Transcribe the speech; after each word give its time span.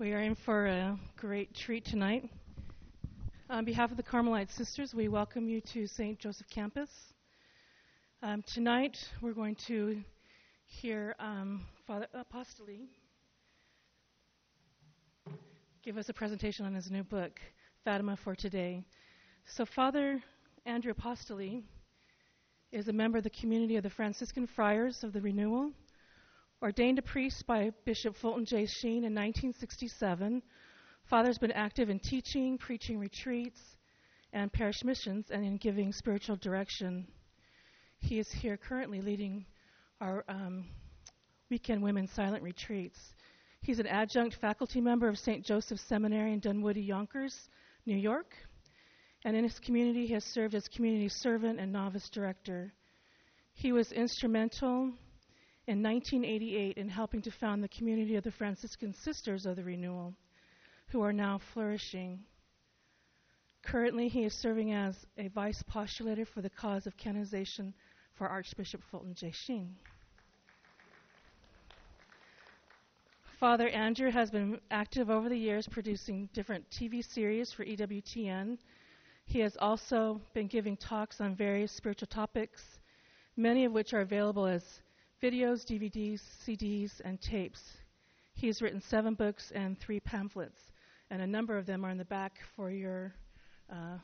We 0.00 0.14
are 0.14 0.22
in 0.22 0.34
for 0.34 0.64
a 0.64 0.98
great 1.18 1.54
treat 1.54 1.84
tonight. 1.84 2.26
On 3.50 3.66
behalf 3.66 3.90
of 3.90 3.98
the 3.98 4.02
Carmelite 4.02 4.50
Sisters, 4.50 4.94
we 4.94 5.08
welcome 5.08 5.46
you 5.46 5.60
to 5.74 5.86
St. 5.86 6.18
Joseph 6.18 6.46
Campus. 6.48 6.88
Um, 8.22 8.42
tonight, 8.54 8.96
we're 9.20 9.34
going 9.34 9.56
to 9.66 10.02
hear 10.64 11.14
um, 11.18 11.66
Father 11.86 12.06
Apostoli 12.14 12.86
give 15.84 15.98
us 15.98 16.08
a 16.08 16.14
presentation 16.14 16.64
on 16.64 16.74
his 16.74 16.90
new 16.90 17.02
book, 17.02 17.38
Fatima 17.84 18.16
for 18.24 18.34
Today. 18.34 18.82
So, 19.54 19.66
Father 19.66 20.22
Andrew 20.64 20.94
Apostoli 20.94 21.62
is 22.72 22.88
a 22.88 22.92
member 22.94 23.18
of 23.18 23.24
the 23.24 23.28
community 23.38 23.76
of 23.76 23.82
the 23.82 23.90
Franciscan 23.90 24.46
Friars 24.46 25.04
of 25.04 25.12
the 25.12 25.20
Renewal 25.20 25.72
Ordained 26.62 26.98
a 26.98 27.02
priest 27.02 27.46
by 27.46 27.70
Bishop 27.86 28.14
Fulton 28.16 28.44
J. 28.44 28.66
Sheen 28.66 29.04
in 29.04 29.14
1967, 29.14 30.42
Father's 31.08 31.38
been 31.38 31.52
active 31.52 31.88
in 31.88 31.98
teaching, 31.98 32.58
preaching 32.58 32.98
retreats, 32.98 33.58
and 34.34 34.52
parish 34.52 34.84
missions, 34.84 35.30
and 35.30 35.42
in 35.42 35.56
giving 35.56 35.90
spiritual 35.90 36.36
direction. 36.36 37.06
He 38.00 38.18
is 38.18 38.30
here 38.30 38.58
currently 38.58 39.00
leading 39.00 39.46
our 40.02 40.22
um, 40.28 40.66
weekend 41.48 41.82
women's 41.82 42.12
silent 42.12 42.42
retreats. 42.42 42.98
He's 43.62 43.78
an 43.78 43.86
adjunct 43.86 44.36
faculty 44.38 44.82
member 44.82 45.08
of 45.08 45.16
St. 45.16 45.42
Joseph 45.42 45.80
Seminary 45.80 46.34
in 46.34 46.40
Dunwoodie, 46.40 46.86
Yonkers, 46.86 47.48
New 47.86 47.96
York. 47.96 48.34
And 49.24 49.34
in 49.34 49.44
his 49.44 49.58
community, 49.60 50.06
he 50.06 50.12
has 50.12 50.24
served 50.24 50.54
as 50.54 50.68
community 50.68 51.08
servant 51.08 51.58
and 51.58 51.72
novice 51.72 52.10
director. 52.10 52.74
He 53.54 53.72
was 53.72 53.92
instrumental 53.92 54.92
in 55.70 55.84
1988 55.84 56.78
in 56.78 56.88
helping 56.88 57.22
to 57.22 57.30
found 57.30 57.62
the 57.62 57.68
community 57.68 58.16
of 58.16 58.24
the 58.24 58.32
Franciscan 58.32 58.92
Sisters 58.92 59.46
of 59.46 59.54
the 59.54 59.62
Renewal, 59.62 60.12
who 60.88 61.00
are 61.00 61.12
now 61.12 61.38
flourishing. 61.54 62.18
Currently, 63.62 64.08
he 64.08 64.24
is 64.24 64.34
serving 64.34 64.72
as 64.72 65.06
a 65.16 65.28
vice 65.28 65.62
postulator 65.62 66.26
for 66.26 66.42
the 66.42 66.50
cause 66.50 66.88
of 66.88 66.96
canonization 66.96 67.72
for 68.14 68.26
Archbishop 68.26 68.80
Fulton 68.90 69.14
J. 69.14 69.30
Sheen. 69.30 69.76
Father 73.38 73.68
Andrew 73.68 74.10
has 74.10 74.28
been 74.28 74.60
active 74.72 75.08
over 75.08 75.28
the 75.28 75.38
years 75.38 75.68
producing 75.68 76.28
different 76.34 76.68
TV 76.70 77.00
series 77.00 77.52
for 77.52 77.64
EWTN. 77.64 78.58
He 79.26 79.38
has 79.38 79.56
also 79.60 80.20
been 80.34 80.48
giving 80.48 80.76
talks 80.76 81.20
on 81.20 81.36
various 81.36 81.70
spiritual 81.70 82.08
topics, 82.08 82.60
many 83.36 83.64
of 83.64 83.70
which 83.70 83.94
are 83.94 84.00
available 84.00 84.46
as 84.46 84.64
videos, 85.22 85.64
DVDs, 85.66 86.20
CDs, 86.46 87.00
and 87.04 87.20
tapes. 87.20 87.60
He 88.34 88.46
has 88.46 88.62
written 88.62 88.80
seven 88.80 89.14
books 89.14 89.52
and 89.54 89.78
three 89.78 90.00
pamphlets, 90.00 90.58
and 91.10 91.20
a 91.20 91.26
number 91.26 91.58
of 91.58 91.66
them 91.66 91.84
are 91.84 91.90
in 91.90 91.98
the 91.98 92.06
back 92.06 92.38
for 92.56 92.70
your, 92.70 93.12
uh, 93.70 93.98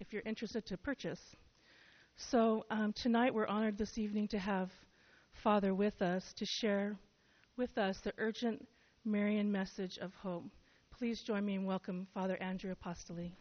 if 0.00 0.12
you're 0.12 0.22
interested 0.24 0.64
to 0.66 0.78
purchase. 0.78 1.20
So 2.16 2.64
um, 2.70 2.94
tonight 2.94 3.34
we're 3.34 3.46
honored 3.46 3.76
this 3.76 3.98
evening 3.98 4.28
to 4.28 4.38
have 4.38 4.70
Father 5.42 5.74
with 5.74 6.00
us 6.00 6.32
to 6.36 6.46
share 6.46 6.96
with 7.56 7.76
us 7.76 7.98
the 8.02 8.14
urgent 8.16 8.66
Marian 9.04 9.52
message 9.52 9.98
of 9.98 10.14
hope. 10.14 10.44
Please 10.90 11.22
join 11.22 11.44
me 11.44 11.54
in 11.54 11.66
welcome 11.66 12.06
Father 12.14 12.36
Andrew 12.40 12.74
Apostoli. 12.74 13.32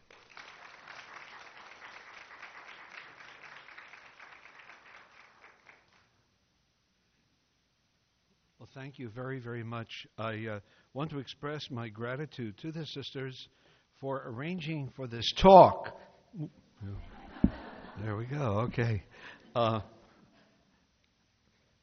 Thank 8.74 8.98
you 9.00 9.10
very, 9.10 9.40
very 9.40 9.64
much. 9.64 10.08
I 10.18 10.46
uh, 10.48 10.60
want 10.94 11.10
to 11.12 11.20
express 11.20 11.70
my 11.70 11.90
gratitude 11.90 12.58
to 12.60 12.72
the 12.72 12.86
sisters 12.86 13.50
for 14.00 14.24
arranging 14.26 14.92
for 14.96 15.08
this 15.08 15.30
talk. 15.38 15.98
There 18.04 18.16
we 18.16 18.26
go. 18.26 18.70
Okay. 18.70 19.04
Uh, 19.56 19.82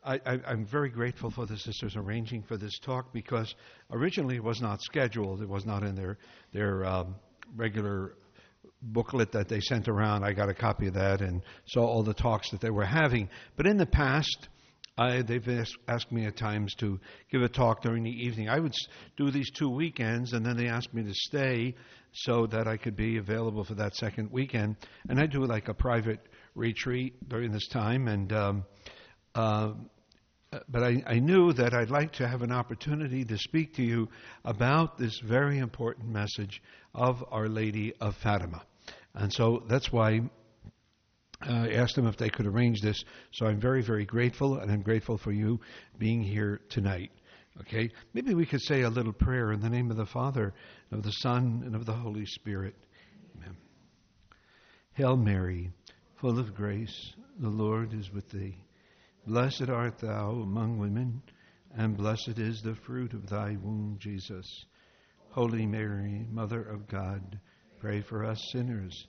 I, 0.03 0.19
am 0.47 0.65
very 0.65 0.89
grateful 0.89 1.31
for 1.31 1.45
the 1.45 1.59
sisters 1.59 1.95
arranging 1.97 2.43
for 2.43 2.57
this 2.57 2.79
talk 2.79 3.13
because 3.13 3.55
originally 3.91 4.37
it 4.37 4.45
was 4.45 4.63
not 4.63 4.81
scheduled. 4.81 5.43
It 5.43 5.49
was 5.49 5.67
not 5.67 5.83
in 5.83 5.95
their 5.95 6.17
their 6.55 6.87
um, 6.87 7.17
regular 7.55 8.15
booklet 8.81 9.33
that 9.33 9.49
they 9.49 9.61
sent 9.61 9.89
around. 9.89 10.25
I 10.25 10.33
got 10.33 10.49
a 10.49 10.55
copy 10.55 10.87
of 10.87 10.95
that 10.95 11.21
and 11.21 11.43
saw 11.67 11.85
all 11.85 12.03
the 12.03 12.15
talks 12.15 12.51
that 12.51 12.61
they 12.63 12.71
were 12.71 12.87
having. 12.87 13.29
But 13.57 13.67
in 13.67 13.77
the 13.77 13.87
past, 13.87 14.49
I, 14.99 15.23
they've 15.23 15.49
asked, 15.49 15.77
asked, 15.87 16.11
me 16.11 16.27
at 16.27 16.37
times 16.37 16.75
to 16.77 16.99
give 17.31 17.43
a 17.43 17.49
talk 17.49 17.83
during 17.83 18.03
the 18.03 18.11
evening. 18.11 18.49
I 18.49 18.59
would 18.59 18.75
do 19.17 19.31
these 19.31 19.51
two 19.51 19.71
weekends, 19.71 20.33
and 20.33 20.45
then 20.45 20.57
they 20.57 20.67
asked 20.67 20.93
me 20.93 21.05
to 21.05 21.15
stay 21.15 21.75
so 22.13 22.47
that 22.49 22.67
I 22.67 22.77
could 22.77 22.97
be 22.97 23.19
available 23.19 23.65
for 23.65 23.75
that 23.75 23.95
second 23.95 24.33
weekend. 24.33 24.77
And 25.09 25.21
I 25.21 25.27
do 25.27 25.45
like 25.45 25.69
a 25.69 25.75
private 25.75 26.21
retreat 26.55 27.29
during 27.29 27.53
this 27.53 27.69
time. 27.69 28.09
And 28.09 28.33
um, 28.33 28.65
uh, 29.35 29.75
but 30.69 30.83
I, 30.83 31.03
I 31.07 31.19
knew 31.19 31.53
that 31.53 31.75
I'd 31.75 31.91
like 31.91 32.13
to 32.15 32.27
have 32.27 32.43
an 32.43 32.53
opportunity 32.53 33.25
to 33.25 33.39
speak 33.39 33.75
to 33.75 33.83
you 33.83 34.09
about 34.45 34.99
this 34.99 35.21
very 35.21 35.59
important 35.59 36.09
message 36.09 36.63
of 36.95 37.23
Our 37.31 37.49
Lady 37.49 37.93
of 38.01 38.17
Fatima. 38.17 38.63
And 39.15 39.33
so 39.33 39.63
that's 39.69 39.93
why 39.93 40.23
uh, 41.47 41.69
asked 41.73 41.95
them 41.95 42.07
if 42.07 42.17
they 42.17 42.31
could 42.31 42.47
arrange 42.47 42.81
this. 42.81 43.03
So 43.33 43.47
I'm 43.47 43.61
very, 43.61 43.83
very 43.83 44.05
grateful, 44.05 44.59
and 44.59 44.71
I'm 44.71 44.83
grateful 44.83 45.19
for 45.19 45.33
you 45.33 45.61
being 45.99 46.23
here 46.23 46.61
tonight. 46.69 47.11
Okay? 47.61 47.91
Maybe 48.15 48.35
we 48.35 48.47
could 48.47 48.63
say 48.63 48.83
a 48.83 48.91
little 48.91 49.13
prayer 49.13 49.53
in 49.53 49.61
the 49.61 49.71
name 49.71 49.91
of 49.91 49.97
the 49.97 50.07
Father, 50.07 50.55
of 50.93 51.03
the 51.03 51.13
Son, 51.13 51.63
and 51.65 51.75
of 51.75 51.87
the 51.87 51.93
Holy 51.93 52.27
Spirit. 52.27 52.75
Amen. 53.37 53.57
Hail 54.95 55.17
Mary, 55.17 55.71
full 56.21 56.39
of 56.39 56.55
grace, 56.55 57.15
the 57.39 57.49
Lord 57.49 57.95
is 57.95 58.13
with 58.13 58.29
thee. 58.31 58.57
Blessed 59.27 59.69
art 59.69 59.99
thou 59.99 60.31
among 60.31 60.79
women, 60.79 61.23
and 61.77 61.97
blessed 61.97 62.39
is 62.39 62.63
the 62.63 62.75
fruit 62.87 63.13
of 63.13 63.29
thy 63.29 63.57
womb, 63.63 63.97
Jesus. 64.01 64.65
Holy 65.31 65.67
Mary, 65.67 66.27
Mother 66.33 66.63
of 66.63 66.89
God, 66.89 67.39
pray 67.79 68.01
for 68.01 68.25
us 68.25 68.43
sinners 68.51 69.07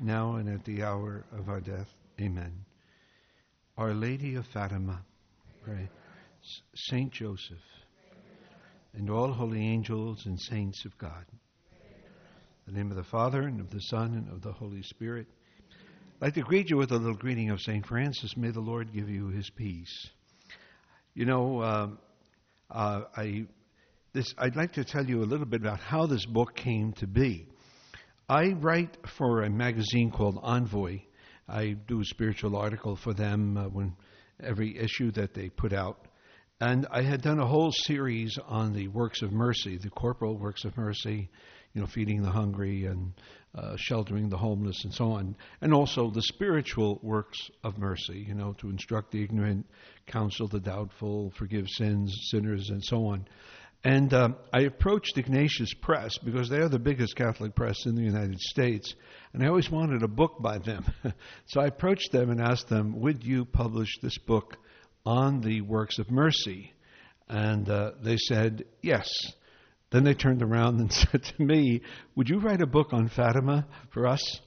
now 0.00 0.36
and 0.36 0.48
at 0.48 0.64
the 0.64 0.82
hour 0.82 1.24
of 1.32 1.48
our 1.48 1.60
death. 1.60 1.88
Amen. 2.20 2.52
Our 3.76 3.94
Lady 3.94 4.34
of 4.34 4.46
Fatima, 4.52 5.00
pray. 5.64 5.88
Saint 6.74 7.12
Joseph, 7.12 7.58
and 8.94 9.10
all 9.10 9.32
holy 9.32 9.60
angels 9.60 10.24
and 10.26 10.40
saints 10.40 10.84
of 10.84 10.96
God. 10.98 11.24
In 12.66 12.74
the 12.74 12.78
name 12.78 12.90
of 12.90 12.96
the 12.96 13.04
Father, 13.04 13.42
and 13.42 13.60
of 13.60 13.70
the 13.70 13.80
Son, 13.80 14.14
and 14.14 14.28
of 14.30 14.42
the 14.42 14.52
Holy 14.52 14.82
Spirit. 14.82 15.26
I'd 16.20 16.26
like 16.26 16.34
to 16.34 16.42
greet 16.42 16.70
you 16.70 16.76
with 16.76 16.90
a 16.90 16.96
little 16.96 17.14
greeting 17.14 17.50
of 17.50 17.60
St. 17.60 17.86
Francis. 17.86 18.36
May 18.36 18.50
the 18.50 18.60
Lord 18.60 18.92
give 18.92 19.08
you 19.08 19.28
his 19.28 19.50
peace. 19.50 20.08
You 21.14 21.26
know, 21.26 21.60
uh, 21.60 21.88
uh, 22.70 23.02
I, 23.16 23.46
this, 24.12 24.34
I'd 24.38 24.56
like 24.56 24.72
to 24.74 24.84
tell 24.84 25.06
you 25.06 25.22
a 25.22 25.26
little 25.26 25.46
bit 25.46 25.60
about 25.60 25.80
how 25.80 26.06
this 26.06 26.26
book 26.26 26.54
came 26.56 26.92
to 26.94 27.06
be. 27.06 27.46
I 28.30 28.48
write 28.48 28.94
for 29.06 29.42
a 29.42 29.48
magazine 29.48 30.10
called 30.10 30.38
Envoy. 30.42 31.00
I 31.48 31.68
do 31.86 32.00
a 32.00 32.04
spiritual 32.04 32.56
article 32.56 32.94
for 32.94 33.14
them 33.14 33.56
uh, 33.56 33.68
when 33.68 33.96
every 34.38 34.76
issue 34.76 35.10
that 35.12 35.32
they 35.32 35.48
put 35.48 35.72
out. 35.72 36.06
And 36.60 36.86
I 36.90 37.00
had 37.00 37.22
done 37.22 37.40
a 37.40 37.46
whole 37.46 37.72
series 37.72 38.36
on 38.46 38.74
the 38.74 38.88
works 38.88 39.22
of 39.22 39.32
mercy, 39.32 39.78
the 39.78 39.88
corporal 39.88 40.36
works 40.36 40.66
of 40.66 40.76
mercy, 40.76 41.30
you 41.72 41.80
know, 41.80 41.86
feeding 41.86 42.20
the 42.20 42.30
hungry 42.30 42.84
and 42.84 43.14
uh, 43.54 43.76
sheltering 43.78 44.28
the 44.28 44.36
homeless 44.36 44.84
and 44.84 44.92
so 44.92 45.12
on, 45.12 45.34
and 45.62 45.72
also 45.72 46.10
the 46.10 46.20
spiritual 46.20 47.00
works 47.02 47.50
of 47.64 47.78
mercy, 47.78 48.26
you 48.28 48.34
know, 48.34 48.52
to 48.58 48.68
instruct 48.68 49.10
the 49.10 49.22
ignorant, 49.22 49.64
counsel 50.06 50.48
the 50.48 50.60
doubtful, 50.60 51.30
forgive 51.30 51.66
sins, 51.66 52.14
sinners, 52.30 52.68
and 52.68 52.84
so 52.84 53.06
on. 53.06 53.26
And 53.84 54.12
um, 54.12 54.36
I 54.52 54.62
approached 54.62 55.16
Ignatius 55.16 55.72
Press 55.80 56.18
because 56.18 56.48
they 56.48 56.58
are 56.58 56.68
the 56.68 56.80
biggest 56.80 57.14
Catholic 57.14 57.54
press 57.54 57.86
in 57.86 57.94
the 57.94 58.02
United 58.02 58.38
States, 58.40 58.92
and 59.32 59.42
I 59.42 59.48
always 59.48 59.70
wanted 59.70 60.02
a 60.02 60.08
book 60.08 60.36
by 60.40 60.58
them. 60.58 60.84
so 61.46 61.60
I 61.60 61.66
approached 61.66 62.10
them 62.10 62.30
and 62.30 62.40
asked 62.40 62.68
them, 62.68 63.00
Would 63.00 63.22
you 63.22 63.44
publish 63.44 63.88
this 64.02 64.18
book 64.18 64.56
on 65.06 65.40
the 65.40 65.60
works 65.60 65.98
of 65.98 66.10
mercy? 66.10 66.72
And 67.28 67.68
uh, 67.68 67.92
they 68.02 68.16
said, 68.16 68.64
Yes. 68.82 69.08
Then 69.90 70.04
they 70.04 70.14
turned 70.14 70.42
around 70.42 70.80
and 70.80 70.92
said 71.10 71.22
to 71.22 71.42
me, 71.42 71.82
Would 72.16 72.28
you 72.28 72.40
write 72.40 72.60
a 72.60 72.66
book 72.66 72.92
on 72.92 73.08
Fatima 73.08 73.66
for 73.92 74.08
us? 74.08 74.40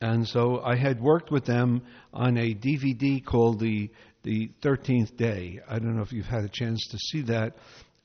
And 0.00 0.28
so 0.28 0.60
I 0.60 0.76
had 0.76 1.00
worked 1.00 1.32
with 1.32 1.44
them 1.44 1.82
on 2.12 2.36
a 2.36 2.54
DVD 2.54 3.24
called 3.24 3.58
the 3.60 3.90
the 4.22 4.50
13th 4.60 5.16
day. 5.16 5.60
I 5.68 5.78
don't 5.78 5.94
know 5.94 6.02
if 6.02 6.12
you've 6.12 6.26
had 6.26 6.42
a 6.42 6.48
chance 6.48 6.84
to 6.90 6.98
see 6.98 7.22
that, 7.22 7.54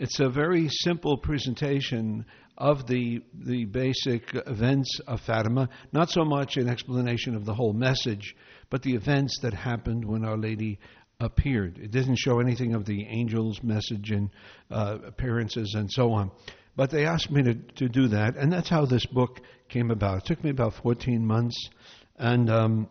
it's 0.02 0.20
a 0.20 0.30
very 0.30 0.68
simple 0.68 1.16
presentation 1.16 2.26
of 2.58 2.88
the 2.88 3.22
the 3.46 3.66
basic 3.66 4.24
events 4.48 5.00
of 5.06 5.22
Fatima, 5.22 5.70
not 5.94 6.10
so 6.10 6.26
much 6.26 6.58
an 6.58 6.68
explanation 6.68 7.36
of 7.36 7.46
the 7.46 7.54
whole 7.54 7.72
message, 7.72 8.36
but 8.72 8.82
the 8.82 8.96
events 8.96 9.38
that 9.44 9.54
happened 9.54 10.04
when 10.04 10.26
Our 10.26 10.38
Lady 10.38 10.80
appeared. 11.20 11.78
It 11.78 11.92
doesn't 11.92 12.16
show 12.16 12.40
anything 12.40 12.74
of 12.74 12.86
the 12.86 13.06
angel's 13.06 13.62
message 13.62 14.10
and 14.10 14.32
uh, 14.72 14.98
appearances 15.06 15.76
and 15.78 15.88
so 15.92 16.14
on. 16.14 16.32
But 16.76 16.90
they 16.90 17.06
asked 17.06 17.30
me 17.30 17.44
to, 17.44 17.54
to 17.54 17.88
do 17.88 18.08
that, 18.08 18.38
and 18.38 18.52
that's 18.52 18.70
how 18.70 18.88
this 18.88 19.06
book 19.06 19.40
came 19.70 19.92
about. 19.92 20.24
It 20.24 20.26
took 20.26 20.44
me 20.44 20.50
about 20.50 20.74
14 20.82 21.24
months, 21.24 21.70
and 22.18 22.50
um, 22.50 22.90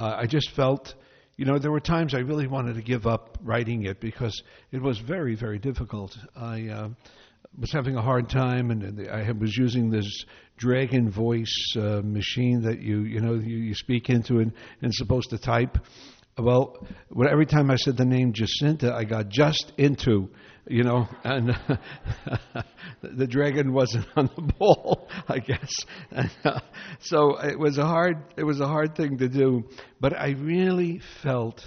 I 0.00 0.26
just 0.26 0.50
felt, 0.50 0.92
you 1.36 1.44
know, 1.44 1.58
there 1.58 1.70
were 1.70 1.80
times 1.80 2.14
I 2.14 2.18
really 2.18 2.46
wanted 2.46 2.74
to 2.74 2.82
give 2.82 3.06
up 3.06 3.38
writing 3.42 3.84
it 3.84 4.00
because 4.00 4.42
it 4.70 4.82
was 4.82 4.98
very, 4.98 5.34
very 5.34 5.58
difficult. 5.58 6.16
I 6.36 6.68
uh, 6.68 6.88
was 7.58 7.72
having 7.72 7.96
a 7.96 8.02
hard 8.02 8.28
time, 8.28 8.70
and 8.70 9.08
I 9.08 9.30
was 9.32 9.56
using 9.56 9.90
this 9.90 10.24
Dragon 10.56 11.10
Voice 11.10 11.74
uh, 11.76 12.02
machine 12.04 12.62
that 12.62 12.80
you, 12.80 13.00
you 13.00 13.20
know, 13.20 13.34
you, 13.34 13.56
you 13.56 13.74
speak 13.74 14.10
into 14.10 14.38
and, 14.38 14.52
and 14.82 14.94
supposed 14.94 15.30
to 15.30 15.38
type. 15.38 15.78
Well, 16.38 16.86
every 17.28 17.46
time 17.46 17.70
I 17.70 17.76
said 17.76 17.96
the 17.96 18.04
name 18.04 18.32
Jacinta, 18.32 18.94
I 18.94 19.04
got 19.04 19.28
just 19.28 19.72
into, 19.76 20.30
you 20.66 20.84
know, 20.84 21.08
and 21.24 21.48
the 23.02 23.26
dragon 23.26 23.72
wasn't 23.72 24.06
on 24.16 24.30
the 24.36 24.42
ball, 24.58 25.08
I 25.28 25.38
guess. 25.38 25.72
And, 26.10 26.30
uh, 26.44 26.60
so 27.00 27.38
it 27.40 27.58
was 27.58 27.78
a 27.78 27.86
hard, 27.86 28.18
it 28.36 28.44
was 28.44 28.60
a 28.60 28.66
hard 28.66 28.94
thing 28.96 29.18
to 29.18 29.28
do. 29.28 29.64
But 30.00 30.18
I 30.18 30.30
really 30.30 31.00
felt 31.22 31.64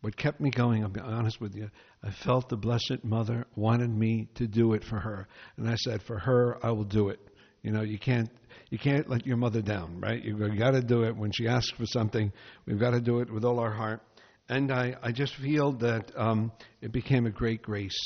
what 0.00 0.16
kept 0.16 0.40
me 0.40 0.50
going. 0.50 0.82
I'll 0.82 0.90
be 0.90 1.00
honest 1.00 1.40
with 1.40 1.54
you. 1.54 1.70
I 2.02 2.10
felt 2.10 2.48
the 2.48 2.56
Blessed 2.56 3.04
Mother 3.04 3.46
wanted 3.56 3.90
me 3.90 4.28
to 4.36 4.46
do 4.46 4.72
it 4.72 4.84
for 4.84 4.98
her, 4.98 5.28
and 5.56 5.68
I 5.68 5.74
said, 5.74 6.02
for 6.02 6.18
her, 6.18 6.58
I 6.64 6.70
will 6.70 6.84
do 6.84 7.10
it. 7.10 7.20
You 7.62 7.72
know, 7.72 7.82
you 7.82 7.98
can't 7.98 8.30
you 8.70 8.78
can't 8.78 9.08
let 9.10 9.26
your 9.26 9.36
mother 9.36 9.60
down, 9.60 10.00
right? 10.00 10.22
You've 10.22 10.38
got 10.56 10.70
to 10.70 10.80
do 10.80 11.02
it 11.02 11.16
when 11.16 11.32
she 11.32 11.48
asks 11.48 11.72
for 11.72 11.86
something. 11.86 12.32
We've 12.66 12.78
got 12.78 12.90
to 12.90 13.00
do 13.00 13.20
it 13.20 13.30
with 13.30 13.44
all 13.44 13.58
our 13.58 13.72
heart. 13.72 14.00
And 14.48 14.72
I, 14.72 14.96
I 15.02 15.12
just 15.12 15.34
feel 15.36 15.72
that 15.78 16.10
um, 16.16 16.52
it 16.80 16.92
became 16.92 17.26
a 17.26 17.30
great 17.30 17.62
grace. 17.62 17.98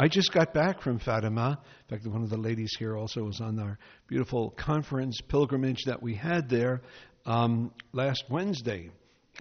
I 0.00 0.08
just 0.08 0.32
got 0.32 0.54
back 0.54 0.80
from 0.80 0.98
Fatima. 0.98 1.60
In 1.90 1.94
fact, 1.94 2.06
one 2.06 2.22
of 2.22 2.30
the 2.30 2.38
ladies 2.38 2.74
here 2.78 2.96
also 2.96 3.24
was 3.24 3.38
on 3.42 3.58
our 3.58 3.78
beautiful 4.06 4.48
conference 4.48 5.20
pilgrimage 5.20 5.84
that 5.84 6.02
we 6.02 6.14
had 6.14 6.48
there 6.48 6.80
um, 7.26 7.70
last 7.92 8.24
Wednesday. 8.30 8.88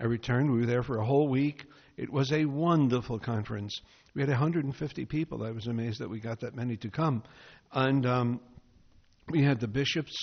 I 0.01 0.03
returned. 0.03 0.51
We 0.51 0.59
were 0.59 0.65
there 0.65 0.83
for 0.83 0.97
a 0.97 1.05
whole 1.05 1.29
week. 1.29 1.63
It 1.95 2.11
was 2.11 2.33
a 2.33 2.43
wonderful 2.43 3.19
conference. 3.19 3.79
We 4.13 4.21
had 4.21 4.27
150 4.27 5.05
people. 5.05 5.45
I 5.45 5.51
was 5.51 5.67
amazed 5.67 6.01
that 6.01 6.09
we 6.09 6.19
got 6.19 6.41
that 6.41 6.57
many 6.57 6.75
to 6.75 6.89
come. 6.89 7.23
And 7.71 8.05
um, 8.05 8.41
we 9.29 9.41
had 9.41 9.61
the 9.61 9.67
bishops 9.69 10.13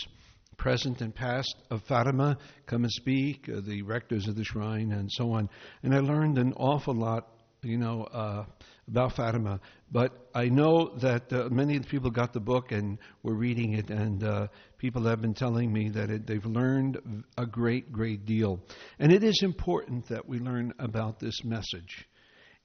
present 0.58 1.00
and 1.00 1.14
past 1.14 1.56
of 1.70 1.80
Fatima 1.84 2.36
come 2.66 2.82
and 2.82 2.92
speak, 2.92 3.48
uh, 3.48 3.62
the 3.66 3.80
rectors 3.80 4.28
of 4.28 4.36
the 4.36 4.44
shrine, 4.44 4.92
and 4.92 5.10
so 5.10 5.32
on. 5.32 5.48
And 5.82 5.94
I 5.94 6.00
learned 6.00 6.36
an 6.36 6.52
awful 6.58 6.94
lot, 6.94 7.26
you 7.66 7.78
know, 7.78 8.04
uh, 8.04 8.44
about 8.88 9.16
Fatima. 9.16 9.60
But 9.90 10.28
I 10.34 10.48
know 10.48 10.96
that 10.98 11.32
uh, 11.32 11.48
many 11.50 11.76
of 11.76 11.82
the 11.82 11.88
people 11.88 12.10
got 12.10 12.32
the 12.32 12.40
book 12.40 12.72
and 12.72 12.98
were 13.22 13.34
reading 13.34 13.74
it, 13.74 13.90
and 13.90 14.22
uh, 14.22 14.48
people 14.78 15.04
have 15.04 15.20
been 15.20 15.34
telling 15.34 15.72
me 15.72 15.88
that 15.90 16.10
it, 16.10 16.26
they've 16.26 16.44
learned 16.44 17.24
a 17.36 17.46
great, 17.46 17.92
great 17.92 18.24
deal. 18.24 18.60
And 18.98 19.12
it 19.12 19.24
is 19.24 19.40
important 19.42 20.08
that 20.08 20.28
we 20.28 20.38
learn 20.38 20.72
about 20.78 21.18
this 21.18 21.44
message. 21.44 22.08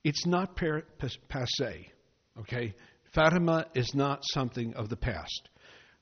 It's 0.04 0.26
not 0.26 0.56
per- 0.56 0.86
passe, 1.30 1.92
okay? 2.40 2.76
Fatima 3.14 3.66
is 3.76 3.92
not 3.94 4.22
something 4.34 4.74
of 4.76 4.90
the 4.90 4.98
past. 4.98 5.50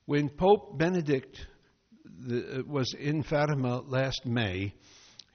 When 0.05 0.29
Pope 0.29 0.77
Benedict 0.77 1.47
the, 2.27 2.63
was 2.67 2.93
in 2.99 3.23
Fatima 3.23 3.81
last 3.81 4.25
May. 4.25 4.73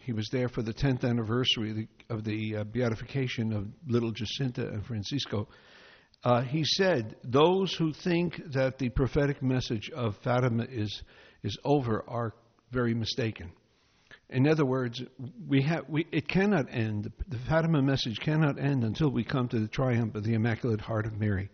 He 0.04 0.12
was 0.12 0.28
there 0.30 0.50
for 0.50 0.60
the 0.60 0.74
10th 0.74 1.02
anniversary 1.02 1.88
of 2.10 2.24
the, 2.24 2.56
uh, 2.56 2.64
beatification 2.64 3.54
of 3.54 3.68
little 3.86 4.12
Jacinta 4.12 4.68
and 4.68 4.84
Francisco. 4.84 5.48
Uh, 6.22 6.42
he 6.42 6.62
said, 6.62 7.16
Those 7.24 7.74
who 7.74 7.92
think 7.92 8.52
that 8.52 8.78
the 8.78 8.90
prophetic 8.90 9.42
message 9.42 9.90
of 9.90 10.16
Fatima 10.18 10.64
is, 10.64 11.02
is 11.42 11.56
over 11.64 12.04
are 12.06 12.34
very 12.70 12.92
mistaken. 12.94 13.52
In 14.28 14.46
other 14.46 14.66
words, 14.66 15.02
we 15.48 15.62
have, 15.62 15.88
we, 15.88 16.06
it 16.12 16.28
cannot 16.28 16.66
end. 16.70 17.10
The 17.28 17.38
Fatima 17.48 17.80
message 17.80 18.20
cannot 18.20 18.58
end 18.58 18.84
until 18.84 19.10
we 19.10 19.24
come 19.24 19.48
to 19.48 19.60
the 19.60 19.68
triumph 19.68 20.14
of 20.16 20.24
the 20.24 20.34
Immaculate 20.34 20.82
Heart 20.82 21.06
of 21.06 21.18
Mary. 21.18 21.50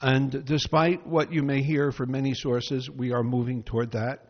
And 0.00 0.44
despite 0.44 1.04
what 1.06 1.32
you 1.32 1.42
may 1.42 1.62
hear 1.62 1.90
from 1.90 2.12
many 2.12 2.34
sources, 2.34 2.88
we 2.88 3.12
are 3.12 3.24
moving 3.24 3.64
toward 3.64 3.92
that. 3.92 4.28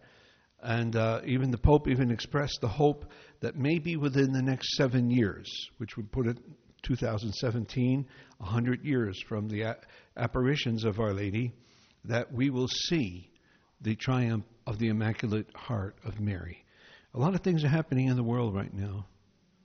And 0.62 0.94
uh, 0.94 1.22
even 1.26 1.50
the 1.50 1.58
Pope 1.58 1.88
even 1.88 2.10
expressed 2.10 2.60
the 2.60 2.68
hope 2.68 3.10
that 3.42 3.56
maybe 3.56 3.96
within 3.96 4.32
the 4.32 4.42
next 4.42 4.76
seven 4.76 5.10
years, 5.10 5.46
which 5.76 5.96
would 5.96 6.10
put 6.10 6.26
it 6.26 6.38
2017, 6.82 8.06
100 8.38 8.84
years 8.84 9.22
from 9.28 9.48
the 9.48 9.76
apparitions 10.16 10.84
of 10.84 10.98
Our 10.98 11.12
Lady, 11.12 11.52
that 12.04 12.32
we 12.32 12.50
will 12.50 12.68
see 12.68 13.30
the 13.80 13.94
triumph 13.94 14.44
of 14.66 14.78
the 14.78 14.88
Immaculate 14.88 15.54
Heart 15.54 15.96
of 16.04 16.18
Mary. 16.18 16.64
A 17.14 17.18
lot 17.18 17.34
of 17.34 17.42
things 17.42 17.62
are 17.62 17.68
happening 17.68 18.08
in 18.08 18.16
the 18.16 18.22
world 18.22 18.54
right 18.54 18.72
now 18.72 19.06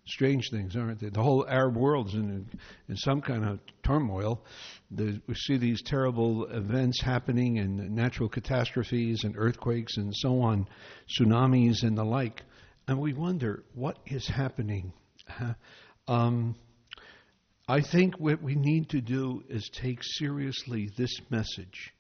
strange 0.07 0.49
things, 0.49 0.75
aren't 0.75 0.99
they? 0.99 1.09
The 1.09 1.21
whole 1.21 1.45
Arab 1.47 1.75
world 1.75 2.07
is 2.07 2.13
in, 2.15 2.49
in 2.87 2.95
some 2.95 3.21
kind 3.21 3.45
of 3.45 3.59
turmoil. 3.83 4.43
The, 4.91 5.21
we 5.27 5.35
see 5.35 5.57
these 5.57 5.81
terrible 5.81 6.45
events 6.45 7.01
happening 7.01 7.59
and 7.59 7.91
natural 7.91 8.29
catastrophes 8.29 9.23
and 9.23 9.35
earthquakes 9.37 9.97
and 9.97 10.13
so 10.15 10.41
on, 10.41 10.67
tsunamis 11.09 11.83
and 11.83 11.97
the 11.97 12.05
like. 12.05 12.43
And 12.87 12.99
we 12.99 13.13
wonder 13.13 13.63
what 13.73 13.97
is 14.05 14.27
happening. 14.27 14.93
Um, 16.07 16.55
I 17.67 17.81
think 17.81 18.17
what 18.17 18.41
we 18.41 18.55
need 18.55 18.89
to 18.91 19.01
do 19.01 19.43
is 19.49 19.69
take 19.73 19.99
seriously 20.01 20.89
this 20.97 21.13
message 21.29 21.93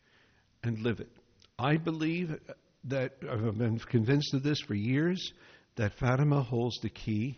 and 0.63 0.79
live 0.79 1.01
it. 1.01 1.11
I 1.59 1.75
believe 1.75 2.39
that 2.85 3.11
I've 3.29 3.57
been 3.57 3.79
convinced 3.79 4.33
of 4.33 4.43
this 4.43 4.61
for 4.61 4.75
years 4.75 5.33
that 5.75 5.93
Fatima 5.99 6.41
holds 6.41 6.79
the 6.81 6.89
key 6.89 7.37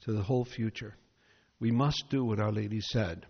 to 0.00 0.12
the 0.12 0.22
whole 0.22 0.44
future. 0.44 0.96
We 1.60 1.70
must 1.70 2.04
do 2.10 2.24
what 2.24 2.40
Our 2.40 2.50
Lady 2.50 2.80
said. 2.80 3.26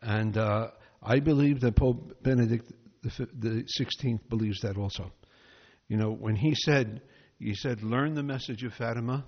And 0.00 0.36
uh, 0.36 0.68
I 1.02 1.18
believe 1.18 1.60
that 1.60 1.74
Pope 1.74 2.22
Benedict 2.22 2.72
the 3.02 3.64
Sixteenth 3.66 4.28
believes 4.28 4.60
that 4.60 4.76
also. 4.76 5.10
You 5.88 5.96
know, 5.96 6.12
when 6.12 6.36
he 6.36 6.54
said, 6.54 7.02
he 7.38 7.54
said, 7.54 7.82
learn 7.82 8.14
the 8.14 8.22
message 8.22 8.64
of 8.64 8.72
Fatima, 8.74 9.24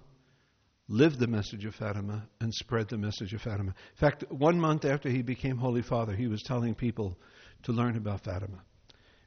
live 0.88 1.19
the 1.19 1.26
message 1.26 1.64
of 1.64 1.75
Fatima, 1.75 2.26
and 2.40 2.52
spread 2.55 2.88
the 2.88 2.96
message 2.96 3.34
of 3.34 3.43
Fatima. 3.43 3.70
In 3.70 3.96
fact, 3.96 4.25
one 4.31 4.58
month 4.58 4.84
after 4.84 5.08
he 5.10 5.22
became 5.22 5.58
Holy 5.58 5.82
Father, 5.82 6.14
he 6.14 6.26
was 6.26 6.43
telling 6.43 6.75
people 6.75 7.19
to 7.64 7.72
learn 7.72 7.96
about 7.96 8.25
Fatima. 8.25 8.62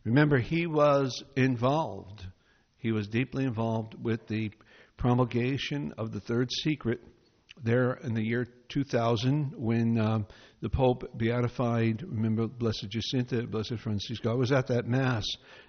Remember, 0.04 0.40
he 0.40 0.66
was 0.66 1.24
involved. 1.36 2.26
He 2.78 2.92
was 2.92 3.08
deeply 3.08 3.44
involved 3.44 3.96
with 4.02 4.28
the 4.28 4.52
promulgation 4.98 5.94
of 5.98 6.12
the 6.12 6.20
third 6.20 6.50
secret 6.64 7.02
there 7.64 7.94
in 8.04 8.14
the 8.14 8.24
year 8.24 8.48
2000 8.70 9.54
when 9.56 10.00
um, 10.00 10.26
the 10.62 10.70
Pope 10.70 11.04
beatified, 11.18 12.04
remember, 12.04 12.48
Blessed 12.48 12.88
Jacinta, 12.90 13.46
Blessed 13.46 13.80
Francisco. 13.80 14.32
I 14.32 14.36
was 14.36 14.52
at 14.52 14.68
that 14.68 14.88
Mass 14.88 15.26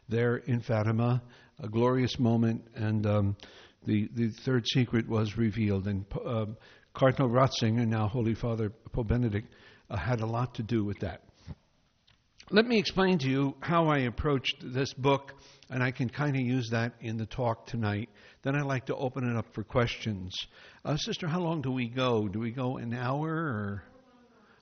there 0.09 0.37
in 0.37 0.61
Fatima, 0.61 1.23
a 1.63 1.69
glorious 1.69 2.19
moment, 2.19 2.63
and 2.75 3.07
um, 3.07 3.37
the, 3.87 4.09
the 4.15 4.29
third 4.45 4.67
secret 4.67 5.09
was 5.09 5.37
revealed. 5.37 5.87
And 5.87 6.05
uh, 6.25 6.47
Cardinal 6.93 7.31
Ratzinger, 7.31 7.87
now 7.87 8.09
Holy 8.09 8.35
Father 8.35 8.71
Pope 8.93 9.09
Benedict, 9.09 9.49
uh, 9.89 9.97
had 9.97 10.21
a 10.21 10.27
lot 10.27 10.55
to 10.57 10.63
do 10.63 10.85
with 10.85 10.99
that. 11.01 11.23
Let 12.51 12.67
me 12.67 12.79
explain 12.79 13.19
to 13.19 13.29
you 13.29 13.55
how 13.61 13.87
I 13.87 14.01
approached 14.01 14.57
this 14.63 14.93
book, 14.93 15.33
and 15.71 15.83
I 15.83 15.91
can 15.91 16.11
kind 16.11 16.37
of 16.37 16.43
use 16.43 16.69
that 16.71 16.93
in 17.01 17.17
the 17.17 17.25
talk 17.25 17.67
tonight. 17.67 18.11
Then 18.43 18.57
I'd 18.57 18.67
like 18.67 18.87
to 18.87 18.97
open 18.97 19.31
it 19.31 19.37
up 19.37 19.47
for 19.55 19.63
questions. 19.63 20.35
Uh, 20.85 20.97
sister, 20.97 21.29
how 21.29 21.41
long 21.41 21.63
do 21.63 21.71
we 21.71 21.89
go? 21.89 22.29
Do 22.29 22.41
we 22.41 22.51
go 22.51 22.77
an 22.77 22.93
hour 22.93 23.31
or? 23.31 23.83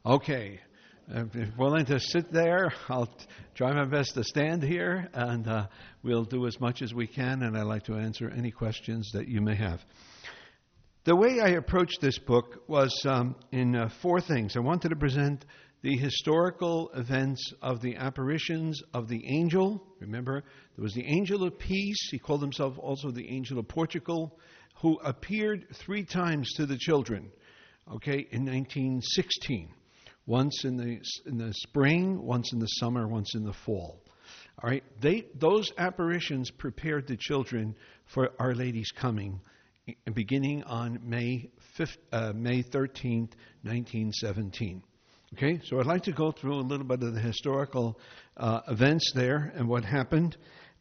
Okay. 0.05 0.61
If 1.13 1.35
you're 1.35 1.49
willing 1.59 1.87
to 1.87 1.99
sit 1.99 2.31
there, 2.31 2.73
I'll 2.89 3.13
try 3.57 3.73
my 3.73 3.85
best 3.85 4.15
to 4.15 4.23
stand 4.23 4.63
here, 4.63 5.09
and 5.13 5.49
uh, 5.49 5.67
we'll 6.05 6.25
do 6.25 6.47
as 6.47 6.61
much 6.61 6.83
as 6.83 6.95
we 6.95 7.09
can, 7.09 7.43
and 7.43 7.59
I'd 7.59 7.65
like 7.65 7.83
to 7.87 7.97
answer 7.97 8.31
any 8.31 8.53
questions 8.53 9.11
that 9.15 9.27
you 9.27 9.41
may 9.41 9.57
have. 9.57 9.81
The 11.03 11.17
way 11.17 11.41
I 11.41 11.49
approached 11.49 12.01
this 12.01 12.17
book 12.21 12.63
was 12.69 12.95
um, 13.07 13.35
in 13.51 13.75
uh, 13.75 13.89
four 14.01 14.21
things. 14.21 14.55
I 14.57 14.61
wanted 14.61 14.91
to 14.91 14.97
present 14.97 15.45
the 15.83 15.97
historical 15.97 16.91
events 16.95 17.43
of 17.61 17.83
the 17.83 17.97
apparitions 17.97 18.81
of 18.95 19.09
the 19.09 19.21
angel. 19.27 19.83
Remember, 19.99 20.45
there 20.77 20.83
was 20.85 20.95
the 20.95 21.09
angel 21.09 21.43
of 21.43 21.59
peace. 21.59 22.09
He 22.13 22.21
called 22.21 22.41
himself 22.41 22.79
also 22.79 23.11
the 23.11 23.29
angel 23.35 23.59
of 23.59 23.67
Portugal, 23.67 24.39
who 24.81 24.97
appeared 25.03 25.67
three 25.75 26.05
times 26.05 26.53
to 26.53 26.67
the 26.67 26.79
children, 26.79 27.33
okay, 27.93 28.29
in 28.31 28.45
1916. 28.45 29.75
Once 30.31 30.65
in 30.65 30.77
the, 30.77 31.01
in 31.27 31.39
the 31.39 31.53
spring, 31.55 32.23
once 32.23 32.53
in 32.53 32.61
the 32.61 32.67
summer, 32.67 33.09
once 33.09 33.35
in 33.35 33.43
the 33.43 33.53
fall. 33.53 34.01
All 34.63 34.71
right, 34.71 34.85
they, 35.01 35.27
those 35.35 35.73
apparitions 35.77 36.53
prepared 36.53 37.09
the 37.09 37.17
children 37.17 37.75
for 38.07 38.31
Our 38.39 38.55
Lady's 38.55 38.93
coming, 38.93 39.41
beginning 40.15 40.63
on 40.63 41.01
May, 41.03 41.51
5th, 41.77 41.97
uh, 42.13 42.33
May 42.33 42.63
13th, 42.63 43.33
1917. 43.65 44.85
Okay, 45.35 45.61
so 45.65 45.81
I'd 45.81 45.87
like 45.87 46.05
to 46.05 46.13
go 46.13 46.31
through 46.31 46.55
a 46.55 46.63
little 46.63 46.87
bit 46.87 47.03
of 47.03 47.13
the 47.13 47.21
historical 47.21 47.99
uh, 48.37 48.61
events 48.69 49.11
there 49.13 49.53
and 49.57 49.69
what 49.69 49.85
happened. 49.85 50.37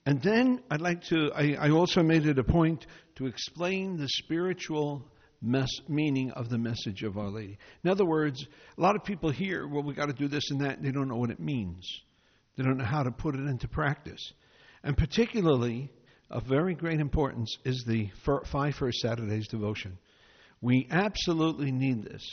And 0.06 0.22
then 0.22 0.62
I'd 0.70 0.82
like 0.82 1.02
to, 1.06 1.32
I, 1.34 1.56
I 1.60 1.70
also 1.72 2.04
made 2.04 2.28
it 2.28 2.38
a 2.38 2.44
point 2.44 2.86
to 3.16 3.26
explain 3.26 3.98
the 3.98 4.10
spiritual 4.10 5.08
meaning 5.42 6.32
of 6.32 6.50
the 6.50 6.58
message 6.58 7.04
of 7.04 7.18
Our 7.18 7.30
Lady. 7.30 7.58
In 7.84 7.90
other 7.90 8.06
words, 8.06 8.46
a 8.78 8.82
lot 8.82 8.96
of 8.96 9.04
people 9.04 9.30
hear, 9.30 9.68
well, 9.68 9.84
we 9.84 9.94
got 9.94 10.08
to 10.08 10.14
do 10.14 10.28
this 10.28 10.52
and 10.52 10.62
that, 10.62 10.78
and 10.78 10.86
they 10.86 10.92
don't 10.92 11.08
know 11.08 11.16
what 11.16 11.32
it 11.32 11.40
means. 11.40 11.86
They 12.58 12.64
don't 12.64 12.78
know 12.78 12.86
how 12.86 13.04
to 13.04 13.12
put 13.12 13.36
it 13.36 13.48
into 13.48 13.68
practice. 13.68 14.34
And 14.84 14.98
particularly, 14.98 15.92
of 16.30 16.44
very 16.44 16.76
great 16.76 17.00
importance 17.00 17.58
is 17.66 17.84
the 17.88 18.10
five 18.46 18.76
first 18.76 19.00
Saturdays 19.00 19.48
devotion. 19.48 19.98
We 20.62 20.88
absolutely 20.92 21.72
need 21.72 22.04
this. 22.04 22.24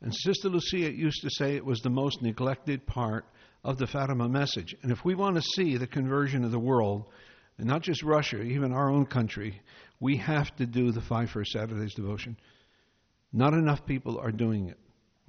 And 0.00 0.14
Sister 0.14 0.48
Lucia 0.48 0.92
used 0.92 1.22
to 1.22 1.30
say 1.30 1.56
it 1.56 1.64
was 1.64 1.80
the 1.80 1.90
most 1.90 2.22
neglected 2.22 2.86
part 2.86 3.26
of 3.64 3.78
the 3.78 3.86
Fatima 3.86 4.28
message. 4.28 4.74
And 4.82 4.92
if 4.92 5.04
we 5.04 5.14
want 5.14 5.36
to 5.36 5.42
see 5.42 5.76
the 5.76 5.86
conversion 5.86 6.44
of 6.44 6.52
the 6.52 6.58
world, 6.58 7.08
and 7.58 7.66
not 7.66 7.82
just 7.82 8.02
Russia, 8.02 8.40
even 8.42 8.72
our 8.72 8.90
own 8.90 9.06
country, 9.06 9.60
we 10.00 10.16
have 10.18 10.54
to 10.56 10.66
do 10.66 10.92
the 10.92 11.00
five 11.00 11.30
first 11.30 11.52
Saturdays 11.52 11.94
devotion. 11.94 12.36
Not 13.32 13.54
enough 13.54 13.86
people 13.86 14.18
are 14.18 14.32
doing 14.32 14.68
it. 14.68 14.78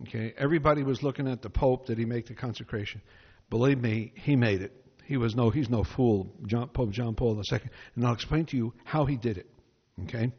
Okay, 0.02 0.34
everybody 0.38 0.84
was 0.84 1.02
looking 1.02 1.28
at 1.28 1.42
the 1.42 1.50
Pope. 1.50 1.88
Did 1.88 1.98
he 1.98 2.06
make 2.06 2.28
the 2.28 2.36
consecration? 2.36 3.02
Believe 3.50 3.80
me, 3.80 4.14
he 4.16 4.36
made 4.36 4.62
it. 4.62 4.74
He 5.06 5.18
was 5.18 5.36
no, 5.36 5.50
he's 5.50 5.70
no 5.70 5.84
fool, 5.84 6.28
John, 6.46 6.68
Pope 6.68 6.92
John 6.92 7.16
Paul 7.16 7.42
II. 7.52 7.60
And 7.96 8.06
I'll 8.06 8.14
explain 8.14 8.46
to 8.48 8.58
you 8.58 8.74
how 8.84 9.06
he 9.06 9.16
did 9.16 9.38
it. 9.38 9.50
Okay. 10.04 10.32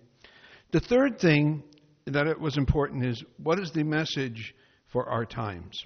The 0.71 0.81
third 0.81 1.19
thing 1.19 1.65
that 2.05 2.27
it 2.27 2.39
was 2.39 2.57
important 2.57 3.05
is 3.05 3.25
what 3.39 3.59
is 3.59 3.73
the 3.73 3.83
message 3.83 4.55
for 4.89 5.09
our 5.09 5.25
times? 5.25 5.83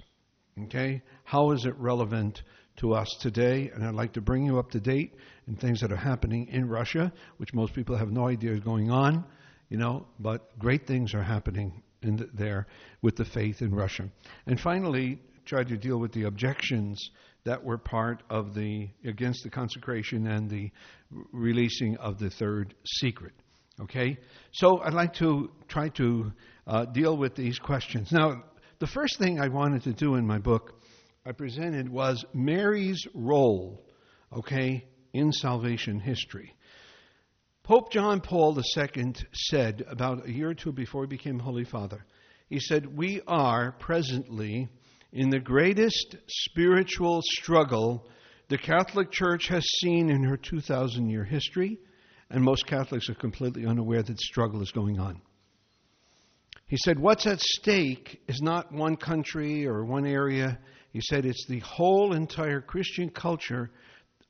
Okay? 0.63 1.01
How 1.23 1.51
is 1.51 1.65
it 1.65 1.75
relevant 1.77 2.43
to 2.77 2.93
us 2.93 3.07
today? 3.19 3.71
And 3.73 3.85
I'd 3.85 3.95
like 3.95 4.13
to 4.13 4.21
bring 4.21 4.45
you 4.45 4.59
up 4.59 4.71
to 4.71 4.79
date 4.79 5.13
in 5.47 5.55
things 5.55 5.81
that 5.81 5.91
are 5.91 5.97
happening 5.97 6.47
in 6.47 6.67
Russia, 6.67 7.11
which 7.37 7.53
most 7.53 7.73
people 7.73 7.95
have 7.95 8.11
no 8.11 8.27
idea 8.27 8.53
is 8.53 8.59
going 8.59 8.89
on, 8.89 9.25
you 9.69 9.77
know, 9.77 10.05
but 10.19 10.57
great 10.59 10.87
things 10.87 11.13
are 11.13 11.23
happening 11.23 11.83
in 12.01 12.17
the, 12.17 12.29
there 12.33 12.67
with 13.01 13.15
the 13.15 13.25
faith 13.25 13.61
in 13.61 13.73
Russia. 13.73 14.09
And 14.45 14.59
finally, 14.59 15.19
try 15.45 15.63
to 15.63 15.77
deal 15.77 15.99
with 15.99 16.11
the 16.13 16.23
objections 16.23 17.09
that 17.45 17.63
were 17.63 17.77
part 17.77 18.23
of 18.29 18.53
the 18.53 18.89
against 19.03 19.43
the 19.43 19.49
consecration 19.49 20.27
and 20.27 20.49
the 20.49 20.71
releasing 21.31 21.97
of 21.97 22.17
the 22.19 22.29
third 22.29 22.73
secret. 22.85 23.33
Okay? 23.81 24.17
So 24.53 24.79
I'd 24.81 24.93
like 24.93 25.13
to 25.15 25.51
try 25.67 25.89
to 25.89 26.31
uh, 26.67 26.85
deal 26.85 27.17
with 27.17 27.35
these 27.35 27.59
questions. 27.59 28.11
Now, 28.11 28.43
the 28.79 28.87
first 28.87 29.17
thing 29.17 29.39
I 29.39 29.47
wanted 29.47 29.83
to 29.83 29.93
do 29.93 30.15
in 30.15 30.25
my 30.25 30.39
book 30.39 30.81
I 31.25 31.31
presented 31.31 31.87
was 31.87 32.25
Mary's 32.33 33.01
role, 33.13 33.85
okay, 34.35 34.85
in 35.13 35.31
salvation 35.31 35.99
history. 35.99 36.53
Pope 37.63 37.93
John 37.93 38.19
Paul 38.19 38.59
II 38.59 39.13
said 39.31 39.85
about 39.87 40.27
a 40.27 40.31
year 40.31 40.49
or 40.49 40.53
two 40.53 40.73
before 40.73 41.03
he 41.03 41.07
became 41.07 41.39
Holy 41.39 41.63
Father, 41.63 42.05
he 42.49 42.59
said, 42.59 42.85
We 42.85 43.21
are 43.25 43.71
presently 43.71 44.67
in 45.13 45.29
the 45.29 45.39
greatest 45.39 46.17
spiritual 46.27 47.21
struggle 47.23 48.05
the 48.49 48.57
Catholic 48.57 49.09
Church 49.09 49.47
has 49.47 49.63
seen 49.81 50.09
in 50.09 50.23
her 50.23 50.35
2,000 50.35 51.09
year 51.09 51.23
history 51.23 51.79
and 52.29 52.43
most 52.43 52.67
Catholics 52.67 53.09
are 53.09 53.15
completely 53.15 53.65
unaware 53.65 54.03
that 54.03 54.19
struggle 54.19 54.61
is 54.61 54.71
going 54.71 54.99
on. 54.99 55.21
He 56.67 56.77
said, 56.77 56.99
What's 56.99 57.27
at 57.27 57.39
stake 57.39 58.21
is 58.27 58.41
not 58.41 58.71
one 58.71 58.97
country 58.97 59.65
or 59.67 59.85
one 59.85 60.05
area. 60.05 60.59
He 60.93 61.01
said, 61.01 61.25
It's 61.25 61.45
the 61.47 61.59
whole 61.59 62.13
entire 62.13 62.61
Christian 62.61 63.09
culture 63.09 63.69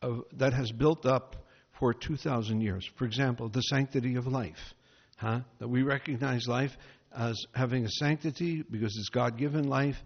of, 0.02 0.24
that 0.38 0.54
has 0.54 0.72
built 0.72 1.06
up 1.06 1.36
for 1.80 1.94
2,000 1.94 2.62
years. 2.62 2.90
For 2.98 3.06
example, 3.06 3.50
the 3.50 3.62
sanctity 3.62 4.16
of 4.16 4.26
life. 4.26 4.74
Huh? 5.18 5.42
That 5.60 5.68
we 5.68 5.84
recognize 5.84 6.48
life 6.48 6.72
as 7.16 7.40
having 7.54 7.86
a 7.86 7.90
sanctity 7.90 8.64
because 8.64 8.98
it's 8.98 9.10
God 9.10 9.38
given 9.38 9.68
life 9.68 9.98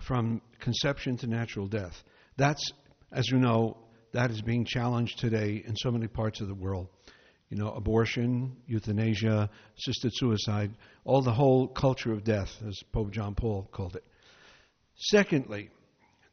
from 0.00 0.40
conception 0.60 1.18
to 1.18 1.26
natural 1.26 1.66
death. 1.66 2.02
That's, 2.36 2.72
as 3.12 3.28
you 3.28 3.38
know, 3.38 3.76
that 4.12 4.30
is 4.30 4.40
being 4.40 4.64
challenged 4.64 5.18
today 5.18 5.62
in 5.66 5.76
so 5.76 5.90
many 5.90 6.06
parts 6.06 6.40
of 6.40 6.48
the 6.48 6.54
world 6.54 6.88
you 7.54 7.58
know, 7.58 7.70
abortion, 7.70 8.56
euthanasia, 8.66 9.48
assisted 9.78 10.10
suicide, 10.14 10.72
all 11.04 11.22
the 11.22 11.32
whole 11.32 11.68
culture 11.68 12.12
of 12.12 12.24
death, 12.24 12.50
as 12.66 12.76
Pope 12.92 13.12
John 13.12 13.34
Paul 13.34 13.68
called 13.70 13.94
it. 13.94 14.04
Secondly, 14.96 15.70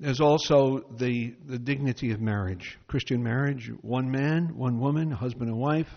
there's 0.02 0.20
also 0.20 0.84
the, 0.98 1.36
the 1.46 1.60
dignity 1.60 2.12
of 2.12 2.20
marriage. 2.20 2.80
Christian 2.88 3.22
marriage, 3.22 3.72
one 3.82 4.10
man, 4.10 4.58
one 4.58 4.80
woman, 4.80 5.12
husband 5.12 5.50
and 5.50 5.60
wife, 5.60 5.90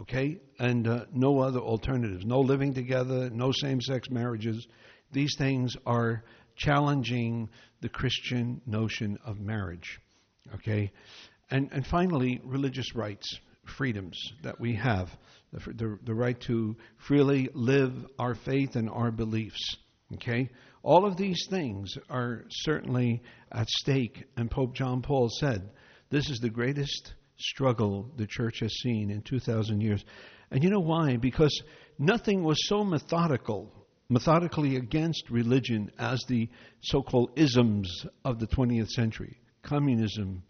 okay, 0.00 0.40
and 0.58 0.88
uh, 0.88 1.04
no 1.12 1.38
other 1.40 1.60
alternatives. 1.60 2.24
No 2.24 2.40
living 2.40 2.72
together, 2.72 3.28
no 3.28 3.52
same 3.52 3.82
sex 3.82 4.08
marriages. 4.08 4.66
These 5.12 5.36
things 5.36 5.76
are 5.84 6.24
challenging 6.56 7.50
the 7.82 7.90
Christian 7.90 8.62
notion 8.64 9.18
of 9.22 9.38
marriage, 9.38 10.00
okay? 10.54 10.90
And, 11.50 11.68
and 11.72 11.86
finally, 11.86 12.40
religious 12.42 12.94
rights 12.94 13.38
freedoms 13.76 14.18
that 14.42 14.58
we 14.58 14.76
have 14.76 15.10
the, 15.52 15.72
the, 15.74 15.98
the 16.04 16.14
right 16.14 16.40
to 16.40 16.74
freely 16.96 17.50
live 17.52 17.92
our 18.18 18.34
faith 18.34 18.76
and 18.76 18.88
our 18.88 19.10
beliefs. 19.10 19.76
Okay? 20.14 20.50
All 20.82 21.06
of 21.06 21.16
these 21.16 21.46
things 21.48 21.96
are 22.10 22.44
certainly 22.50 23.22
at 23.52 23.68
stake, 23.68 24.24
and 24.36 24.50
Pope 24.50 24.74
John 24.74 25.02
Paul 25.02 25.28
said 25.28 25.70
this 26.10 26.28
is 26.28 26.38
the 26.40 26.50
greatest 26.50 27.14
struggle 27.38 28.10
the 28.16 28.26
church 28.26 28.60
has 28.60 28.72
seen 28.82 29.10
in 29.10 29.22
2,000 29.22 29.80
years. 29.80 30.04
And 30.50 30.62
you 30.62 30.70
know 30.70 30.80
why? 30.80 31.16
Because 31.16 31.62
nothing 31.98 32.42
was 32.42 32.58
so 32.68 32.84
methodical, 32.84 33.72
methodically 34.08 34.76
against 34.76 35.30
religion 35.30 35.90
as 35.98 36.22
the 36.28 36.48
so 36.82 37.02
called 37.02 37.30
isms 37.36 38.06
of 38.24 38.38
the 38.38 38.46
20th 38.46 38.90
century 38.90 39.38
communism, 39.62 40.42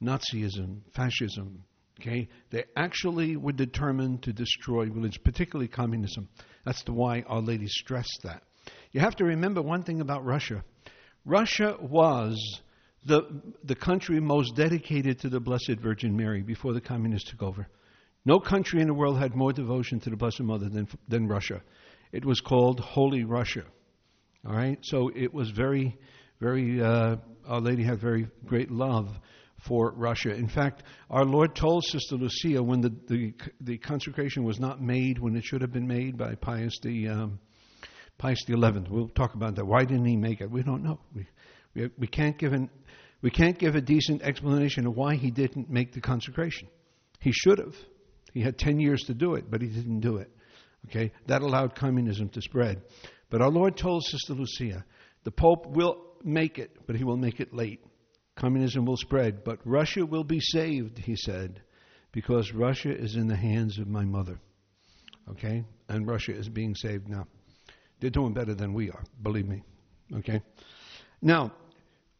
Nazism, 0.00 0.80
fascism, 0.94 1.64
Okay? 2.00 2.28
They 2.50 2.64
actually 2.76 3.36
were 3.36 3.52
determined 3.52 4.22
to 4.22 4.32
destroy 4.32 4.86
religion, 4.86 5.20
particularly 5.22 5.68
communism. 5.68 6.28
That's 6.64 6.82
the 6.84 6.92
why 6.92 7.22
Our 7.26 7.42
Lady 7.42 7.66
stressed 7.68 8.20
that. 8.22 8.42
You 8.92 9.00
have 9.00 9.16
to 9.16 9.24
remember 9.24 9.62
one 9.62 9.82
thing 9.84 10.00
about 10.00 10.24
Russia. 10.24 10.64
Russia 11.24 11.76
was 11.80 12.60
the, 13.06 13.22
the 13.64 13.74
country 13.74 14.20
most 14.20 14.56
dedicated 14.56 15.20
to 15.20 15.28
the 15.28 15.40
Blessed 15.40 15.76
Virgin 15.80 16.16
Mary 16.16 16.42
before 16.42 16.72
the 16.72 16.80
communists 16.80 17.30
took 17.30 17.42
over. 17.42 17.68
No 18.24 18.40
country 18.40 18.80
in 18.80 18.88
the 18.88 18.94
world 18.94 19.18
had 19.18 19.34
more 19.34 19.52
devotion 19.52 20.00
to 20.00 20.10
the 20.10 20.16
Blessed 20.16 20.40
Mother 20.40 20.68
than, 20.68 20.88
than 21.08 21.26
Russia. 21.26 21.62
It 22.12 22.24
was 22.24 22.40
called 22.40 22.80
Holy 22.80 23.24
Russia. 23.24 23.64
All 24.46 24.54
right? 24.54 24.78
So 24.82 25.10
it 25.14 25.32
was 25.32 25.50
very, 25.50 25.96
very, 26.40 26.82
uh, 26.82 27.16
Our 27.46 27.60
Lady 27.60 27.84
had 27.84 28.00
very 28.00 28.28
great 28.44 28.70
love 28.70 29.08
for 29.60 29.92
Russia. 29.92 30.34
In 30.34 30.48
fact, 30.48 30.82
our 31.10 31.24
Lord 31.24 31.54
told 31.54 31.84
Sister 31.84 32.16
Lucia 32.16 32.62
when 32.62 32.80
the, 32.80 32.94
the, 33.06 33.34
the 33.60 33.78
consecration 33.78 34.42
was 34.42 34.58
not 34.58 34.82
made 34.82 35.18
when 35.18 35.36
it 35.36 35.44
should 35.44 35.60
have 35.60 35.72
been 35.72 35.86
made 35.86 36.16
by 36.16 36.34
Pius 36.34 36.78
the 36.82 37.08
um, 37.08 37.38
Pius 38.20 38.44
Eleventh. 38.48 38.90
We'll 38.90 39.08
talk 39.08 39.34
about 39.34 39.56
that. 39.56 39.64
Why 39.64 39.84
didn't 39.84 40.04
he 40.04 40.16
make 40.16 40.42
it? 40.42 40.50
We 40.50 40.62
don't 40.62 40.82
know. 40.82 41.00
We, 41.14 41.26
we, 41.74 41.90
we 41.96 42.06
can't 42.06 42.36
give 42.36 42.52
an 42.52 42.68
we 43.22 43.30
can't 43.30 43.58
give 43.58 43.74
a 43.74 43.80
decent 43.80 44.22
explanation 44.22 44.86
of 44.86 44.94
why 44.94 45.16
he 45.16 45.30
didn't 45.30 45.70
make 45.70 45.92
the 45.92 46.00
consecration. 46.00 46.68
He 47.18 47.32
should 47.32 47.58
have. 47.58 47.74
He 48.32 48.42
had 48.42 48.58
ten 48.58 48.78
years 48.78 49.02
to 49.04 49.14
do 49.14 49.34
it, 49.34 49.50
but 49.50 49.62
he 49.62 49.68
didn't 49.68 50.00
do 50.00 50.18
it. 50.18 50.30
Okay, 50.86 51.12
that 51.26 51.42
allowed 51.42 51.74
communism 51.74 52.28
to 52.30 52.42
spread. 52.42 52.82
But 53.30 53.40
our 53.40 53.50
Lord 53.50 53.76
told 53.76 54.04
Sister 54.04 54.34
Lucia, 54.34 54.84
the 55.24 55.30
Pope 55.30 55.66
will 55.66 55.98
make 56.22 56.58
it, 56.58 56.70
but 56.86 56.96
he 56.96 57.04
will 57.04 57.16
make 57.16 57.40
it 57.40 57.54
late. 57.54 57.80
Communism 58.36 58.84
will 58.84 58.96
spread, 58.96 59.44
but 59.44 59.58
Russia 59.64 60.04
will 60.04 60.24
be 60.24 60.40
saved, 60.40 60.98
he 60.98 61.16
said, 61.16 61.62
because 62.12 62.52
Russia 62.52 62.90
is 62.90 63.16
in 63.16 63.28
the 63.28 63.36
hands 63.36 63.78
of 63.78 63.88
my 63.88 64.04
mother. 64.04 64.40
Okay? 65.30 65.64
And 65.88 66.06
Russia 66.06 66.32
is 66.34 66.48
being 66.48 66.74
saved 66.74 67.08
now. 67.08 67.26
They're 68.00 68.10
doing 68.10 68.32
better 68.32 68.54
than 68.54 68.72
we 68.72 68.90
are, 68.90 69.02
believe 69.22 69.46
me. 69.46 69.62
Okay? 70.16 70.42
Now, 71.22 71.52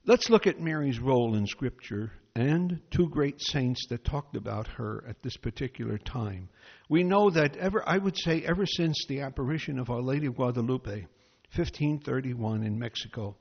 let's 0.05 0.31
look 0.31 0.47
at 0.47 0.61
Mary's 0.61 0.99
role 0.99 1.35
in 1.35 1.47
Scripture 1.47 2.13
and 2.37 2.81
two 2.91 3.09
great 3.09 3.41
saints 3.41 3.87
that 3.89 4.05
talked 4.05 4.37
about 4.37 4.67
her 4.69 5.05
at 5.09 5.23
this 5.23 5.37
particular 5.37 5.99
time. 5.99 6.49
We 6.89 7.03
know 7.03 7.31
that 7.31 7.57
ever, 7.57 7.83
I 7.87 7.99
would 7.99 8.17
say, 8.17 8.43
ever 8.43 8.67
since 8.67 9.05
the 9.09 9.21
apparition 9.21 9.79
of 9.79 9.91
Our 9.91 10.03
Lady 10.03 10.27
of 10.27 10.37
Guadalupe, 10.37 11.07
1531 11.55 12.63
in 12.63 12.79
Mexico, 12.79 13.37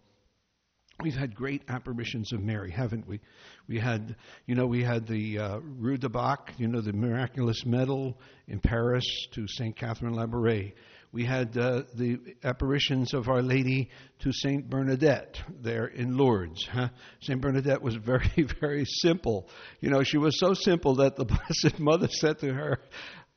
We've 1.01 1.15
had 1.15 1.33
great 1.33 1.61
apparitions 1.69 2.33
of 2.33 2.41
Mary, 2.41 2.71
haven't 2.71 3.07
we? 3.07 3.21
We 3.69 3.79
had, 3.79 4.17
you 4.47 4.55
know, 4.55 4.65
we 4.65 4.83
had 4.83 5.07
the 5.07 5.39
uh, 5.39 5.59
Rue 5.59 5.97
de 5.97 6.09
Bac, 6.09 6.53
you 6.57 6.67
know, 6.67 6.81
the 6.81 6.91
miraculous 6.91 7.65
medal 7.65 8.19
in 8.49 8.59
Paris 8.59 9.05
to 9.31 9.47
St. 9.47 9.77
Catherine 9.77 10.13
Labouré. 10.13 10.73
We 11.11 11.25
had 11.25 11.57
uh, 11.57 11.83
the 11.95 12.19
apparitions 12.43 13.15
of 13.15 13.29
Our 13.29 13.41
Lady 13.41 13.89
to 14.19 14.31
Saint 14.31 14.69
Bernadette 14.69 15.41
there 15.59 15.87
in 15.87 16.15
Lourdes. 16.15 16.67
Huh? 16.71 16.89
Saint 17.21 17.41
Bernadette 17.41 17.81
was 17.81 17.95
very, 17.95 18.31
very 18.59 18.85
simple. 18.85 19.49
You 19.79 19.89
know, 19.89 20.03
she 20.03 20.17
was 20.17 20.39
so 20.39 20.53
simple 20.53 20.95
that 20.95 21.15
the 21.15 21.25
Blessed 21.63 21.79
Mother 21.79 22.07
said 22.09 22.37
to 22.39 22.53
her, 22.53 22.79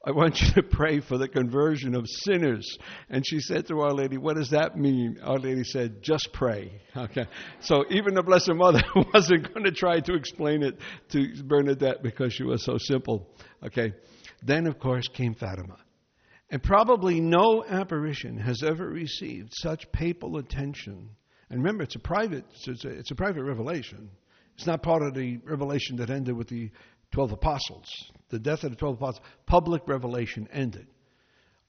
I 0.04 0.10
want 0.10 0.40
you 0.42 0.50
to 0.54 0.62
pray 0.64 1.00
for 1.00 1.16
the 1.16 1.28
conversion 1.28 1.94
of 1.94 2.06
sinners. 2.08 2.76
And 3.08 3.24
she 3.24 3.38
said 3.38 3.68
to 3.68 3.80
Our 3.80 3.94
Lady, 3.94 4.18
What 4.18 4.36
does 4.36 4.50
that 4.50 4.76
mean? 4.76 5.18
Our 5.22 5.38
Lady 5.38 5.62
said, 5.62 6.02
Just 6.02 6.32
pray. 6.32 6.82
Okay. 6.96 7.26
So 7.60 7.84
even 7.88 8.14
the 8.14 8.22
Blessed 8.22 8.54
Mother 8.54 8.82
wasn't 9.14 9.54
going 9.54 9.64
to 9.64 9.70
try 9.70 10.00
to 10.00 10.14
explain 10.14 10.62
it 10.62 10.76
to 11.10 11.42
Bernadette 11.44 12.02
because 12.02 12.34
she 12.34 12.42
was 12.42 12.64
so 12.64 12.78
simple. 12.78 13.28
Okay. 13.64 13.92
Then, 14.42 14.66
of 14.66 14.80
course, 14.80 15.06
came 15.06 15.34
Fatima. 15.34 15.76
And 16.52 16.62
probably 16.62 17.18
no 17.18 17.64
apparition 17.64 18.36
has 18.36 18.62
ever 18.62 18.86
received 18.86 19.54
such 19.54 19.90
papal 19.90 20.36
attention. 20.36 21.08
And 21.48 21.60
remember, 21.60 21.82
it's 21.82 21.96
a 21.96 21.98
private, 21.98 22.44
it's 22.66 22.84
a, 22.84 22.88
it's 22.90 23.10
a 23.10 23.14
private 23.14 23.42
revelation. 23.42 24.10
It's 24.54 24.66
not 24.66 24.82
part 24.82 25.02
of 25.02 25.14
the 25.14 25.38
revelation 25.38 25.96
that 25.96 26.10
ended 26.10 26.36
with 26.36 26.48
the 26.48 26.70
12 27.12 27.32
apostles. 27.32 27.86
The 28.28 28.38
death 28.38 28.64
of 28.64 28.70
the 28.70 28.76
12 28.76 28.96
apostles, 28.96 29.24
public 29.46 29.88
revelation 29.88 30.46
ended. 30.52 30.86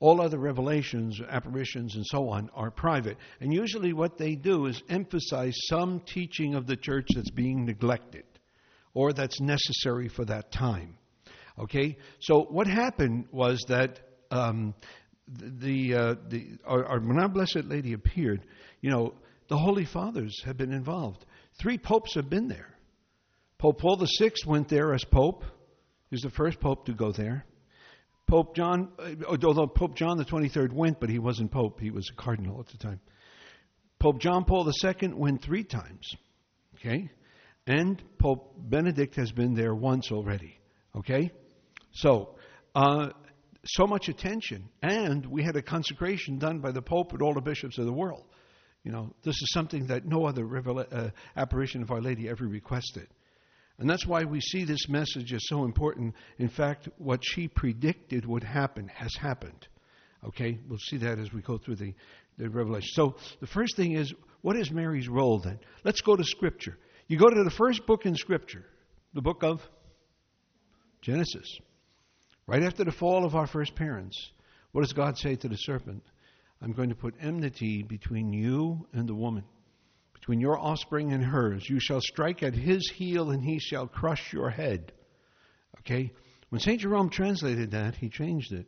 All 0.02 0.20
other 0.20 0.38
revelations, 0.38 1.18
apparitions, 1.30 1.96
and 1.96 2.06
so 2.06 2.28
on 2.28 2.50
are 2.54 2.70
private. 2.70 3.16
And 3.40 3.54
usually 3.54 3.94
what 3.94 4.18
they 4.18 4.36
do 4.36 4.66
is 4.66 4.84
emphasize 4.90 5.56
some 5.70 6.02
teaching 6.02 6.56
of 6.56 6.68
the 6.68 6.76
church 6.76 7.08
that's 7.16 7.32
being 7.32 7.64
neglected 7.64 8.26
or 8.94 9.14
that's 9.14 9.40
necessary 9.40 10.10
for 10.10 10.26
that 10.26 10.52
time. 10.52 10.98
Okay? 11.58 11.96
So 12.20 12.42
what 12.42 12.68
happened 12.68 13.28
was 13.32 13.64
that 13.70 14.02
um, 14.34 14.74
the, 15.28 15.94
uh, 15.94 16.16
the 16.28 16.58
our, 16.66 16.86
our, 16.86 17.00
when 17.00 17.20
our 17.20 17.30
Blessed 17.30 17.66
Lady 17.66 17.94
appeared, 17.94 18.46
you 18.82 18.90
know, 18.90 19.14
the 19.48 19.58
Holy 19.58 19.86
Fathers 19.86 20.42
have 20.46 20.58
been 20.58 20.74
involved. 20.74 21.26
Three 21.60 21.78
popes 21.78 22.16
have 22.16 22.30
been 22.30 22.48
there. 22.48 22.70
Pope 23.58 23.80
Paul 23.80 24.06
VI 24.20 24.32
went 24.46 24.68
there 24.68 24.94
as 24.94 25.04
pope. 25.06 25.44
He 26.10 26.16
was 26.16 26.22
the 26.22 26.30
first 26.30 26.60
pope 26.60 26.86
to 26.88 26.94
go 26.94 27.12
there. 27.12 27.46
Pope 28.28 28.56
John, 28.56 28.90
uh, 29.00 29.36
although 29.46 29.68
Pope 29.68 29.96
John 29.96 30.18
the 30.18 30.26
23rd 30.26 30.74
went, 30.74 31.00
but 31.00 31.10
he 31.10 31.20
wasn't 31.20 31.52
pope, 31.52 31.80
he 31.80 31.92
was 31.92 32.10
a 32.12 32.22
cardinal 32.22 32.60
at 32.60 32.68
the 32.68 32.78
time. 32.78 33.00
Pope 34.00 34.20
John 34.20 34.44
Paul 34.46 34.70
II 34.84 35.14
went 35.14 35.42
three 35.44 35.64
times. 35.64 36.16
Okay? 36.76 37.10
And 37.68 38.02
Pope 38.18 38.56
Benedict 38.58 39.16
has 39.16 39.32
been 39.32 39.54
there 39.54 39.74
once 39.74 40.12
already. 40.12 40.58
Okay? 40.96 41.32
So, 41.92 42.36
uh, 42.76 43.10
so 43.66 43.88
much 43.88 44.10
attention. 44.10 44.70
And 44.82 45.26
we 45.26 45.44
had 45.44 45.56
a 45.56 45.62
consecration 45.62 46.38
done 46.40 46.60
by 46.60 46.72
the 46.72 46.82
Pope 46.82 47.14
and 47.14 47.22
all 47.22 47.34
the 47.34 47.42
bishops 47.42 47.78
of 47.78 47.86
the 47.86 47.94
world. 47.94 48.26
You 48.84 48.92
know, 48.92 49.14
this 49.24 49.36
is 49.36 49.52
something 49.54 49.88
that 49.88 50.06
no 50.06 50.26
other 50.26 50.44
revela- 50.44 50.92
uh, 50.92 51.10
apparition 51.38 51.82
of 51.82 51.92
Our 51.92 52.02
Lady 52.02 52.28
ever 52.28 52.46
requested. 52.46 53.08
And 53.80 53.90
that's 53.90 54.06
why 54.06 54.24
we 54.24 54.40
see 54.42 54.66
this 54.66 54.88
message 54.88 55.34
as 55.34 55.42
so 55.48 55.64
important. 55.64 56.16
In 56.38 56.50
fact, 56.50 56.90
what 56.98 57.22
she 57.24 57.48
predicted 57.48 58.26
would 58.26 58.44
happen 58.44 58.88
has 58.90 59.16
happened. 59.16 59.68
Okay? 60.26 60.60
We'll 60.68 60.80
see 60.80 60.98
that 60.98 61.18
as 61.18 61.34
we 61.34 61.42
go 61.42 61.58
through 61.58 61.78
the, 61.78 61.94
the 62.38 62.50
revelation. 62.50 62.90
So, 62.94 63.16
the 63.40 63.48
first 63.48 63.76
thing 63.76 63.94
is, 63.94 64.14
what 64.42 64.58
is 64.58 64.70
Mary's 64.70 65.08
role 65.08 65.40
then? 65.40 65.60
Let's 65.84 66.02
go 66.02 66.16
to 66.16 66.24
Scripture. 66.24 66.78
You 67.08 67.18
go 67.18 67.30
to 67.30 67.44
the 67.44 67.52
first 67.52 67.86
book 67.88 68.06
in 68.06 68.16
Scripture, 68.16 68.66
the 69.14 69.22
book 69.22 69.44
of 69.44 69.62
Genesis. 71.02 71.60
Right 72.46 72.64
after 72.64 72.84
the 72.84 72.92
fall 72.92 73.26
of 73.26 73.36
our 73.36 73.48
first 73.48 73.76
parents, 73.76 74.32
what 74.72 74.82
does 74.82 74.94
God 74.94 75.18
say 75.18 75.36
to 75.36 75.48
the 75.48 75.56
serpent? 75.56 76.04
I'm 76.62 76.74
going 76.74 76.90
to 76.90 76.96
put 76.96 77.16
enmity 77.20 77.84
between 77.84 78.34
you 78.34 78.88
and 78.94 79.08
the 79.08 79.16
woman, 79.16 79.44
between 80.14 80.40
your 80.40 80.58
offspring 80.58 81.14
and 81.14 81.24
hers. 81.24 81.70
You 81.70 81.80
shall 81.80 82.02
strike 82.02 82.44
at 82.44 82.54
his 82.54 82.90
heel, 82.90 83.32
and 83.32 83.44
he 83.44 83.60
shall 83.60 83.88
crush 83.88 84.34
your 84.34 84.50
head. 84.50 84.92
Okay? 85.80 86.12
When 86.50 86.60
St. 86.60 86.80
Jerome 86.82 87.10
translated 87.10 87.72
that, 87.72 87.96
he 87.96 88.10
changed 88.10 88.54
it. 88.54 88.68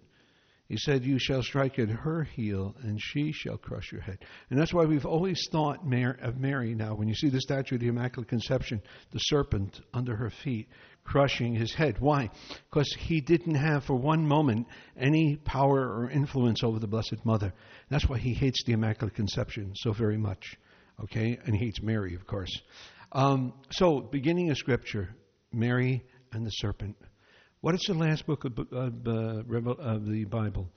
He 0.67 0.77
said, 0.77 1.05
You 1.05 1.19
shall 1.19 1.43
strike 1.43 1.77
at 1.77 1.89
her 1.89 2.23
heel, 2.23 2.75
and 2.81 2.99
she 2.99 3.31
shall 3.31 3.57
crush 3.57 3.91
your 3.91 4.01
head. 4.01 4.17
And 4.49 4.59
that's 4.59 4.73
why 4.73 4.85
we've 4.85 5.05
always 5.05 5.47
thought 5.51 5.81
of 6.21 6.37
Mary 6.37 6.73
now. 6.73 6.95
When 6.95 7.07
you 7.07 7.13
see 7.13 7.29
the 7.29 7.41
statue 7.41 7.75
of 7.75 7.81
the 7.81 7.87
Immaculate 7.87 8.27
Conception, 8.27 8.81
the 9.11 9.19
serpent 9.19 9.81
under 9.93 10.15
her 10.15 10.31
feet, 10.31 10.67
crushing 11.05 11.55
his 11.55 11.73
head. 11.73 11.95
Why? 11.99 12.29
Because 12.69 12.93
he 12.99 13.21
didn't 13.21 13.55
have 13.55 13.85
for 13.85 13.95
one 13.95 14.27
moment 14.27 14.67
any 14.99 15.37
power 15.37 15.79
or 15.79 16.09
influence 16.09 16.63
over 16.63 16.79
the 16.79 16.87
Blessed 16.87 17.23
Mother. 17.23 17.53
That's 17.89 18.09
why 18.09 18.17
he 18.17 18.33
hates 18.33 18.63
the 18.65 18.73
Immaculate 18.73 19.15
Conception 19.15 19.71
so 19.75 19.93
very 19.93 20.17
much. 20.17 20.57
Okay? 21.03 21.39
And 21.45 21.55
he 21.55 21.65
hates 21.65 21.81
Mary, 21.81 22.15
of 22.15 22.27
course. 22.27 22.51
Um, 23.11 23.53
so, 23.71 24.01
beginning 24.01 24.49
of 24.49 24.57
Scripture, 24.57 25.15
Mary 25.53 26.03
and 26.33 26.45
the 26.45 26.49
serpent. 26.49 26.97
What 27.61 27.75
is 27.75 27.83
the 27.87 27.93
last 27.93 28.25
book 28.25 28.43
of, 28.43 28.59
of, 28.71 29.07
uh, 29.07 29.73
of 29.79 30.05
the 30.05 30.25
Bible? 30.25 30.67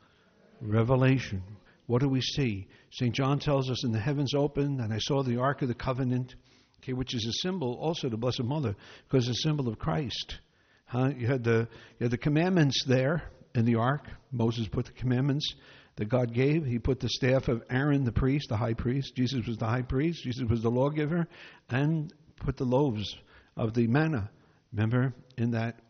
Revelation. 0.61 1.43
What 1.87 2.03
do 2.03 2.09
we 2.09 2.21
see? 2.21 2.69
St. 2.93 3.15
John 3.15 3.39
tells 3.39 3.71
us, 3.71 3.85
in 3.85 3.93
the 3.93 3.99
heavens 3.99 4.35
opened, 4.35 4.81
and 4.81 4.93
I 4.93 4.99
saw 4.99 5.23
the 5.23 5.39
Ark 5.39 5.63
of 5.63 5.69
the 5.69 5.75
Covenant, 5.75 6.35
okay, 6.83 6.93
which 6.93 7.15
is 7.15 7.27
a 7.27 7.47
symbol 7.47 7.75
also 7.81 8.09
the 8.09 8.17
Blessed 8.17 8.45
Mother, 8.45 8.75
because 9.09 9.29
it's 9.29 9.45
a 9.45 9.49
symbol 9.49 9.69
of 9.69 9.79
Christ. 9.79 10.39
Huh? 10.87 11.11
You, 11.17 11.27
had 11.27 11.45
the, 11.45 11.69
you 11.99 12.05
had 12.05 12.11
the 12.11 12.19
commandments 12.19 12.85
there 12.87 13.23
in 13.55 13.65
the 13.65 13.77
Ark. 13.77 14.07
Moses 14.33 14.69
put 14.69 14.87
the 14.87 14.93
commandments 14.93 15.55
that 15.97 16.09
God 16.09 16.33
gave. 16.33 16.65
He 16.65 16.79
put 16.79 17.01
the 17.01 17.09
staff 17.09 17.49
of 17.49 17.63
Aaron, 17.71 18.05
the 18.05 18.13
priest, 18.13 18.49
the 18.49 18.57
high 18.57 18.75
priest. 18.75 19.15
Jesus 19.17 19.47
was 19.47 19.59
the 19.59 19.67
high 19.67 19.83
priest. 19.83 20.23
Jesus 20.25 20.49
was 20.49 20.63
the 20.63 20.71
lawgiver, 20.71 21.27
and 21.69 22.13
put 22.37 22.57
the 22.57 22.65
loaves 22.65 23.17
of 23.57 23.75
the 23.75 23.87
manna. 23.87 24.31
Remember 24.73 25.13
in 25.37 25.51
that 25.53 25.81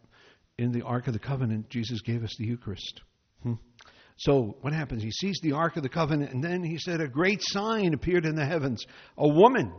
in 0.56 0.72
the 0.72 0.82
Ark 0.82 1.06
of 1.06 1.12
the 1.12 1.18
Covenant, 1.18 1.68
Jesus 1.70 2.00
gave 2.00 2.24
us 2.24 2.34
the 2.38 2.46
Eucharist. 2.46 3.02
Hmm. 3.42 3.54
So 4.16 4.56
what 4.62 4.72
happens? 4.72 5.02
He 5.02 5.12
sees 5.12 5.38
the 5.42 5.52
Ark 5.52 5.76
of 5.76 5.84
the 5.84 5.88
Covenant, 5.88 6.32
and 6.32 6.42
then 6.42 6.64
he 6.64 6.78
said, 6.78 7.00
A 7.00 7.06
great 7.06 7.40
sign 7.42 7.94
appeared 7.94 8.26
in 8.26 8.34
the 8.34 8.44
heavens 8.44 8.84
a 9.16 9.28
woman 9.28 9.72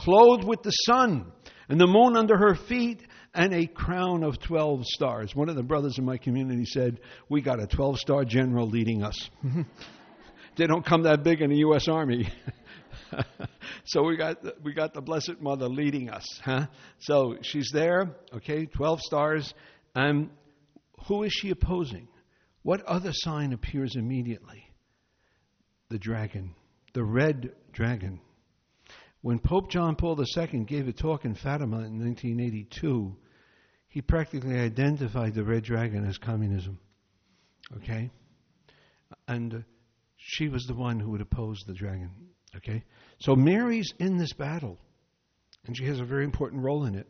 clothed 0.00 0.44
with 0.44 0.62
the 0.62 0.70
sun, 0.70 1.30
and 1.68 1.80
the 1.80 1.86
moon 1.86 2.16
under 2.16 2.36
her 2.36 2.54
feet, 2.54 3.02
and 3.34 3.54
a 3.54 3.66
crown 3.66 4.24
of 4.24 4.40
12 4.40 4.86
stars. 4.86 5.34
One 5.36 5.48
of 5.48 5.56
the 5.56 5.62
brothers 5.62 5.98
in 5.98 6.04
my 6.04 6.16
community 6.16 6.64
said, 6.64 7.00
We 7.28 7.42
got 7.42 7.60
a 7.60 7.66
12 7.66 7.98
star 7.98 8.24
general 8.24 8.66
leading 8.66 9.02
us. 9.02 9.30
they 10.56 10.66
don't 10.66 10.84
come 10.84 11.04
that 11.04 11.22
big 11.22 11.40
in 11.40 11.50
the 11.50 11.58
U.S. 11.58 11.86
Army. 11.86 12.28
so 13.84 14.02
we 14.02 14.16
got 14.16 14.38
we 14.64 14.72
got 14.72 14.94
the 14.94 15.00
Blessed 15.00 15.40
Mother 15.40 15.68
leading 15.68 16.10
us, 16.10 16.26
huh? 16.44 16.66
So 16.98 17.36
she's 17.42 17.70
there, 17.72 18.16
okay, 18.34 18.66
twelve 18.66 19.00
stars, 19.00 19.54
And 19.94 20.30
who 21.06 21.22
is 21.22 21.32
she 21.32 21.50
opposing? 21.50 22.08
What 22.62 22.82
other 22.82 23.12
sign 23.12 23.52
appears 23.52 23.96
immediately? 23.96 24.64
The 25.88 25.98
dragon, 25.98 26.54
the 26.94 27.04
red 27.04 27.52
dragon. 27.72 28.20
When 29.22 29.38
Pope 29.38 29.70
John 29.70 29.96
Paul 29.96 30.18
II 30.18 30.64
gave 30.64 30.88
a 30.88 30.92
talk 30.92 31.24
in 31.24 31.34
Fatima 31.34 31.80
in 31.80 31.98
1982, 31.98 33.14
he 33.88 34.00
practically 34.00 34.58
identified 34.58 35.34
the 35.34 35.44
red 35.44 35.64
dragon 35.64 36.06
as 36.06 36.16
communism. 36.16 36.78
Okay? 37.76 38.10
And 39.28 39.54
uh, 39.54 39.58
she 40.16 40.48
was 40.48 40.64
the 40.64 40.74
one 40.74 40.98
who 41.00 41.10
would 41.10 41.20
oppose 41.20 41.62
the 41.66 41.74
dragon. 41.74 42.10
Okay? 42.56 42.82
So 43.18 43.36
Mary's 43.36 43.92
in 43.98 44.16
this 44.16 44.32
battle, 44.32 44.78
and 45.66 45.76
she 45.76 45.84
has 45.84 46.00
a 46.00 46.04
very 46.04 46.24
important 46.24 46.62
role 46.62 46.84
in 46.86 46.94
it. 46.94 47.06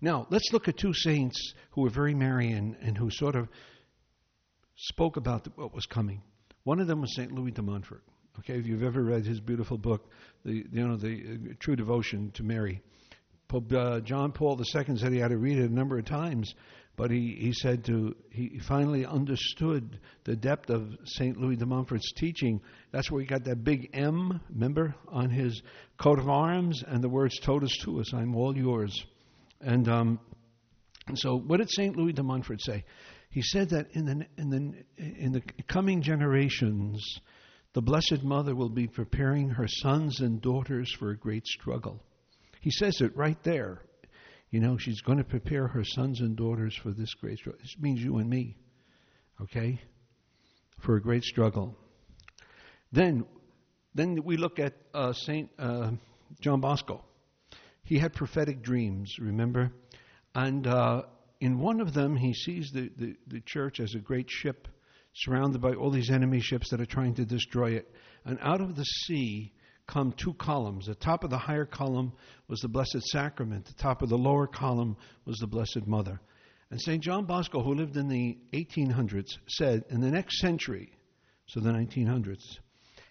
Now, 0.00 0.28
let's 0.30 0.52
look 0.52 0.68
at 0.68 0.76
two 0.76 0.94
saints 0.94 1.54
who 1.70 1.82
were 1.82 1.90
very 1.90 2.14
Marian 2.14 2.76
and 2.80 2.96
who 2.96 3.10
sort 3.10 3.34
of 3.34 3.48
spoke 4.76 5.16
about 5.16 5.48
what 5.56 5.74
was 5.74 5.86
coming. 5.86 6.22
One 6.62 6.78
of 6.78 6.86
them 6.86 7.00
was 7.00 7.16
St. 7.16 7.32
Louis 7.32 7.50
de 7.50 7.62
Montfort. 7.62 8.04
Okay, 8.40 8.54
if 8.54 8.66
you've 8.66 8.84
ever 8.84 9.02
read 9.02 9.26
his 9.26 9.40
beautiful 9.40 9.76
book, 9.76 10.10
the 10.44 10.64
you 10.70 10.86
know 10.86 10.96
the 10.96 11.22
uh, 11.50 11.54
True 11.58 11.74
Devotion 11.74 12.30
to 12.34 12.44
Mary, 12.44 12.80
Pope 13.48 13.72
uh, 13.72 14.00
John 14.00 14.30
Paul 14.30 14.60
II 14.60 14.96
said 14.96 15.12
he 15.12 15.18
had 15.18 15.30
to 15.30 15.38
read 15.38 15.58
it 15.58 15.70
a 15.70 15.74
number 15.74 15.98
of 15.98 16.04
times, 16.04 16.54
but 16.96 17.10
he, 17.10 17.36
he 17.38 17.52
said 17.52 17.84
to 17.86 18.14
he 18.30 18.60
finally 18.60 19.04
understood 19.04 19.98
the 20.22 20.36
depth 20.36 20.70
of 20.70 20.96
St. 21.04 21.36
Louis 21.36 21.56
de 21.56 21.66
Montfort's 21.66 22.12
teaching. 22.12 22.60
That's 22.92 23.10
where 23.10 23.20
he 23.20 23.26
got 23.26 23.42
that 23.44 23.64
big 23.64 23.90
M, 23.92 24.40
remember, 24.50 24.94
on 25.08 25.30
his 25.30 25.60
coat 25.98 26.20
of 26.20 26.28
arms, 26.28 26.84
and 26.86 27.02
the 27.02 27.08
words 27.08 27.40
"Totus 27.40 27.76
tuus," 27.84 28.14
I'm 28.14 28.36
all 28.36 28.56
yours. 28.56 29.04
And, 29.60 29.88
um, 29.88 30.20
and 31.08 31.18
so, 31.18 31.36
what 31.36 31.56
did 31.56 31.70
St. 31.70 31.96
Louis 31.96 32.12
de 32.12 32.22
Montfort 32.22 32.60
say? 32.60 32.84
He 33.30 33.42
said 33.42 33.70
that 33.70 33.88
in 33.92 34.04
the, 34.04 34.26
in, 34.36 34.50
the, 34.50 35.04
in 35.04 35.32
the 35.32 35.42
coming 35.66 36.02
generations, 36.02 37.20
the 37.74 37.82
Blessed 37.82 38.22
Mother 38.22 38.54
will 38.54 38.70
be 38.70 38.86
preparing 38.86 39.50
her 39.50 39.68
sons 39.68 40.20
and 40.20 40.40
daughters 40.40 40.92
for 40.98 41.10
a 41.10 41.16
great 41.16 41.46
struggle. 41.46 42.02
He 42.60 42.70
says 42.70 43.00
it 43.00 43.16
right 43.16 43.40
there. 43.42 43.82
You 44.50 44.60
know, 44.60 44.78
she's 44.78 45.02
going 45.02 45.18
to 45.18 45.24
prepare 45.24 45.68
her 45.68 45.84
sons 45.84 46.20
and 46.20 46.36
daughters 46.36 46.74
for 46.74 46.90
this 46.90 47.12
great 47.14 47.38
struggle. 47.38 47.60
This 47.62 47.76
means 47.78 48.02
you 48.02 48.16
and 48.16 48.30
me, 48.30 48.56
okay? 49.42 49.80
For 50.80 50.96
a 50.96 51.02
great 51.02 51.24
struggle. 51.24 51.76
Then, 52.90 53.26
then 53.94 54.22
we 54.24 54.38
look 54.38 54.58
at 54.58 54.74
uh, 54.94 55.12
Saint 55.12 55.50
uh, 55.58 55.90
John 56.40 56.60
Bosco. 56.60 57.04
He 57.84 57.98
had 57.98 58.14
prophetic 58.14 58.62
dreams, 58.62 59.18
remember? 59.18 59.70
And 60.34 60.66
uh, 60.66 61.02
in 61.40 61.58
one 61.58 61.80
of 61.80 61.92
them, 61.92 62.16
he 62.16 62.32
sees 62.32 62.70
the, 62.72 62.90
the, 62.96 63.16
the 63.26 63.40
church 63.40 63.80
as 63.80 63.94
a 63.94 63.98
great 63.98 64.30
ship 64.30 64.68
surrounded 65.18 65.60
by 65.60 65.74
all 65.74 65.90
these 65.90 66.10
enemy 66.10 66.40
ships 66.40 66.70
that 66.70 66.80
are 66.80 66.86
trying 66.86 67.14
to 67.14 67.24
destroy 67.24 67.72
it. 67.72 67.92
And 68.24 68.38
out 68.40 68.60
of 68.60 68.76
the 68.76 68.84
sea 68.84 69.52
come 69.86 70.12
two 70.12 70.34
columns. 70.34 70.86
The 70.86 70.94
top 70.94 71.24
of 71.24 71.30
the 71.30 71.38
higher 71.38 71.64
column 71.64 72.12
was 72.46 72.60
the 72.60 72.68
Blessed 72.68 73.02
Sacrament, 73.06 73.64
the 73.64 73.82
top 73.82 74.02
of 74.02 74.10
the 74.10 74.18
lower 74.18 74.46
column 74.46 74.96
was 75.24 75.38
the 75.38 75.46
Blessed 75.46 75.86
Mother. 75.86 76.20
And 76.70 76.80
St. 76.80 77.02
John 77.02 77.24
Bosco, 77.24 77.62
who 77.62 77.74
lived 77.74 77.96
in 77.96 78.08
the 78.08 78.38
1800s, 78.52 79.38
said, 79.48 79.84
in 79.88 80.00
the 80.00 80.10
next 80.10 80.38
century, 80.40 80.92
so 81.46 81.60
the 81.60 81.70
1900s, 81.70 82.58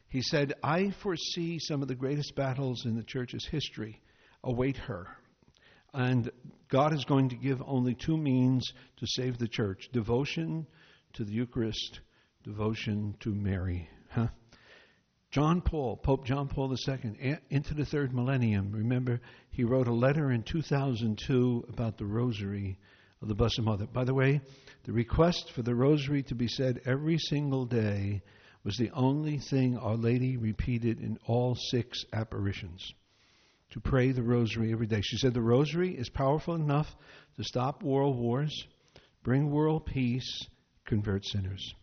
he 0.10 0.22
said, 0.22 0.54
I 0.64 0.92
foresee 1.02 1.58
some 1.60 1.82
of 1.82 1.88
the 1.88 1.96
greatest 1.96 2.36
battles 2.36 2.86
in 2.86 2.96
the 2.96 3.04
church's 3.04 3.46
history 3.46 4.00
await 4.44 4.78
her. 4.78 5.08
And 5.94 6.32
God 6.70 6.94
is 6.94 7.04
going 7.06 7.30
to 7.30 7.36
give 7.36 7.62
only 7.66 7.96
two 7.96 8.18
means 8.18 8.72
to 8.98 9.08
save 9.08 9.40
the 9.40 9.48
church 9.48 9.90
devotion 9.92 10.68
to 11.14 11.24
the 11.24 11.32
Eucharist, 11.32 12.02
devotion 12.44 13.16
to 13.20 13.34
Mary. 13.34 13.90
Huh? 14.10 14.28
John 15.32 15.62
Paul, 15.62 15.98
Pope 15.98 16.26
John 16.26 16.48
Paul 16.48 16.74
II, 16.74 17.38
into 17.50 17.74
the 17.74 17.86
third 17.86 18.14
millennium, 18.14 18.72
remember, 18.72 19.20
he 19.50 19.64
wrote 19.64 19.88
a 19.88 19.94
letter 19.94 20.32
in 20.32 20.44
2002 20.44 21.66
about 21.70 21.98
the 21.98 22.06
Rosary 22.06 22.80
of 23.22 23.28
the 23.28 23.36
Blessed 23.36 23.62
Mother. 23.62 23.86
By 23.88 24.04
the 24.04 24.14
way, 24.14 24.42
the 24.86 24.94
request 24.94 25.52
for 25.52 25.62
the 25.64 25.76
Rosary 25.76 26.24
to 26.24 26.36
be 26.36 26.48
said 26.48 26.82
every 26.86 27.18
single 27.18 27.66
day 27.66 28.22
was 28.64 28.78
the 28.78 28.92
only 28.92 29.40
thing 29.40 29.78
Our 29.78 29.96
Lady 29.96 30.38
repeated 30.38 31.00
in 31.00 31.18
all 31.26 31.56
six 31.56 32.04
apparitions 32.14 32.94
to 33.72 33.80
pray 33.80 34.12
the 34.12 34.24
rosary 34.24 34.72
every 34.72 34.88
day. 34.88 35.02
She 35.02 35.18
said 35.18 35.34
the 35.34 35.42
rosary 35.42 35.96
is 35.96 36.10
powerful 36.10 36.56
enough 36.56 36.88
to 37.36 37.44
stop 37.44 37.84
world 37.84 38.18
wars, 38.18 38.66
bring 39.24 39.50
world 39.50 39.86
peace, 39.86 40.48
convert 40.88 41.26
sinners. 41.26 41.76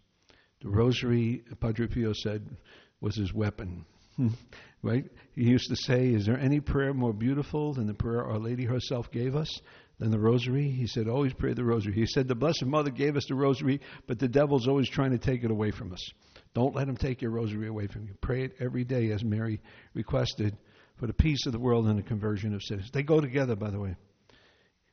The 0.62 0.70
rosary, 0.70 1.44
Padre 1.60 1.86
Pio 1.86 2.12
said, 2.12 2.56
was 3.00 3.16
his 3.16 3.32
weapon. 3.32 3.84
right? 4.82 5.04
He 5.34 5.44
used 5.44 5.68
to 5.68 5.76
say, 5.76 6.08
Is 6.08 6.26
there 6.26 6.38
any 6.38 6.60
prayer 6.60 6.94
more 6.94 7.12
beautiful 7.12 7.74
than 7.74 7.86
the 7.86 7.94
prayer 7.94 8.24
Our 8.24 8.38
Lady 8.38 8.64
herself 8.64 9.10
gave 9.10 9.36
us? 9.36 9.60
Than 9.98 10.10
the 10.10 10.18
rosary? 10.18 10.68
He 10.70 10.86
said, 10.86 11.08
Always 11.08 11.32
pray 11.34 11.54
the 11.54 11.64
rosary. 11.64 11.94
He 11.94 12.06
said, 12.06 12.26
The 12.26 12.34
Blessed 12.34 12.64
Mother 12.64 12.90
gave 12.90 13.16
us 13.16 13.26
the 13.28 13.34
rosary, 13.34 13.80
but 14.06 14.18
the 14.18 14.28
devil's 14.28 14.66
always 14.66 14.88
trying 14.88 15.12
to 15.12 15.18
take 15.18 15.44
it 15.44 15.50
away 15.50 15.70
from 15.70 15.92
us. 15.92 16.00
Don't 16.54 16.74
let 16.74 16.88
him 16.88 16.96
take 16.96 17.22
your 17.22 17.30
rosary 17.30 17.68
away 17.68 17.86
from 17.86 18.06
you. 18.06 18.14
Pray 18.20 18.44
it 18.44 18.54
every 18.60 18.84
day, 18.84 19.10
as 19.10 19.24
Mary 19.24 19.60
requested 19.92 20.56
for 20.96 21.06
the 21.06 21.12
peace 21.12 21.46
of 21.46 21.52
the 21.52 21.58
world 21.58 21.86
and 21.86 21.98
the 21.98 22.02
conversion 22.02 22.54
of 22.54 22.62
sinners. 22.62 22.90
They 22.92 23.02
go 23.02 23.20
together, 23.20 23.56
by 23.56 23.70
the 23.70 23.80
way. 23.80 23.96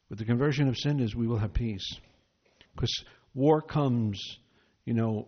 With 0.10 0.20
the 0.20 0.26
conversion 0.26 0.68
of 0.68 0.78
sinners, 0.78 1.16
we 1.16 1.28
will 1.28 1.38
have 1.38 1.54
peace. 1.54 1.88
Because 2.74 2.92
war 3.34 3.62
comes, 3.62 4.22
you 4.86 4.94
know, 4.94 5.28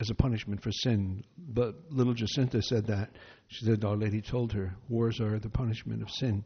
as 0.00 0.10
a 0.10 0.14
punishment 0.14 0.62
for 0.62 0.72
sin. 0.72 1.24
But 1.38 1.74
little 1.90 2.14
Jacinta 2.14 2.62
said 2.62 2.86
that. 2.86 3.10
She 3.48 3.64
said, 3.64 3.84
Our 3.84 3.96
Lady 3.96 4.20
told 4.20 4.52
her, 4.52 4.74
wars 4.88 5.20
are 5.20 5.38
the 5.38 5.50
punishment 5.50 6.02
of 6.02 6.10
sin. 6.10 6.44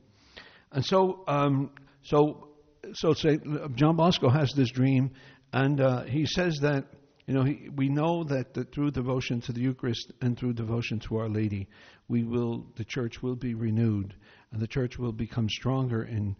And 0.72 0.84
so, 0.84 1.24
um, 1.26 1.70
so, 2.02 2.48
so 2.92 3.14
say, 3.14 3.38
John 3.74 3.96
Bosco 3.96 4.28
has 4.28 4.52
this 4.52 4.70
dream, 4.70 5.12
and 5.52 5.80
uh, 5.80 6.02
he 6.04 6.26
says 6.26 6.58
that 6.62 6.84
you 7.26 7.34
know, 7.34 7.44
he, 7.44 7.68
we 7.76 7.90
know 7.90 8.24
that, 8.24 8.54
that 8.54 8.72
through 8.72 8.90
devotion 8.92 9.42
to 9.42 9.52
the 9.52 9.60
Eucharist 9.60 10.12
and 10.22 10.38
through 10.38 10.54
devotion 10.54 10.98
to 11.00 11.18
Our 11.18 11.28
Lady, 11.28 11.68
we 12.08 12.24
will, 12.24 12.66
the 12.76 12.84
church 12.84 13.22
will 13.22 13.36
be 13.36 13.52
renewed, 13.52 14.14
and 14.50 14.62
the 14.62 14.66
church 14.66 14.98
will 14.98 15.12
become 15.12 15.46
stronger 15.50 16.04
in 16.04 16.36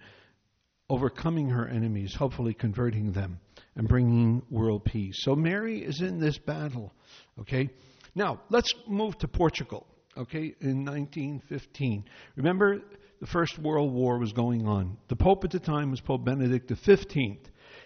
overcoming 0.88 1.50
her 1.50 1.68
enemies, 1.68 2.14
hopefully 2.14 2.54
converting 2.54 3.12
them 3.12 3.38
and 3.78 3.88
bringing 3.88 4.42
world 4.50 4.84
peace. 4.84 5.14
So 5.20 5.34
Mary 5.34 5.82
is 5.82 6.02
in 6.02 6.18
this 6.18 6.36
battle. 6.36 6.92
Okay, 7.40 7.70
now 8.14 8.42
let's 8.50 8.74
move 8.86 9.16
to 9.18 9.28
Portugal. 9.28 9.86
Okay, 10.18 10.52
in 10.60 10.84
1915, 10.84 12.04
remember 12.36 12.80
the 13.20 13.26
First 13.26 13.56
World 13.58 13.92
War 13.94 14.18
was 14.18 14.32
going 14.32 14.66
on. 14.66 14.98
The 15.06 15.16
Pope 15.16 15.44
at 15.44 15.52
the 15.52 15.60
time 15.60 15.92
was 15.92 16.00
Pope 16.00 16.24
Benedict 16.24 16.70
XV. 16.70 17.06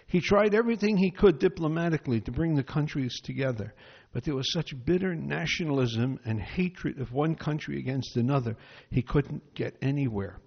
He 0.07 0.19
tried 0.19 0.55
everything 0.55 0.97
he 0.97 1.11
could 1.11 1.37
diplomatically 1.37 2.21
to 2.21 2.31
bring 2.31 2.55
the 2.55 2.63
countries 2.63 3.19
together, 3.23 3.73
but 4.13 4.23
there 4.23 4.35
was 4.35 4.51
such 4.51 4.73
bitter 4.85 5.13
nationalism 5.13 6.19
and 6.25 6.41
hatred 6.41 6.99
of 6.99 7.11
one 7.11 7.35
country 7.35 7.77
against 7.77 8.17
another, 8.17 8.57
he 8.89 9.03
couldn't 9.03 9.53
get 9.53 9.77
anywhere. 9.81 10.39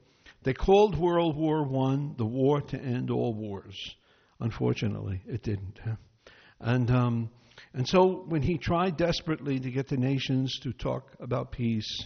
They 0.42 0.54
called 0.54 0.98
World 0.98 1.36
War 1.36 1.62
I 1.62 2.14
the 2.16 2.26
war 2.26 2.60
to 2.62 2.80
end 2.80 3.10
all 3.10 3.34
wars. 3.34 3.76
Unfortunately, 4.40 5.22
it 5.26 5.42
didn't. 5.42 5.78
And, 6.60 6.90
um, 6.90 7.30
and 7.74 7.88
so 7.88 8.24
when 8.26 8.42
he 8.42 8.58
tried 8.58 8.96
desperately 8.96 9.58
to 9.60 9.70
get 9.70 9.88
the 9.88 9.96
nations 9.96 10.58
to 10.62 10.72
talk 10.72 11.14
about 11.20 11.52
peace 11.52 12.04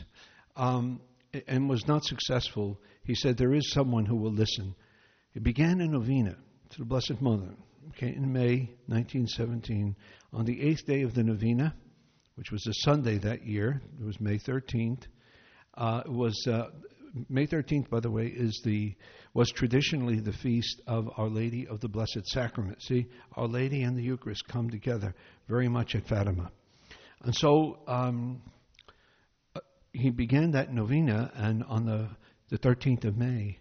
um, 0.56 1.00
and 1.46 1.68
was 1.68 1.86
not 1.86 2.04
successful, 2.04 2.80
he 3.04 3.14
said, 3.14 3.36
There 3.36 3.54
is 3.54 3.72
someone 3.72 4.06
who 4.06 4.16
will 4.16 4.32
listen. 4.32 4.74
It 5.34 5.42
began 5.42 5.80
a 5.80 5.86
novena 5.86 6.36
to 6.70 6.78
the 6.78 6.84
Blessed 6.84 7.20
Mother. 7.20 7.54
Okay, 7.90 8.14
in 8.14 8.32
May 8.32 8.70
1917, 8.86 9.96
on 10.32 10.44
the 10.44 10.60
eighth 10.62 10.86
day 10.86 11.02
of 11.02 11.14
the 11.14 11.24
novena, 11.24 11.74
which 12.36 12.52
was 12.52 12.66
a 12.66 12.74
Sunday 12.84 13.18
that 13.18 13.44
year, 13.44 13.80
it 14.00 14.04
was 14.04 14.20
May 14.20 14.38
13th. 14.38 15.02
Uh, 15.74 16.02
it 16.04 16.12
was 16.12 16.46
uh, 16.46 16.68
May 17.28 17.46
13th, 17.46 17.88
by 17.90 18.00
the 18.00 18.10
way, 18.10 18.26
is 18.26 18.60
the 18.64 18.94
was 19.34 19.50
traditionally 19.50 20.20
the 20.20 20.32
feast 20.32 20.80
of 20.86 21.08
Our 21.16 21.28
Lady 21.28 21.66
of 21.66 21.80
the 21.80 21.88
Blessed 21.88 22.26
Sacrament. 22.26 22.82
See, 22.82 23.06
Our 23.36 23.46
Lady 23.46 23.82
and 23.82 23.96
the 23.96 24.02
Eucharist 24.02 24.46
come 24.48 24.70
together 24.70 25.14
very 25.48 25.68
much 25.68 25.94
at 25.94 26.06
Fatima, 26.06 26.50
and 27.22 27.34
so 27.34 27.78
um, 27.86 28.42
he 29.92 30.10
began 30.10 30.52
that 30.52 30.72
novena, 30.72 31.30
and 31.34 31.62
on 31.64 31.86
the 31.86 32.08
the 32.50 32.58
13th 32.58 33.04
of 33.04 33.16
May, 33.16 33.58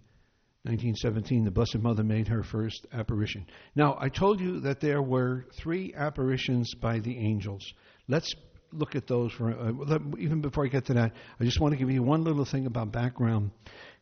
1917, 0.64 1.46
the 1.46 1.52
Blessed 1.52 1.78
Mother 1.78 2.04
made 2.04 2.28
her 2.28 2.44
first 2.44 2.88
apparition. 2.92 3.46
Now, 3.76 3.98
I 4.00 4.10
told 4.10 4.42
you 4.42 4.60
that 4.62 4.82
there 4.82 5.02
were 5.02 5.46
three 5.54 5.94
apparitions 5.96 6.74
by 6.76 7.00
the 7.00 7.16
angels. 7.18 7.64
Let's 8.08 8.34
look 8.72 8.96
at 8.96 9.08
those 9.08 9.32
for 9.34 9.52
uh, 9.52 10.00
even 10.18 10.42
before 10.42 10.66
I 10.66 10.68
get 10.68 10.86
to 10.88 10.94
that. 10.94 11.14
I 11.40 11.44
just 11.44 11.60
want 11.60 11.74
to 11.74 11.78
give 11.78 11.90
you 11.90 12.04
one 12.04 12.24
little 12.24 12.46
thing 12.46 12.66
about 12.66 12.92
background 12.92 13.52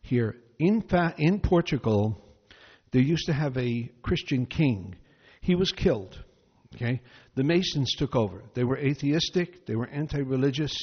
here. 0.02 0.36
In 0.58 0.82
fact, 0.82 1.20
in 1.20 1.40
Portugal, 1.40 2.20
they 2.92 3.00
used 3.00 3.26
to 3.26 3.32
have 3.32 3.56
a 3.56 3.90
Christian 4.02 4.46
king. 4.46 4.96
He 5.40 5.54
was 5.54 5.72
killed. 5.72 6.22
Okay, 6.74 7.00
the 7.34 7.44
Masons 7.44 7.94
took 7.96 8.14
over. 8.14 8.42
They 8.54 8.64
were 8.64 8.76
atheistic. 8.76 9.64
They 9.64 9.74
were 9.74 9.88
anti-religious. 9.88 10.76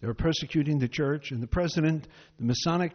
They 0.00 0.06
were 0.06 0.14
persecuting 0.14 0.78
the 0.78 0.88
church, 0.88 1.30
and 1.30 1.42
the 1.42 1.46
president, 1.46 2.08
the 2.38 2.44
Masonic 2.44 2.92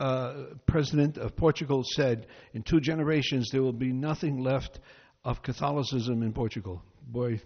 uh, 0.00 0.54
president 0.66 1.16
of 1.18 1.36
Portugal 1.36 1.82
said, 1.84 2.26
in 2.54 2.62
two 2.62 2.80
generations 2.80 3.50
there 3.52 3.62
will 3.62 3.72
be 3.72 3.92
nothing 3.92 4.42
left 4.42 4.80
of 5.24 5.42
Catholicism 5.42 6.22
in 6.22 6.32
Portugal. 6.32 6.82
Boy, 7.06 7.40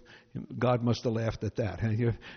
God 0.57 0.83
must 0.83 1.03
have 1.03 1.13
laughed 1.13 1.43
at 1.43 1.55
that. 1.57 1.81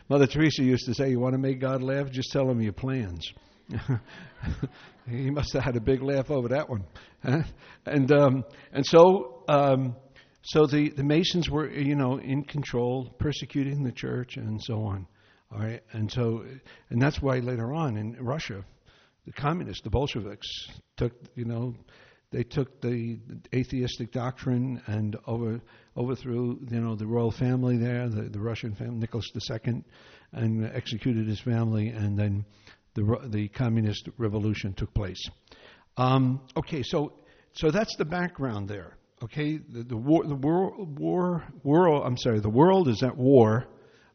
Mother 0.09 0.27
Teresa 0.27 0.63
used 0.63 0.87
to 0.87 0.95
say, 0.95 1.11
You 1.11 1.21
want 1.21 1.35
to 1.35 1.39
make 1.39 1.61
God 1.61 1.83
laugh? 1.83 2.11
Just 2.11 2.33
tell 2.33 2.49
him 2.51 2.61
your 2.61 2.73
plans. 2.73 3.33
he 5.09 5.31
must 5.31 5.53
have 5.53 5.63
had 5.63 5.77
a 5.77 5.81
big 5.81 6.03
laugh 6.03 6.31
over 6.31 6.49
that 6.49 6.69
one. 6.69 6.85
and, 7.87 8.13
um, 8.13 8.45
and 8.73 8.85
so. 8.85 9.45
Um, 9.49 9.97
so 10.43 10.67
the, 10.67 10.89
the 10.89 11.05
Masons 11.05 11.51
were, 11.51 11.71
you 11.71 11.95
know, 11.95 12.19
in 12.19 12.45
control, 12.45 13.15
persecuting 13.19 13.83
the 13.83 13.93
church 13.93 14.39
and 14.39 14.59
so 14.63 14.83
on. 14.85 15.07
All 15.53 15.59
right, 15.59 15.83
and 15.93 16.11
so, 16.11 16.45
and 16.91 17.03
that's 17.03 17.21
why 17.21 17.41
later 17.41 17.75
on 17.75 17.97
in 17.97 18.17
Russia, 18.21 18.65
the 19.27 19.33
communists, 19.33 19.83
the 19.83 19.91
Bolsheviks, 19.91 20.47
took 20.97 21.13
you 21.35 21.45
know 21.45 21.75
they 22.31 22.45
took 22.45 22.81
the 22.81 23.19
atheistic 23.55 24.13
doctrine 24.13 24.81
and 24.87 25.17
over, 25.27 25.61
overthrew 25.97 26.59
you 26.71 26.81
know 26.81 26.95
the 26.95 27.07
royal 27.07 27.33
family 27.33 27.77
there, 27.77 28.09
the, 28.09 28.23
the 28.23 28.41
Russian 28.41 28.75
family, 28.75 28.99
Nicholas 28.99 29.31
II, 29.51 29.83
and 30.33 30.71
executed 30.73 31.27
his 31.27 31.41
family, 31.41 31.89
and 31.89 32.19
then 32.19 32.45
the 32.95 33.29
the 33.29 33.49
communist 33.49 34.09
revolution 34.17 34.73
took 34.75 34.93
place. 34.95 35.23
Um, 35.97 36.41
okay, 36.57 36.83
so 36.83 37.13
so 37.53 37.71
that's 37.71 37.97
the 37.97 38.05
background 38.05 38.69
there. 38.69 38.97
Okay, 39.23 39.59
the, 39.59 39.83
the 39.83 39.97
war, 39.97 40.25
the 40.25 40.35
war, 40.35 40.73
war, 40.79 41.45
world. 41.63 42.05
I'm 42.07 42.17
sorry, 42.17 42.41
the 42.41 42.49
world 42.49 42.89
is 42.89 43.03
at 43.03 43.17
war. 43.17 43.67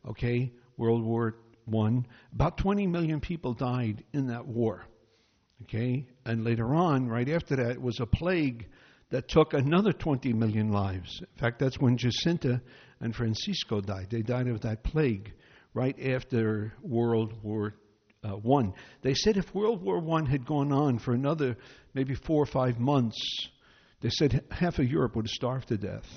Okay, 0.08 0.52
World 0.78 1.04
War 1.04 1.36
One. 1.66 2.06
About 2.34 2.58
20 2.58 2.88
million 2.88 3.20
people 3.20 3.54
died 3.54 4.04
in 4.14 4.28
that 4.28 4.46
war. 4.46 4.86
Okay? 5.64 6.08
And 6.26 6.44
later 6.44 6.74
on, 6.74 7.08
right 7.08 7.30
after 7.30 7.56
that, 7.58 7.80
was 7.82 8.00
a 8.00 8.06
plague 8.06 8.68
that 9.12 9.28
took 9.28 9.54
another 9.54 9.94
20 9.94 10.34
million 10.34 10.72
lives. 10.72 11.20
In 11.22 11.40
fact, 11.40 11.60
that's 11.60 11.80
when 11.80 11.98
Jacinta 11.98 12.62
and 13.00 13.16
Francisco 13.16 13.82
died. 13.82 14.08
They 14.10 14.22
died 14.22 14.48
of 14.48 14.62
that 14.62 14.84
plague 14.84 15.34
right 15.74 15.96
after 16.02 16.74
World 16.82 17.34
War 17.44 17.76
uh, 18.24 18.30
One. 18.30 18.74
They 19.02 19.14
said 19.14 19.38
if 19.38 19.54
World 19.54 19.84
War 19.84 20.00
One 20.00 20.26
had 20.26 20.46
gone 20.46 20.72
on 20.72 20.98
for 20.98 21.14
another 21.14 21.58
maybe 21.94 22.16
four 22.16 22.42
or 22.42 22.48
five 22.48 22.80
months, 22.80 23.20
they 24.02 24.10
said 24.10 24.44
half 24.50 24.80
of 24.80 24.90
Europe 24.90 25.16
would 25.16 25.26
have 25.26 25.32
starved 25.32 25.68
to 25.68 25.78
death. 25.78 26.08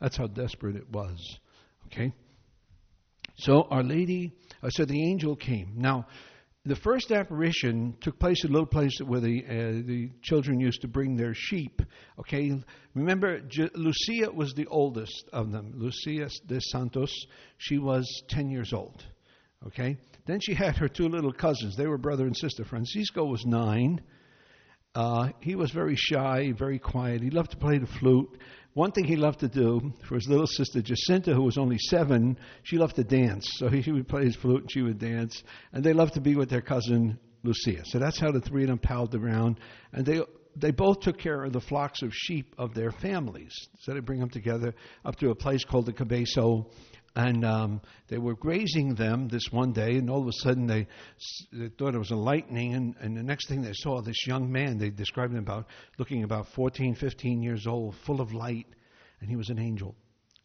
That's 0.00 0.16
how 0.16 0.26
desperate 0.26 0.76
it 0.76 0.88
was. 0.90 1.38
Okay. 1.86 2.12
So 3.36 3.66
Our 3.70 3.82
Lady, 3.82 4.32
uh, 4.62 4.70
so 4.70 4.84
the 4.84 5.10
angel 5.10 5.36
came. 5.36 5.74
Now, 5.76 6.06
the 6.66 6.76
first 6.76 7.10
apparition 7.10 7.96
took 8.00 8.18
place 8.18 8.44
at 8.44 8.50
a 8.50 8.52
little 8.52 8.66
place 8.66 8.98
where 9.00 9.20
the 9.20 9.44
uh, 9.44 9.86
the 9.86 10.10
children 10.22 10.60
used 10.60 10.82
to 10.82 10.88
bring 10.88 11.16
their 11.16 11.32
sheep. 11.34 11.80
Okay, 12.18 12.52
remember 12.94 13.40
J- 13.40 13.70
Lucia 13.74 14.30
was 14.30 14.52
the 14.52 14.66
oldest 14.66 15.24
of 15.32 15.52
them. 15.52 15.72
Lucia 15.74 16.28
de 16.46 16.60
Santos. 16.60 17.14
She 17.56 17.78
was 17.78 18.06
ten 18.28 18.50
years 18.50 18.72
old. 18.74 19.02
Okay, 19.66 19.96
then 20.26 20.38
she 20.40 20.54
had 20.54 20.76
her 20.76 20.88
two 20.88 21.08
little 21.08 21.32
cousins. 21.32 21.76
They 21.76 21.86
were 21.86 21.98
brother 21.98 22.26
and 22.26 22.36
sister. 22.36 22.64
Francisco 22.64 23.24
was 23.24 23.44
nine. 23.46 24.02
Uh, 24.94 25.28
he 25.40 25.54
was 25.54 25.70
very 25.70 25.94
shy, 25.96 26.52
very 26.58 26.78
quiet. 26.78 27.22
He 27.22 27.30
loved 27.30 27.52
to 27.52 27.56
play 27.56 27.78
the 27.78 27.86
flute. 27.86 28.38
One 28.74 28.92
thing 28.92 29.04
he 29.04 29.16
loved 29.16 29.40
to 29.40 29.48
do 29.48 29.92
for 30.08 30.14
his 30.14 30.28
little 30.28 30.46
sister 30.46 30.80
Jacinta, 30.80 31.34
who 31.34 31.42
was 31.42 31.58
only 31.58 31.78
seven, 31.78 32.38
she 32.62 32.78
loved 32.78 32.96
to 32.96 33.04
dance. 33.04 33.48
So 33.56 33.68
he 33.68 33.90
would 33.90 34.08
play 34.08 34.24
his 34.24 34.36
flute 34.36 34.62
and 34.62 34.70
she 34.70 34.82
would 34.82 34.98
dance. 34.98 35.42
And 35.72 35.82
they 35.82 35.92
loved 35.92 36.14
to 36.14 36.20
be 36.20 36.36
with 36.36 36.50
their 36.50 36.60
cousin 36.60 37.18
Lucia. 37.42 37.84
So 37.84 37.98
that's 37.98 38.20
how 38.20 38.30
the 38.30 38.40
three 38.40 38.62
of 38.62 38.68
them 38.68 38.78
palled 38.78 39.14
around. 39.14 39.58
And 39.92 40.06
they 40.06 40.20
they 40.56 40.70
both 40.70 41.00
took 41.00 41.18
care 41.18 41.44
of 41.44 41.52
the 41.52 41.60
flocks 41.60 42.02
of 42.02 42.12
sheep 42.12 42.54
of 42.58 42.74
their 42.74 42.90
families. 42.90 43.52
So 43.80 43.94
they 43.94 44.00
bring 44.00 44.20
them 44.20 44.30
together 44.30 44.74
up 45.04 45.16
to 45.16 45.30
a 45.30 45.34
place 45.34 45.64
called 45.64 45.86
the 45.86 45.92
Cabeço 45.92 46.66
and 47.16 47.44
um, 47.44 47.80
they 48.08 48.18
were 48.18 48.36
grazing 48.36 48.94
them 48.94 49.28
this 49.28 49.48
one 49.50 49.72
day, 49.72 49.96
and 49.96 50.08
all 50.08 50.22
of 50.22 50.28
a 50.28 50.32
sudden 50.32 50.66
they, 50.66 50.86
they 51.52 51.68
thought 51.68 51.94
it 51.94 51.98
was 51.98 52.12
a 52.12 52.16
lightning, 52.16 52.74
and, 52.74 52.94
and 53.00 53.16
the 53.16 53.22
next 53.22 53.48
thing 53.48 53.62
they 53.62 53.72
saw, 53.72 54.00
this 54.00 54.26
young 54.26 54.50
man, 54.50 54.78
they 54.78 54.90
described 54.90 55.32
him 55.32 55.40
about 55.40 55.66
looking 55.98 56.22
about 56.22 56.46
14, 56.54 56.94
15 56.94 57.42
years 57.42 57.66
old, 57.66 57.96
full 58.06 58.20
of 58.20 58.32
light, 58.32 58.66
and 59.20 59.28
he 59.28 59.36
was 59.36 59.50
an 59.50 59.58
angel. 59.58 59.96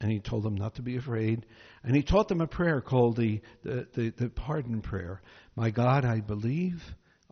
And 0.02 0.12
he 0.12 0.20
told 0.20 0.44
them 0.44 0.56
not 0.56 0.76
to 0.76 0.82
be 0.82 0.98
afraid. 0.98 1.46
And 1.84 1.96
he 1.96 2.04
taught 2.04 2.28
them 2.28 2.42
a 2.42 2.48
prayer 2.48 2.82
called 2.82 3.16
the, 3.16 3.40
the, 3.64 3.88
the, 3.94 4.10
the 4.10 4.30
pardon 4.30 4.82
prayer. 4.82 5.22
My 5.56 5.70
God, 5.70 6.04
I 6.04 6.20
believe, 6.20 6.84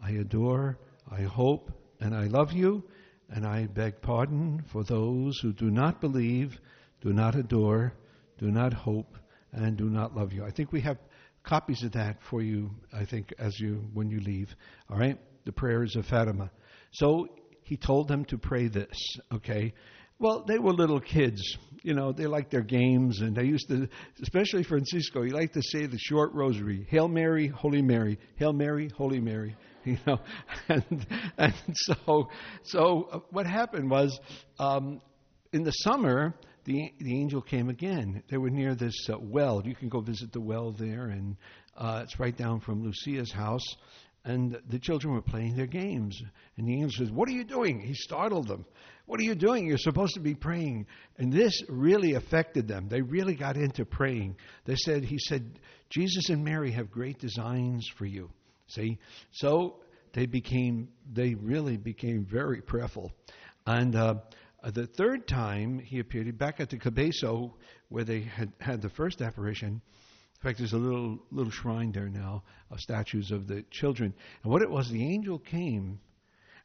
I 0.02 0.12
adore, 0.12 0.78
I 1.12 1.24
hope, 1.24 1.72
and 2.00 2.16
I 2.16 2.28
love 2.28 2.54
you, 2.54 2.84
and 3.30 3.46
I 3.46 3.66
beg 3.66 4.02
pardon 4.02 4.64
for 4.72 4.84
those 4.84 5.40
who 5.40 5.52
do 5.52 5.70
not 5.72 6.00
believe, 6.00 6.58
do 7.02 7.12
not 7.12 7.36
adore, 7.36 7.94
do 8.38 8.50
not 8.52 8.74
hope, 8.74 9.18
and 9.54 9.78
do 9.78 9.90
not 9.90 10.16
love 10.16 10.34
you. 10.34 10.44
I 10.44 10.52
think 10.52 10.72
we 10.72 10.82
have 10.82 10.98
copies 11.44 11.84
of 11.84 11.92
that 11.94 12.18
for 12.30 12.42
you, 12.42 12.72
I 12.92 13.06
think, 13.06 13.34
as 13.38 13.60
you 13.60 13.86
when 13.94 14.10
you 14.10 14.20
leave. 14.20 14.50
All 14.90 14.98
right? 14.98 15.18
The 15.46 15.52
prayers 15.52 15.96
of 15.96 16.06
Fatima. 16.06 16.52
So 16.94 17.28
he 17.62 17.78
told 17.78 18.08
them 18.08 18.26
to 18.26 18.38
pray 18.38 18.68
this, 18.68 18.98
okay? 19.34 19.74
Well, 20.20 20.46
they 20.48 20.60
were 20.60 20.72
little 20.72 21.00
kids. 21.00 21.42
You 21.82 21.94
know, 21.94 22.14
they 22.14 22.28
liked 22.28 22.52
their 22.52 22.62
games, 22.62 23.20
and 23.20 23.36
they 23.36 23.44
used 23.44 23.68
to, 23.68 23.90
especially 24.22 24.64
Francisco, 24.64 25.22
he 25.24 25.32
liked 25.32 25.54
to 25.56 25.62
say 25.62 25.86
the 25.86 25.98
short 26.00 26.34
rosary 26.34 26.88
Hail 26.90 27.08
Mary, 27.08 27.48
Holy 27.48 27.82
Mary, 27.82 28.18
Hail 28.36 28.54
Mary, 28.54 28.90
Holy 28.96 29.20
Mary. 29.20 29.56
You 29.86 29.98
know, 30.08 30.18
and, 30.70 31.06
and 31.38 31.54
so, 31.74 32.30
so 32.64 33.10
uh, 33.12 33.20
what 33.32 33.46
happened 33.46 33.92
was 33.92 34.18
um, 34.58 35.02
in 35.52 35.64
the 35.64 35.72
summer, 35.72 36.34
the, 36.66 36.94
the 37.00 37.20
angel 37.20 37.42
came 37.42 37.70
again. 37.70 38.24
They 38.30 38.38
were 38.38 38.50
near 38.50 38.76
this 38.76 38.96
uh, 39.10 39.18
well. 39.20 39.62
You 39.66 39.76
can 39.76 39.90
go 39.90 40.00
visit 40.00 40.32
the 40.32 40.42
well 40.42 40.72
there, 40.72 41.08
and 41.08 41.36
uh, 41.78 42.02
it's 42.04 42.20
right 42.20 42.36
down 42.36 42.60
from 42.62 42.84
Lucia's 42.84 43.32
house. 43.32 43.66
And 44.26 44.58
the 44.70 44.80
children 44.80 45.14
were 45.14 45.22
playing 45.22 45.58
their 45.58 45.68
games. 45.68 46.22
And 46.56 46.66
the 46.66 46.74
angel 46.74 46.92
says, 46.92 47.12
What 47.12 47.28
are 47.28 47.34
you 47.34 47.44
doing? 47.44 47.82
He 47.82 47.94
startled 47.94 48.48
them. 48.48 48.66
What 49.06 49.20
are 49.20 49.24
you 49.24 49.36
doing? 49.36 49.68
You're 49.68 49.78
supposed 49.78 50.14
to 50.14 50.22
be 50.22 50.34
praying. 50.34 50.88
And 51.18 51.32
this 51.32 51.62
really 51.68 52.14
affected 52.14 52.66
them. 52.66 52.88
They 52.88 53.02
really 53.02 53.36
got 53.36 53.58
into 53.58 53.84
praying. 53.84 54.38
They 54.64 54.78
said, 54.78 55.04
He 55.04 55.18
said, 55.20 55.60
Jesus 55.90 56.30
and 56.30 56.44
Mary 56.44 56.72
have 56.72 56.90
great 56.90 57.20
designs 57.20 57.86
for 57.98 58.06
you. 58.06 58.30
See? 58.68 58.98
So 59.32 59.82
they 60.14 60.26
became, 60.26 60.88
they 61.12 61.34
really 61.34 61.76
became 61.76 62.26
very 62.26 62.62
prayerful. 62.62 63.12
And 63.66 63.96
uh, 63.96 64.16
uh, 64.64 64.72
the 64.72 64.88
third 64.88 65.28
time 65.28 65.80
he 65.80 66.00
appeared, 66.00 66.38
back 66.38 66.60
at 66.60 66.70
the 66.70 66.78
Cabeço, 66.78 67.54
where 67.90 68.04
they 68.04 68.22
had 68.22 68.52
had 68.60 68.82
the 68.82 68.90
first 68.90 69.22
apparition. 69.22 69.82
In 70.36 70.42
fact, 70.42 70.58
there's 70.58 70.74
a 70.74 70.78
little 70.78 71.20
little 71.32 71.52
shrine 71.52 71.92
there 71.92 72.10
now 72.10 72.44
of 72.72 72.80
statues 72.80 73.32
of 73.32 73.48
the 73.48 73.64
children. 73.72 74.14
And 74.44 74.52
what 74.52 74.62
it 74.62 74.70
was, 74.70 74.90
the 74.90 75.04
angel 75.04 75.40
came 75.40 76.00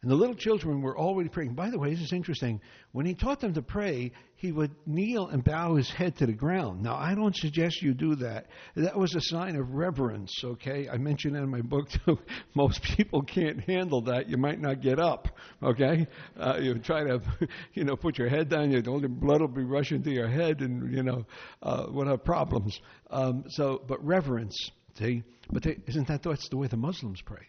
and 0.00 0.10
the 0.10 0.14
little 0.14 0.36
children 0.36 0.80
were 0.80 0.96
already 0.96 1.28
praying. 1.28 1.54
By 1.54 1.70
the 1.70 1.78
way, 1.78 1.90
this 1.90 2.04
is 2.04 2.12
interesting. 2.12 2.60
When 2.92 3.04
he 3.04 3.14
taught 3.14 3.40
them 3.40 3.54
to 3.54 3.62
pray, 3.62 4.12
he 4.36 4.52
would 4.52 4.70
kneel 4.86 5.26
and 5.26 5.42
bow 5.42 5.74
his 5.74 5.90
head 5.90 6.16
to 6.18 6.26
the 6.26 6.32
ground. 6.32 6.84
Now, 6.84 6.94
I 6.94 7.16
don't 7.16 7.34
suggest 7.34 7.82
you 7.82 7.94
do 7.94 8.14
that. 8.16 8.46
That 8.76 8.96
was 8.96 9.16
a 9.16 9.20
sign 9.20 9.56
of 9.56 9.74
reverence, 9.74 10.32
okay? 10.44 10.88
I 10.88 10.98
mentioned 10.98 11.34
that 11.34 11.42
in 11.42 11.50
my 11.50 11.62
book, 11.62 11.88
too, 12.06 12.16
most 12.54 12.80
people 12.80 13.22
can't 13.22 13.58
handle 13.60 14.02
that. 14.02 14.28
You 14.28 14.36
might 14.36 14.60
not 14.60 14.82
get 14.82 15.00
up, 15.00 15.26
okay? 15.60 16.06
Uh, 16.38 16.58
you 16.60 16.78
try 16.78 17.02
to, 17.02 17.20
you 17.74 17.82
know, 17.82 17.96
put 17.96 18.18
your 18.18 18.28
head 18.28 18.48
down, 18.48 18.70
your 18.70 18.82
blood 18.82 19.40
will 19.40 19.48
be 19.48 19.64
rushing 19.64 20.04
to 20.04 20.12
your 20.12 20.28
head, 20.28 20.60
and, 20.60 20.94
you 20.94 21.02
know, 21.02 21.26
uh, 21.64 21.86
we'll 21.88 22.06
have 22.06 22.24
problems. 22.24 22.80
Um, 23.10 23.46
so, 23.48 23.82
but 23.88 24.04
reverence, 24.04 24.70
see? 24.96 25.24
But 25.50 25.64
they, 25.64 25.78
isn't 25.88 26.06
that 26.06 26.22
that's 26.22 26.48
the 26.50 26.56
way 26.56 26.68
the 26.68 26.76
Muslims 26.76 27.20
pray, 27.20 27.48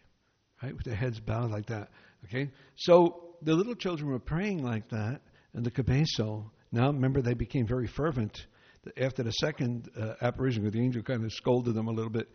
right? 0.64 0.76
With 0.76 0.86
their 0.86 0.96
heads 0.96 1.20
bowed 1.20 1.52
like 1.52 1.68
that. 1.68 1.90
Okay? 2.26 2.50
So 2.76 3.36
the 3.42 3.54
little 3.54 3.76
children 3.76 4.10
were 4.10 4.20
praying 4.20 4.64
like 4.64 4.90
that 4.90 5.22
in 5.54 5.64
the 5.64 5.72
Cabeço. 5.72 6.50
Now, 6.72 6.88
remember, 6.88 7.22
they 7.22 7.34
became 7.34 7.66
very 7.66 7.88
fervent 7.88 8.46
after 8.98 9.24
the 9.24 9.32
second 9.32 9.90
uh, 10.00 10.14
apparition, 10.22 10.64
because 10.64 10.74
the 10.74 10.84
angel 10.84 11.02
kind 11.02 11.24
of 11.24 11.32
scolded 11.34 11.76
them 11.76 11.88
a 11.88 11.92
little 11.92 12.12
bit. 12.12 12.30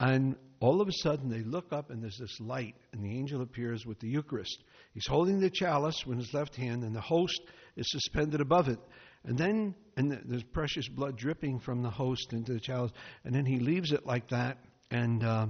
And 0.00 0.36
all 0.60 0.80
of 0.80 0.88
a 0.88 0.92
sudden, 0.92 1.30
they 1.30 1.42
look 1.42 1.72
up 1.72 1.90
and 1.90 2.02
there's 2.02 2.18
this 2.18 2.40
light, 2.40 2.74
and 2.92 3.02
the 3.02 3.16
angel 3.16 3.42
appears 3.42 3.86
with 3.86 3.98
the 4.00 4.08
Eucharist. 4.08 4.62
He's 4.94 5.06
holding 5.06 5.40
the 5.40 5.50
chalice 5.50 6.04
with 6.06 6.18
his 6.18 6.32
left 6.34 6.56
hand, 6.56 6.82
and 6.82 6.94
the 6.94 7.00
host 7.00 7.40
is 7.76 7.90
suspended 7.90 8.40
above 8.40 8.68
it. 8.68 8.78
And 9.24 9.36
then, 9.36 9.74
and 9.96 10.20
there's 10.24 10.44
precious 10.44 10.88
blood 10.88 11.16
dripping 11.16 11.60
from 11.60 11.82
the 11.82 11.90
host 11.90 12.32
into 12.32 12.52
the 12.52 12.60
chalice, 12.60 12.92
and 13.24 13.34
then 13.34 13.44
he 13.44 13.58
leaves 13.58 13.92
it 13.92 14.06
like 14.06 14.28
that, 14.28 14.58
and 14.90 15.24
uh, 15.24 15.46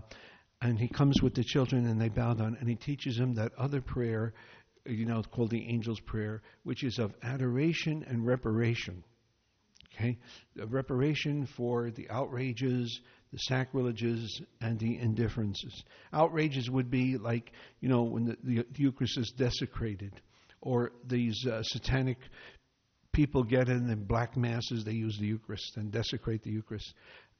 and 0.63 0.79
he 0.79 0.89
comes 0.89 1.23
with 1.23 1.35
the 1.35 1.45
children 1.45 1.87
and 1.87 2.01
they 2.01 2.09
bow 2.09 2.35
down 2.35 2.57
and 2.59 2.69
he 2.69 2.75
teaches 2.75 3.17
them 3.17 3.35
that 3.35 3.53
other 3.59 3.81
prayer, 3.81 4.33
you 4.87 5.05
know, 5.05 5.23
called 5.23 5.51
the 5.51 5.67
angel's 5.69 6.01
prayer, 6.01 6.43
which 6.63 6.83
is 6.83 6.99
of 6.99 7.15
adoration 7.23 8.05
and 8.09 8.27
reparation. 8.27 9.05
Okay? 9.95 10.19
The 10.55 10.67
reparation 10.67 11.47
for 11.47 11.91
the 11.91 12.09
outrages, 12.11 13.01
the 13.33 13.39
sacrileges, 13.39 14.41
and 14.61 14.79
the 14.79 14.99
indifferences. 14.99 15.85
Outrages 16.13 16.71
would 16.71 16.91
be 16.91 17.17
like, 17.17 17.53
you 17.81 17.89
know, 17.89 18.03
when 18.03 18.25
the, 18.25 18.37
the, 18.43 18.67
the 18.73 18.83
Eucharist 18.83 19.19
is 19.19 19.33
desecrated, 19.37 20.13
or 20.61 20.93
these 21.07 21.47
uh, 21.47 21.63
satanic 21.63 22.19
people 23.13 23.43
get 23.43 23.69
in 23.69 23.87
the 23.87 23.97
black 23.97 24.37
masses, 24.37 24.85
they 24.85 24.93
use 24.93 25.17
the 25.19 25.27
Eucharist 25.27 25.77
and 25.77 25.91
desecrate 25.91 26.43
the 26.43 26.51
Eucharist. 26.51 26.95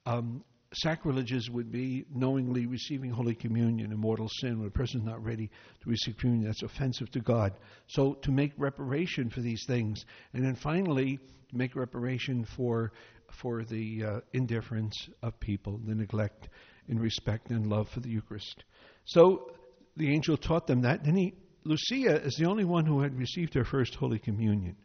Um, 0.07 0.45
sacrileges 0.75 1.51
would 1.51 1.71
be 1.71 2.07
knowingly 2.15 2.67
receiving 2.67 3.11
Holy 3.11 3.35
Communion, 3.35 3.93
a 3.93 3.97
mortal 3.97 4.29
sin, 4.41 4.59
when 4.59 4.69
a 4.69 4.71
person's 4.71 5.05
not 5.05 5.23
ready 5.23 5.51
to 5.83 5.91
receive 5.91 6.17
communion. 6.17 6.47
That's 6.47 6.63
offensive 6.63 7.11
to 7.13 7.21
God. 7.21 7.53
So 7.89 8.15
to 8.23 8.31
make 8.31 8.53
reparation 8.57 9.31
for 9.31 9.41
these 9.41 9.65
things, 9.67 10.05
and 10.33 10.45
then 10.45 10.55
finally 10.55 11.19
to 11.51 11.57
make 11.57 11.77
reparation 11.77 12.45
for 12.57 12.93
for 13.41 13.65
the 13.65 14.05
uh, 14.05 14.21
indifference 14.33 15.09
of 15.23 15.39
people, 15.41 15.81
the 15.85 15.95
neglect 15.95 16.49
in 16.89 16.99
respect 16.99 17.51
and 17.51 17.67
love 17.67 17.89
for 17.89 18.01
the 18.01 18.09
Eucharist. 18.09 18.65
So 19.05 19.51
the 19.97 20.13
angel 20.13 20.37
taught 20.37 20.67
them 20.67 20.83
that. 20.83 21.05
Then 21.05 21.17
he, 21.17 21.35
Lucia 21.65 22.23
is 22.23 22.37
the 22.37 22.47
only 22.47 22.65
one 22.65 22.87
who 22.87 23.01
had 23.01 23.19
received 23.19 23.55
her 23.55 23.65
first 23.65 23.95
Holy 23.95 24.19
Communion. 24.19 24.77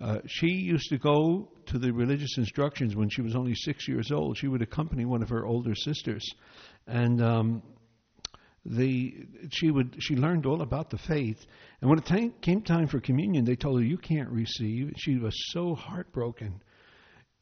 Uh, 0.00 0.18
she 0.26 0.46
used 0.46 0.88
to 0.90 0.98
go 0.98 1.48
to 1.66 1.78
the 1.78 1.92
religious 1.92 2.38
instructions 2.38 2.94
when 2.94 3.08
she 3.08 3.20
was 3.20 3.34
only 3.34 3.54
six 3.54 3.88
years 3.88 4.12
old. 4.12 4.38
She 4.38 4.46
would 4.46 4.62
accompany 4.62 5.04
one 5.04 5.22
of 5.22 5.28
her 5.28 5.44
older 5.44 5.74
sisters, 5.74 6.24
and 6.86 7.20
um, 7.20 7.62
the 8.64 9.26
she 9.50 9.70
would 9.70 9.96
she 9.98 10.14
learned 10.14 10.46
all 10.46 10.62
about 10.62 10.90
the 10.90 10.98
faith. 10.98 11.44
And 11.80 11.90
when 11.90 11.98
it 11.98 12.06
t- 12.06 12.32
came 12.40 12.62
time 12.62 12.86
for 12.86 13.00
communion, 13.00 13.44
they 13.44 13.56
told 13.56 13.80
her 13.80 13.84
you 13.84 13.98
can't 13.98 14.30
receive. 14.30 14.92
She 14.96 15.16
was 15.16 15.34
so 15.52 15.74
heartbroken. 15.74 16.62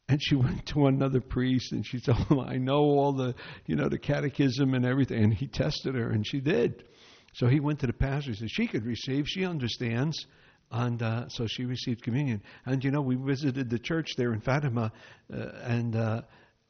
And 0.09 0.21
she 0.23 0.35
went 0.35 0.65
to 0.67 0.87
another 0.87 1.21
priest 1.21 1.73
and 1.73 1.85
she 1.85 1.99
told 1.99 2.27
him, 2.27 2.39
I 2.39 2.57
know 2.57 2.79
all 2.79 3.13
the, 3.13 3.35
you 3.65 3.75
know, 3.75 3.89
the 3.89 3.97
catechism 3.97 4.73
and 4.73 4.85
everything. 4.85 5.23
And 5.23 5.33
he 5.33 5.47
tested 5.47 5.95
her 5.95 6.09
and 6.09 6.25
she 6.25 6.39
did. 6.39 6.85
So 7.33 7.47
he 7.47 7.59
went 7.59 7.79
to 7.81 7.87
the 7.87 7.93
pastor 7.93 8.31
and 8.31 8.37
said, 8.37 8.49
She 8.49 8.67
could 8.67 8.85
receive, 8.85 9.27
she 9.27 9.45
understands. 9.45 10.25
And 10.71 11.01
uh, 11.01 11.29
so 11.29 11.47
she 11.47 11.65
received 11.65 12.03
communion. 12.03 12.41
And 12.65 12.83
you 12.83 12.91
know, 12.91 13.01
we 13.01 13.15
visited 13.15 13.69
the 13.69 13.79
church 13.79 14.15
there 14.17 14.33
in 14.33 14.41
Fatima, 14.41 14.91
uh, 15.33 15.37
and 15.63 15.95
uh, 15.95 16.21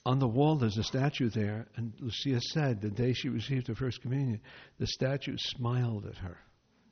on 0.05 0.19
the 0.19 0.27
wall, 0.27 0.55
there's 0.55 0.77
a 0.77 0.83
statue 0.83 1.29
there, 1.29 1.67
and 1.75 1.91
Lucia 1.99 2.39
said 2.39 2.79
the 2.79 2.89
day 2.89 3.11
she 3.11 3.27
received 3.27 3.67
her 3.67 3.75
first 3.75 4.01
communion, 4.01 4.39
the 4.79 4.87
statue 4.87 5.35
smiled 5.37 6.05
at 6.05 6.15
her. 6.15 6.37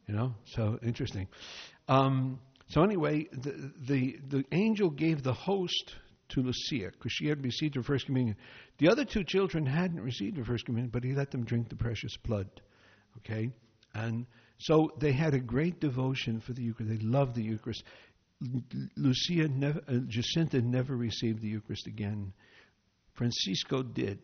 You 0.08 0.16
know, 0.16 0.36
so 0.44 0.78
interesting. 0.84 1.28
Um, 1.88 2.40
so 2.68 2.84
anyway, 2.84 3.28
the, 3.32 3.72
the 3.88 4.18
the 4.28 4.44
angel 4.52 4.90
gave 4.90 5.24
the 5.24 5.34
host 5.34 5.96
to 6.30 6.42
Lucia 6.42 6.92
because 6.92 7.12
she 7.12 7.28
had 7.28 7.44
received 7.44 7.76
her 7.76 7.84
first 7.84 8.06
communion. 8.06 8.36
The 8.80 8.90
other 8.90 9.06
two 9.06 9.24
children 9.24 9.66
hadn't 9.66 10.02
received 10.02 10.38
her 10.38 10.44
first 10.44 10.66
communion, 10.66 10.90
but 10.92 11.04
he 11.04 11.14
let 11.14 11.32
them 11.32 11.46
drink 11.46 11.70
the 11.70 11.76
precious 11.76 12.18
blood. 12.18 12.50
Okay, 13.20 13.50
and 13.94 14.26
so 14.58 14.92
they 15.00 15.12
had 15.12 15.34
a 15.34 15.40
great 15.40 15.80
devotion 15.80 16.40
for 16.40 16.54
the 16.54 16.64
Eucharist. 16.64 17.00
They 17.00 17.06
loved 17.06 17.36
the 17.36 17.44
Eucharist. 17.44 17.84
Lucia 18.96 19.48
never, 19.48 19.82
uh, 19.88 20.00
Jacinta 20.08 20.62
never 20.62 20.96
received 20.96 21.42
the 21.42 21.48
Eucharist 21.48 21.88
again. 21.88 22.34
Francisco 23.14 23.82
did. 23.82 24.20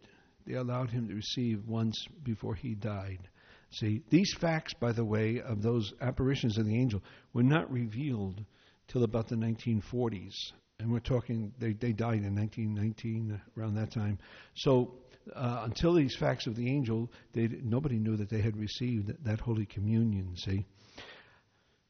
They 0.45 0.53
allowed 0.53 0.89
him 0.89 1.07
to 1.07 1.15
receive 1.15 1.67
once 1.67 2.05
before 2.23 2.55
he 2.55 2.75
died. 2.75 3.29
See, 3.73 4.03
these 4.09 4.33
facts, 4.33 4.73
by 4.73 4.91
the 4.91 5.05
way, 5.05 5.39
of 5.39 5.61
those 5.61 5.93
apparitions 6.01 6.57
of 6.57 6.65
the 6.65 6.75
angel 6.75 7.01
were 7.33 7.43
not 7.43 7.71
revealed 7.71 8.43
till 8.87 9.03
about 9.03 9.29
the 9.29 9.35
1940s. 9.35 10.33
And 10.79 10.91
we're 10.91 10.99
talking, 10.99 11.53
they, 11.59 11.73
they 11.73 11.93
died 11.93 12.23
in 12.23 12.35
1919, 12.35 13.39
around 13.57 13.75
that 13.75 13.91
time. 13.91 14.17
So 14.55 14.95
uh, 15.33 15.61
until 15.63 15.93
these 15.93 16.15
facts 16.15 16.47
of 16.47 16.55
the 16.55 16.69
angel, 16.69 17.11
they, 17.33 17.47
nobody 17.63 17.99
knew 17.99 18.17
that 18.17 18.29
they 18.29 18.41
had 18.41 18.57
received 18.57 19.11
that 19.23 19.39
Holy 19.39 19.65
Communion, 19.65 20.35
see. 20.35 20.65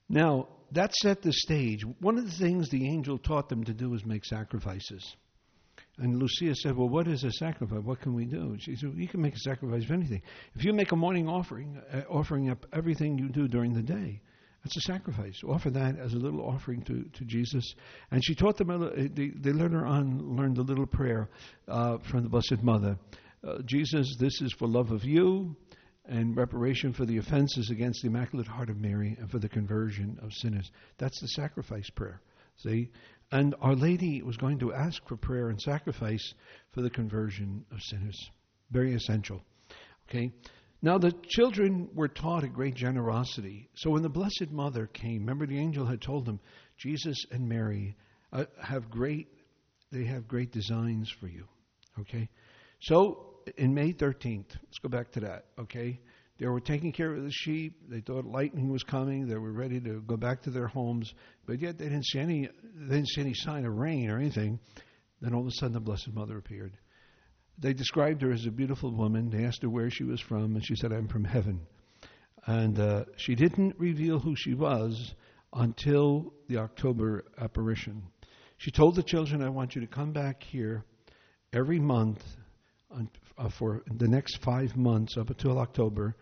Now, 0.09 0.47
that 0.73 0.93
set 0.95 1.21
the 1.21 1.33
stage. 1.33 1.85
One 1.99 2.17
of 2.17 2.25
the 2.25 2.31
things 2.31 2.69
the 2.69 2.87
angel 2.87 3.17
taught 3.17 3.49
them 3.49 3.63
to 3.63 3.73
do 3.73 3.89
was 3.89 4.05
make 4.05 4.25
sacrifices. 4.25 5.15
And 5.97 6.17
Lucia 6.17 6.55
said, 6.55 6.75
Well, 6.75 6.89
what 6.89 7.07
is 7.07 7.23
a 7.23 7.31
sacrifice? 7.31 7.83
What 7.83 8.01
can 8.01 8.13
we 8.13 8.25
do? 8.25 8.57
She 8.59 8.75
said, 8.75 8.89
well, 8.89 8.97
You 8.97 9.07
can 9.07 9.21
make 9.21 9.35
a 9.35 9.39
sacrifice 9.39 9.83
of 9.83 9.91
anything. 9.91 10.21
If 10.55 10.63
you 10.63 10.73
make 10.73 10.91
a 10.91 10.95
morning 10.95 11.27
offering, 11.27 11.81
uh, 11.93 12.01
offering 12.09 12.49
up 12.49 12.65
everything 12.73 13.17
you 13.17 13.29
do 13.29 13.47
during 13.47 13.73
the 13.73 13.81
day, 13.81 14.21
that's 14.63 14.77
a 14.77 14.81
sacrifice. 14.81 15.41
Offer 15.47 15.71
that 15.71 15.97
as 15.97 16.13
a 16.13 16.17
little 16.17 16.41
offering 16.41 16.81
to, 16.83 17.03
to 17.03 17.25
Jesus. 17.25 17.73
And 18.11 18.23
she 18.23 18.35
taught 18.35 18.57
them, 18.57 18.69
a, 18.69 19.07
they, 19.09 19.29
they 19.29 19.51
later 19.51 19.85
on 19.85 20.35
learned 20.35 20.59
a 20.59 20.61
little 20.61 20.85
prayer 20.85 21.29
uh, 21.67 21.97
from 22.09 22.23
the 22.23 22.29
Blessed 22.29 22.61
Mother. 22.61 22.97
Uh, 23.43 23.57
Jesus, 23.65 24.15
this 24.19 24.39
is 24.41 24.53
for 24.53 24.67
love 24.67 24.91
of 24.91 25.03
you 25.03 25.55
and 26.05 26.37
reparation 26.37 26.93
for 26.93 27.05
the 27.05 27.17
offenses 27.17 27.69
against 27.71 28.01
the 28.01 28.09
Immaculate 28.09 28.47
Heart 28.47 28.69
of 28.69 28.77
Mary 28.77 29.15
and 29.19 29.31
for 29.31 29.39
the 29.39 29.49
conversion 29.49 30.19
of 30.21 30.31
sinners. 30.33 30.69
That's 30.99 31.19
the 31.19 31.27
sacrifice 31.29 31.89
prayer. 31.89 32.21
See? 32.57 32.91
And 33.31 33.55
Our 33.61 33.75
Lady 33.75 34.21
was 34.21 34.37
going 34.37 34.59
to 34.59 34.73
ask 34.73 35.01
for 35.07 35.15
prayer 35.15 35.49
and 35.49 35.59
sacrifice 35.59 36.33
for 36.71 36.81
the 36.81 36.89
conversion 36.89 37.65
of 37.71 37.81
sinners. 37.81 38.17
Very 38.71 38.93
essential. 38.93 39.41
Okay? 40.09 40.31
Now, 40.81 40.97
the 40.97 41.13
children 41.27 41.89
were 41.93 42.07
taught 42.07 42.43
a 42.43 42.47
great 42.47 42.73
generosity. 42.73 43.69
So 43.75 43.91
when 43.91 44.01
the 44.01 44.09
Blessed 44.09 44.49
Mother 44.49 44.87
came, 44.87 45.19
remember 45.21 45.45
the 45.45 45.59
angel 45.59 45.85
had 45.85 46.01
told 46.01 46.25
them, 46.25 46.39
Jesus 46.77 47.17
and 47.31 47.47
Mary 47.47 47.95
uh, 48.33 48.45
have 48.61 48.89
great, 48.89 49.27
they 49.91 50.05
have 50.05 50.27
great 50.27 50.51
designs 50.51 51.11
for 51.19 51.27
you. 51.27 51.45
Okay? 51.99 52.29
So 52.79 53.31
in 53.57 53.73
May 53.73 53.93
13th, 53.93 54.49
let's 54.65 54.79
go 54.81 54.89
back 54.89 55.11
to 55.11 55.19
that, 55.21 55.45
okay? 55.59 55.99
They 56.41 56.47
were 56.47 56.59
taking 56.59 56.91
care 56.91 57.13
of 57.13 57.23
the 57.23 57.31
sheep. 57.31 57.87
They 57.87 58.01
thought 58.01 58.25
lightning 58.25 58.71
was 58.71 58.81
coming. 58.81 59.27
They 59.27 59.37
were 59.37 59.51
ready 59.51 59.79
to 59.81 60.01
go 60.01 60.17
back 60.17 60.41
to 60.43 60.49
their 60.49 60.67
homes, 60.67 61.13
but 61.45 61.61
yet 61.61 61.77
they 61.77 61.85
didn't 61.85 62.05
see 62.07 62.17
any. 62.17 62.49
They 62.75 62.95
didn't 62.95 63.09
see 63.09 63.21
any 63.21 63.35
sign 63.35 63.63
of 63.63 63.75
rain 63.75 64.09
or 64.09 64.17
anything. 64.17 64.59
Then 65.21 65.35
all 65.35 65.41
of 65.41 65.47
a 65.47 65.51
sudden, 65.51 65.73
the 65.73 65.79
Blessed 65.79 66.11
Mother 66.13 66.39
appeared. 66.39 66.75
They 67.61 67.73
described 67.73 68.21
her 68.23 68.31
as 68.31 68.45
a 68.45 68.51
beautiful 68.51 68.91
woman. 68.91 69.29
They 69.29 69.45
asked 69.45 69.61
her 69.61 69.69
where 69.69 69.89
she 69.89 70.03
was 70.03 70.19
from, 70.19 70.55
and 70.55 70.65
she 70.65 70.75
said, 70.75 70.91
"I'm 70.91 71.07
from 71.07 71.23
heaven." 71.23 71.61
And 72.47 72.79
uh, 72.79 73.05
she 73.17 73.35
didn't 73.35 73.75
reveal 73.77 74.19
who 74.19 74.35
she 74.35 74.55
was 74.55 75.13
until 75.53 76.33
the 76.47 76.57
October 76.57 77.23
apparition. 77.37 78.01
She 78.57 78.71
told 78.71 78.95
the 78.95 79.03
children, 79.03 79.43
"I 79.43 79.49
want 79.49 79.75
you 79.75 79.81
to 79.81 79.87
come 79.87 80.11
back 80.11 80.41
here 80.41 80.83
every 81.53 81.79
month 81.79 82.23
on, 82.89 83.09
uh, 83.37 83.49
for 83.49 83.83
the 83.87 84.07
next 84.07 84.37
five 84.37 84.75
months 84.75 85.17
up 85.17 85.29
until 85.29 85.59
October 85.59 86.15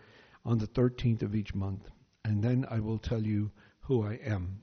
on 0.45 0.57
the 0.57 0.67
13th 0.67 1.21
of 1.21 1.35
each 1.35 1.53
month. 1.53 1.89
And 2.25 2.43
then 2.43 2.65
I 2.69 2.79
will 2.79 2.99
tell 2.99 3.21
you 3.21 3.51
who 3.81 4.05
I 4.05 4.19
am. 4.25 4.61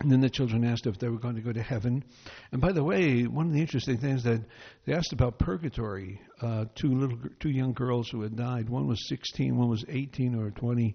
And 0.00 0.10
then 0.10 0.20
the 0.20 0.30
children 0.30 0.64
asked 0.64 0.86
if 0.86 0.98
they 0.98 1.08
were 1.08 1.18
going 1.18 1.36
to 1.36 1.40
go 1.40 1.52
to 1.52 1.62
heaven. 1.62 2.04
And 2.52 2.60
by 2.60 2.72
the 2.72 2.84
way, 2.84 3.22
one 3.22 3.46
of 3.46 3.52
the 3.52 3.60
interesting 3.60 3.98
things 3.98 4.22
that 4.24 4.42
they 4.84 4.92
asked 4.92 5.12
about 5.12 5.38
purgatory. 5.38 6.20
Uh, 6.40 6.66
two 6.74 6.94
little, 6.94 7.18
two 7.40 7.50
young 7.50 7.72
girls 7.72 8.08
who 8.10 8.22
had 8.22 8.36
died. 8.36 8.68
One 8.68 8.86
was 8.86 9.08
16, 9.08 9.56
one 9.56 9.68
was 9.68 9.84
18 9.88 10.34
or 10.34 10.50
20. 10.50 10.94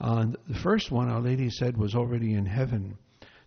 Uh, 0.00 0.26
the 0.48 0.58
first 0.58 0.90
one, 0.90 1.08
Our 1.08 1.20
Lady 1.20 1.48
said, 1.48 1.76
was 1.76 1.94
already 1.94 2.34
in 2.34 2.44
heaven. 2.44 2.98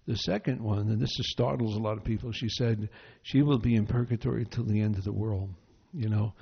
The 0.07 0.17
second 0.17 0.61
one, 0.61 0.89
and 0.89 1.01
this 1.01 1.11
startles 1.19 1.75
a 1.75 1.79
lot 1.79 1.97
of 1.97 2.03
people, 2.03 2.31
she 2.31 2.47
said 2.49 2.89
she 3.23 3.41
will 3.41 3.59
be 3.59 3.75
in 3.75 3.85
purgatory 3.85 4.45
till 4.45 4.63
the 4.63 4.81
end 4.81 4.97
of 4.97 5.03
the 5.03 5.11
world 5.11 5.49
you 5.93 6.09
know, 6.09 6.33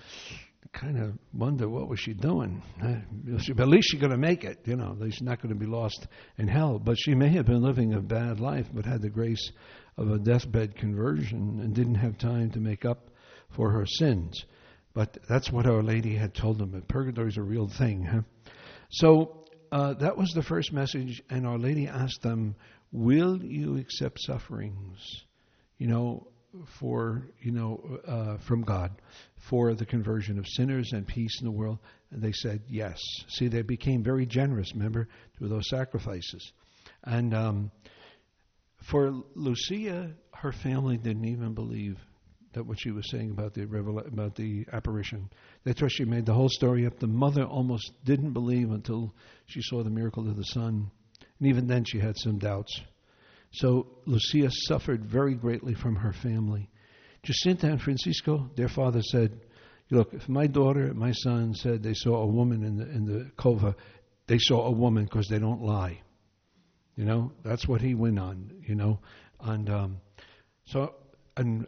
kind 0.75 0.99
of 0.99 1.13
wonder 1.33 1.67
what 1.67 1.87
was 1.87 1.99
she 1.99 2.13
doing. 2.13 2.61
But 2.79 3.59
at 3.59 3.67
least 3.67 3.87
she's 3.89 3.99
going 3.99 4.11
to 4.11 4.17
make 4.17 4.43
it, 4.43 4.59
you 4.65 4.75
know. 4.75 4.95
She's 5.03 5.21
not 5.21 5.41
going 5.41 5.53
to 5.53 5.59
be 5.59 5.65
lost 5.65 6.07
in 6.37 6.47
hell. 6.47 6.79
But 6.79 6.97
she 6.99 7.15
may 7.15 7.29
have 7.29 7.45
been 7.45 7.63
living 7.63 7.93
a 7.93 8.01
bad 8.01 8.39
life, 8.39 8.67
but 8.73 8.85
had 8.85 9.01
the 9.01 9.09
grace 9.09 9.51
of 9.97 10.11
a 10.11 10.19
deathbed 10.19 10.75
conversion 10.75 11.59
and 11.61 11.73
didn't 11.73 11.95
have 11.95 12.17
time 12.17 12.51
to 12.51 12.59
make 12.59 12.85
up 12.85 13.09
for 13.55 13.71
her 13.71 13.85
sins. 13.85 14.45
But 14.93 15.17
that's 15.27 15.51
what 15.51 15.65
Our 15.65 15.81
Lady 15.81 16.15
had 16.15 16.33
told 16.33 16.59
them. 16.59 16.81
Purgatory 16.87 17.29
is 17.29 17.37
a 17.37 17.41
real 17.41 17.67
thing. 17.67 18.03
Huh? 18.03 18.21
So 18.91 19.45
uh, 19.71 19.93
that 19.95 20.17
was 20.17 20.31
the 20.31 20.43
first 20.43 20.71
message, 20.73 21.21
and 21.29 21.47
Our 21.47 21.57
Lady 21.57 21.87
asked 21.87 22.21
them, 22.21 22.55
"Will 22.91 23.43
you 23.43 23.77
accept 23.77 24.19
sufferings?" 24.21 24.99
You 25.77 25.87
know, 25.87 26.27
for 26.79 27.27
you 27.41 27.51
know 27.51 27.99
uh, 28.07 28.37
from 28.37 28.61
God 28.61 28.91
for 29.49 29.73
the 29.73 29.85
conversion 29.85 30.39
of 30.39 30.47
sinners 30.47 30.91
and 30.93 31.07
peace 31.07 31.39
in 31.39 31.45
the 31.45 31.51
world? 31.51 31.79
And 32.11 32.21
they 32.21 32.31
said 32.31 32.61
yes. 32.67 32.99
See, 33.27 33.47
they 33.47 33.61
became 33.61 34.03
very 34.03 34.25
generous. 34.25 34.73
Remember 34.73 35.07
through 35.37 35.49
those 35.49 35.69
sacrifices, 35.69 36.51
and 37.03 37.33
um, 37.33 37.71
for 38.89 39.23
Lucia, 39.35 40.11
her 40.33 40.51
family 40.51 40.97
didn't 40.97 41.25
even 41.25 41.53
believe 41.53 41.97
that 42.53 42.65
what 42.65 42.79
she 42.79 42.91
was 42.91 43.09
saying 43.09 43.31
about 43.31 43.53
the 43.53 43.63
about 43.63 44.35
the 44.35 44.65
apparition. 44.71 45.29
That's 45.63 45.81
why 45.81 45.89
she 45.89 46.05
made 46.05 46.25
the 46.25 46.33
whole 46.33 46.49
story 46.49 46.85
up. 46.85 46.99
The 46.99 47.07
mother 47.07 47.43
almost 47.43 47.91
didn't 48.03 48.33
believe 48.33 48.71
until 48.71 49.13
she 49.45 49.61
saw 49.61 49.83
the 49.83 49.89
miracle 49.89 50.27
of 50.29 50.37
the 50.37 50.43
sun, 50.43 50.89
and 51.39 51.47
even 51.47 51.67
then 51.67 51.83
she 51.83 51.99
had 51.99 52.17
some 52.17 52.39
doubts. 52.39 52.81
So 53.55 53.87
Lucia 54.05 54.49
suffered 54.67 55.05
very 55.05 55.33
greatly 55.33 55.73
from 55.73 55.95
her 55.95 56.11
family. 56.11 56.69
Jacinta 57.23 57.67
and 57.67 57.81
Francisco, 57.81 58.49
their 58.55 58.67
father 58.67 59.01
said, 59.01 59.39
Look, 59.91 60.13
if 60.13 60.27
my 60.27 60.47
daughter, 60.47 60.93
my 60.93 61.11
son 61.11 61.53
said 61.53 61.83
they 61.83 61.93
saw 61.93 62.23
a 62.23 62.27
woman 62.27 62.63
in 62.63 62.77
the, 62.77 62.89
in 62.89 63.05
the 63.05 63.31
cova, 63.37 63.75
they 64.27 64.39
saw 64.39 64.65
a 64.65 64.71
woman 64.71 65.03
because 65.03 65.27
they 65.27 65.39
don't 65.39 65.61
lie. 65.61 66.01
You 66.95 67.05
know, 67.05 67.31
that's 67.43 67.67
what 67.67 67.81
he 67.81 67.93
went 67.93 68.17
on, 68.17 68.51
you 68.65 68.75
know. 68.75 68.99
And 69.39 69.69
um, 69.69 70.01
so, 70.65 70.95
and, 71.37 71.67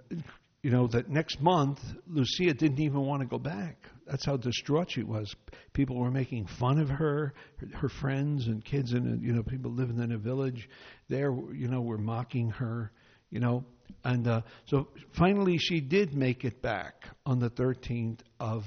you 0.64 0.72
know, 0.72 0.88
that 0.88 1.10
next 1.10 1.42
month, 1.42 1.80
Lucia 2.08 2.54
didn't 2.54 2.80
even 2.80 3.02
want 3.02 3.22
to 3.22 3.28
go 3.28 3.38
back. 3.38 3.78
That's 4.10 4.26
how 4.26 4.38
distraught 4.38 4.92
she 4.92 5.04
was. 5.04 5.36
People 5.74 5.98
were 5.98 6.12
making 6.12 6.48
fun 6.48 6.80
of 6.80 6.90
her, 6.90 7.34
her, 7.58 7.68
her 7.78 7.90
friends 7.90 8.48
and 8.48 8.64
kids, 8.64 8.94
and 8.94 9.22
you 9.22 9.34
know, 9.34 9.44
people 9.44 9.72
living 9.72 10.00
in 10.00 10.14
a 10.14 10.18
village 10.18 10.70
there, 11.10 11.32
you 11.54 11.68
know, 11.68 11.82
were 11.82 11.98
mocking 11.98 12.50
her, 12.52 12.92
you 13.30 13.40
know. 13.40 13.66
And 14.04 14.28
uh, 14.28 14.42
so 14.66 14.88
finally, 15.12 15.58
she 15.58 15.82
did 15.82 16.14
make 16.14 16.46
it 16.46 16.62
back 16.62 17.06
on 17.26 17.40
the 17.40 17.50
13th 17.50 18.20
of 18.40 18.64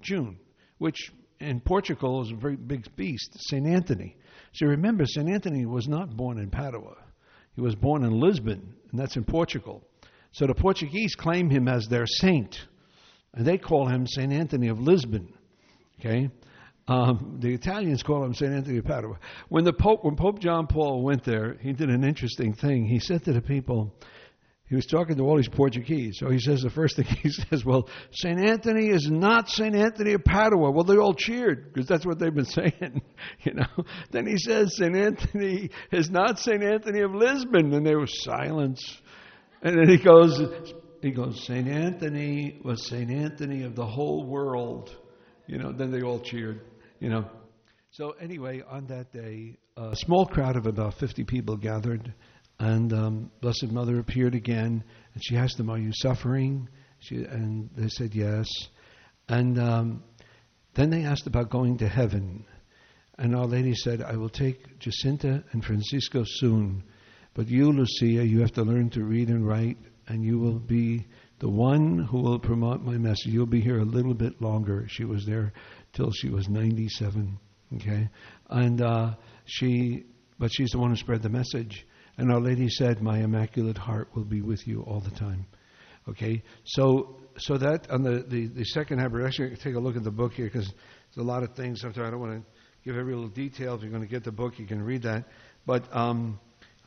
June, 0.00 0.38
which 0.78 1.12
in 1.40 1.60
Portugal 1.60 2.22
is 2.22 2.30
a 2.30 2.36
very 2.36 2.56
big 2.56 2.84
beast, 2.96 3.36
St. 3.48 3.66
Anthony. 3.66 4.16
So 4.52 4.66
remember, 4.66 5.04
St. 5.04 5.28
Anthony 5.28 5.66
was 5.66 5.88
not 5.88 6.16
born 6.16 6.38
in 6.38 6.50
Padua. 6.50 6.96
He 7.54 7.60
was 7.60 7.74
born 7.74 8.04
in 8.04 8.20
Lisbon, 8.20 8.74
and 8.90 9.00
that's 9.00 9.16
in 9.16 9.24
Portugal. 9.24 9.82
So 10.32 10.46
the 10.46 10.54
Portuguese 10.54 11.14
claim 11.14 11.50
him 11.50 11.68
as 11.68 11.86
their 11.86 12.06
saint 12.06 12.66
they 13.36 13.58
call 13.58 13.88
him 13.88 14.06
St. 14.06 14.32
Anthony 14.32 14.68
of 14.68 14.78
Lisbon. 14.78 15.32
Okay? 16.00 16.30
Um, 16.86 17.38
the 17.40 17.54
Italians 17.54 18.02
call 18.02 18.24
him 18.24 18.34
St. 18.34 18.52
Anthony 18.52 18.78
of 18.78 18.84
Padua. 18.84 19.18
When, 19.48 19.64
the 19.64 19.72
Pope, 19.72 20.04
when 20.04 20.16
Pope 20.16 20.38
John 20.38 20.66
Paul 20.66 21.02
went 21.02 21.24
there, 21.24 21.56
he 21.60 21.72
did 21.72 21.88
an 21.88 22.04
interesting 22.04 22.52
thing. 22.54 22.84
He 22.84 22.98
said 22.98 23.24
to 23.24 23.32
the 23.32 23.40
people, 23.40 23.94
he 24.66 24.76
was 24.76 24.86
talking 24.86 25.16
to 25.16 25.22
all 25.22 25.36
these 25.36 25.48
Portuguese. 25.48 26.18
So 26.18 26.30
he 26.30 26.38
says, 26.38 26.60
the 26.60 26.70
first 26.70 26.96
thing 26.96 27.04
he 27.22 27.30
says, 27.30 27.64
well, 27.64 27.88
St. 28.12 28.38
Anthony 28.38 28.88
is 28.88 29.08
not 29.10 29.48
St. 29.48 29.74
Anthony 29.74 30.12
of 30.12 30.24
Padua. 30.24 30.70
Well, 30.70 30.84
they 30.84 30.96
all 30.96 31.14
cheered 31.14 31.72
because 31.72 31.88
that's 31.88 32.04
what 32.04 32.18
they've 32.18 32.34
been 32.34 32.44
saying, 32.44 33.02
you 33.40 33.54
know. 33.54 33.84
Then 34.10 34.26
he 34.26 34.36
says, 34.36 34.76
St. 34.76 34.94
Anthony 34.94 35.70
is 35.90 36.10
not 36.10 36.38
St. 36.38 36.62
Anthony 36.62 37.00
of 37.00 37.14
Lisbon. 37.14 37.72
And 37.72 37.86
there 37.86 37.98
was 37.98 38.22
silence. 38.24 39.00
And 39.62 39.78
then 39.78 39.88
he 39.88 40.02
goes, 40.02 40.38
he 41.04 41.10
goes, 41.10 41.44
St. 41.44 41.68
Anthony 41.68 42.58
was 42.64 42.86
St. 42.86 43.10
Anthony 43.10 43.62
of 43.64 43.76
the 43.76 43.84
whole 43.84 44.24
world. 44.24 44.96
You 45.46 45.58
know, 45.58 45.70
then 45.70 45.90
they 45.90 46.00
all 46.00 46.18
cheered, 46.18 46.62
you 46.98 47.10
know. 47.10 47.26
So, 47.90 48.12
anyway, 48.12 48.62
on 48.66 48.86
that 48.86 49.12
day, 49.12 49.58
a 49.76 49.94
small 49.94 50.24
crowd 50.24 50.56
of 50.56 50.66
about 50.66 50.94
50 50.94 51.24
people 51.24 51.58
gathered, 51.58 52.14
and 52.58 52.92
um, 52.94 53.30
Blessed 53.42 53.70
Mother 53.70 53.98
appeared 53.98 54.34
again, 54.34 54.82
and 55.12 55.22
she 55.22 55.36
asked 55.36 55.58
them, 55.58 55.68
Are 55.68 55.78
you 55.78 55.92
suffering? 55.92 56.68
She, 57.00 57.16
and 57.16 57.68
they 57.76 57.88
said, 57.88 58.14
Yes. 58.14 58.48
And 59.28 59.58
um, 59.58 60.02
then 60.72 60.88
they 60.88 61.04
asked 61.04 61.26
about 61.26 61.50
going 61.50 61.78
to 61.78 61.88
heaven. 61.88 62.46
And 63.18 63.36
Our 63.36 63.46
Lady 63.46 63.74
said, 63.74 64.00
I 64.02 64.16
will 64.16 64.30
take 64.30 64.78
Jacinta 64.78 65.44
and 65.52 65.62
Francisco 65.62 66.24
soon. 66.24 66.82
But 67.34 67.48
you, 67.48 67.70
Lucia, 67.70 68.24
you 68.24 68.40
have 68.40 68.52
to 68.52 68.62
learn 68.62 68.88
to 68.90 69.04
read 69.04 69.28
and 69.28 69.46
write, 69.46 69.76
and 70.08 70.24
you 70.24 70.38
will 70.38 70.58
be 70.58 71.06
the 71.40 71.48
one 71.48 71.98
who 71.98 72.20
will 72.20 72.38
promote 72.38 72.82
my 72.82 72.96
message. 72.96 73.26
You'll 73.26 73.46
be 73.46 73.60
here 73.60 73.80
a 73.80 73.84
little 73.84 74.14
bit 74.14 74.40
longer. 74.40 74.86
She 74.88 75.04
was 75.04 75.26
there 75.26 75.52
till 75.92 76.10
she 76.12 76.28
was 76.28 76.48
97. 76.48 77.38
Okay? 77.76 78.08
And 78.50 78.82
uh, 78.82 79.14
she, 79.44 80.04
but 80.38 80.50
she's 80.52 80.70
the 80.70 80.78
one 80.78 80.90
who 80.90 80.96
spread 80.96 81.22
the 81.22 81.28
message. 81.28 81.86
And 82.16 82.30
Our 82.30 82.40
Lady 82.40 82.68
said, 82.68 83.02
My 83.02 83.18
Immaculate 83.18 83.78
Heart 83.78 84.08
will 84.14 84.24
be 84.24 84.40
with 84.40 84.66
you 84.66 84.82
all 84.82 85.00
the 85.00 85.10
time. 85.10 85.46
Okay? 86.08 86.42
So, 86.64 87.16
so 87.38 87.56
that, 87.58 87.90
on 87.90 88.02
the, 88.02 88.24
the, 88.28 88.46
the 88.46 88.64
second 88.64 89.00
actually 89.00 89.56
take 89.56 89.74
a 89.74 89.80
look 89.80 89.96
at 89.96 90.04
the 90.04 90.10
book 90.10 90.32
here 90.34 90.46
because 90.46 90.72
there's 91.14 91.24
a 91.24 91.28
lot 91.28 91.42
of 91.42 91.54
things. 91.54 91.84
I 91.84 91.90
don't 91.90 92.20
want 92.20 92.32
to 92.32 92.42
give 92.84 92.96
every 92.96 93.14
little 93.14 93.28
detail. 93.28 93.74
If 93.74 93.82
you're 93.82 93.90
going 93.90 94.02
to 94.02 94.08
get 94.08 94.24
the 94.24 94.32
book, 94.32 94.58
you 94.58 94.66
can 94.66 94.82
read 94.82 95.02
that. 95.02 95.24
But, 95.66 95.84
um, 95.94 96.38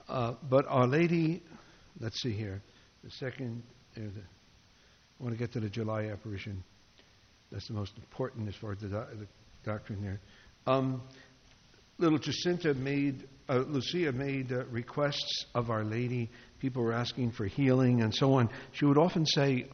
uh, 0.07 0.36
but 0.49 0.65
Our 0.70 0.88
Lady, 0.88 1.43
let's 1.99 2.22
see 2.22 2.32
here. 2.32 2.61
The 3.04 3.12
second, 3.12 3.64
uh, 3.95 4.02
I 4.02 5.24
want 5.24 5.34
to 5.34 5.39
get 5.39 5.52
to 5.54 5.60
the 5.60 5.70
July 5.70 6.06
apparition. 6.06 6.64
That's 7.52 7.68
the 7.68 7.74
most 7.74 7.95
important 7.98 8.50
as 8.50 8.56
far 8.56 8.74
as 8.74 8.80
the, 8.80 8.88
do- 8.88 9.18
the 9.20 9.28
doctrine 9.64 10.02
there. 10.02 10.20
Um, 10.66 11.02
little 11.98 12.20
Jacinta 12.20 12.74
made, 12.74 13.28
uh, 13.48 13.60
Lucia 13.68 14.12
made 14.12 14.52
uh, 14.52 14.66
requests 14.66 15.45
of 15.56 15.70
Our 15.70 15.84
Lady. 15.84 16.30
People 16.60 16.84
were 16.84 16.93
asking 16.93 17.32
for 17.32 17.45
healing 17.45 18.02
and 18.02 18.14
so 18.14 18.34
on. 18.34 18.50
She 18.74 18.86
would 18.86 18.98
often 18.98 19.26
say, 19.26 19.68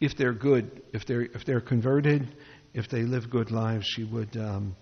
if 0.00 0.16
they're 0.16 0.34
good, 0.34 0.82
if 0.92 1.06
they're 1.06 1.22
if 1.22 1.44
they're 1.44 1.60
converted, 1.60 2.36
if 2.74 2.88
they 2.88 3.02
live 3.02 3.30
good 3.30 3.50
lives, 3.50 3.86
she 3.86 4.04
would 4.04 4.36
um, 4.36 4.76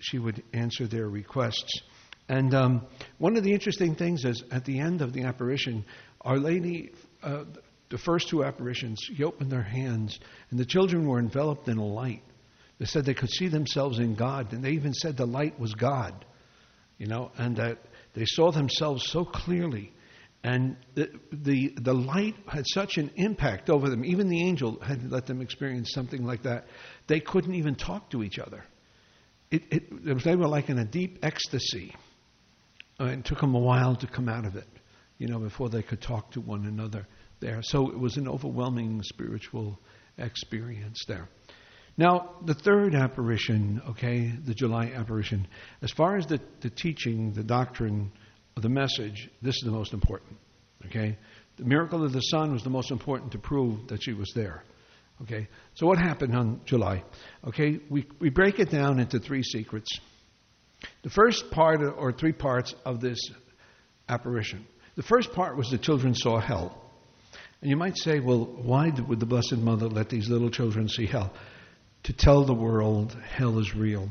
she 0.00 0.18
would 0.18 0.42
answer 0.52 0.86
their 0.86 1.08
requests. 1.08 1.82
And 2.28 2.54
um, 2.54 2.86
one 3.18 3.36
of 3.36 3.44
the 3.44 3.52
interesting 3.52 3.94
things 3.94 4.24
is 4.24 4.42
at 4.50 4.64
the 4.64 4.80
end 4.80 5.02
of 5.02 5.12
the 5.12 5.22
apparition, 5.22 5.84
Our 6.20 6.38
Lady, 6.38 6.92
uh, 7.22 7.44
the 7.90 7.98
first 7.98 8.28
two 8.28 8.44
apparitions, 8.44 9.00
she 9.02 9.24
opened 9.24 9.50
their 9.50 9.62
hands, 9.62 10.18
and 10.50 10.58
the 10.58 10.64
children 10.64 11.06
were 11.06 11.18
enveloped 11.18 11.68
in 11.68 11.78
a 11.78 11.86
light. 11.86 12.22
They 12.78 12.86
said 12.86 13.04
they 13.04 13.14
could 13.14 13.30
see 13.30 13.48
themselves 13.48 13.98
in 13.98 14.14
God, 14.14 14.52
and 14.52 14.64
they 14.64 14.70
even 14.70 14.94
said 14.94 15.16
the 15.16 15.26
light 15.26 15.58
was 15.58 15.74
God, 15.74 16.24
you 16.98 17.06
know, 17.06 17.30
and 17.36 17.56
that 17.56 17.78
they 18.14 18.24
saw 18.24 18.50
themselves 18.50 19.06
so 19.10 19.24
clearly. 19.24 19.92
And 20.42 20.76
the, 20.94 21.10
the, 21.30 21.74
the 21.76 21.92
light 21.92 22.34
had 22.48 22.64
such 22.66 22.96
an 22.96 23.10
impact 23.16 23.68
over 23.68 23.90
them. 23.90 24.04
Even 24.04 24.28
the 24.28 24.42
angel 24.42 24.80
had 24.80 25.10
let 25.10 25.26
them 25.26 25.42
experience 25.42 25.92
something 25.92 26.24
like 26.24 26.44
that. 26.44 26.64
They 27.08 27.20
couldn't 27.20 27.54
even 27.54 27.74
talk 27.74 28.08
to 28.10 28.22
each 28.22 28.38
other. 28.38 28.64
It, 29.50 29.64
it, 29.70 30.24
they 30.24 30.36
were 30.36 30.48
like 30.48 30.70
in 30.70 30.78
a 30.78 30.84
deep 30.84 31.18
ecstasy. 31.22 31.94
Uh, 32.98 33.06
it 33.06 33.24
took 33.24 33.40
them 33.40 33.54
a 33.54 33.58
while 33.58 33.96
to 33.96 34.06
come 34.06 34.28
out 34.28 34.46
of 34.46 34.56
it, 34.56 34.68
you 35.20 35.28
know, 35.28 35.38
before 35.38 35.68
they 35.68 35.82
could 35.82 36.00
talk 36.00 36.32
to 36.32 36.40
one 36.40 36.66
another 36.66 37.06
there. 37.38 37.60
So 37.62 37.90
it 37.90 37.98
was 37.98 38.16
an 38.16 38.26
overwhelming 38.26 39.02
spiritual 39.04 39.78
experience 40.18 41.04
there. 41.06 41.28
Now, 41.96 42.36
the 42.44 42.54
third 42.54 42.94
apparition, 42.94 43.82
okay, 43.90 44.32
the 44.44 44.54
July 44.54 44.86
apparition, 44.86 45.46
as 45.82 45.92
far 45.92 46.16
as 46.16 46.26
the, 46.26 46.40
the 46.62 46.70
teaching, 46.70 47.32
the 47.34 47.44
doctrine 47.44 48.10
the 48.56 48.68
message, 48.68 49.30
this 49.42 49.54
is 49.56 49.62
the 49.64 49.70
most 49.70 49.92
important, 49.92 50.36
okay? 50.86 51.16
The 51.56 51.64
miracle 51.64 52.04
of 52.04 52.12
the 52.12 52.20
sun 52.20 52.52
was 52.52 52.62
the 52.62 52.70
most 52.70 52.90
important 52.90 53.32
to 53.32 53.38
prove 53.38 53.88
that 53.88 54.02
she 54.02 54.12
was 54.12 54.30
there. 54.34 54.64
Okay, 55.22 55.48
so 55.74 55.86
what 55.86 55.98
happened 55.98 56.34
on 56.34 56.62
July? 56.64 57.02
Okay, 57.46 57.78
we, 57.90 58.06
we 58.18 58.30
break 58.30 58.58
it 58.58 58.70
down 58.70 58.98
into 58.98 59.18
three 59.18 59.42
secrets. 59.42 59.88
The 61.02 61.10
first 61.10 61.50
part, 61.50 61.82
or 61.82 62.12
three 62.12 62.32
parts 62.32 62.74
of 62.86 63.00
this 63.00 63.18
apparition. 64.08 64.66
The 65.00 65.06
first 65.06 65.32
part 65.32 65.56
was 65.56 65.70
the 65.70 65.78
children 65.78 66.14
saw 66.14 66.38
hell. 66.40 66.78
And 67.62 67.70
you 67.70 67.76
might 67.78 67.96
say, 67.96 68.20
well, 68.20 68.44
why 68.44 68.90
would 68.90 69.18
the 69.18 69.24
Blessed 69.24 69.56
Mother 69.56 69.88
let 69.88 70.10
these 70.10 70.28
little 70.28 70.50
children 70.50 70.90
see 70.90 71.06
hell? 71.06 71.32
To 72.02 72.12
tell 72.12 72.44
the 72.44 72.52
world 72.52 73.16
hell 73.26 73.58
is 73.60 73.74
real. 73.74 74.10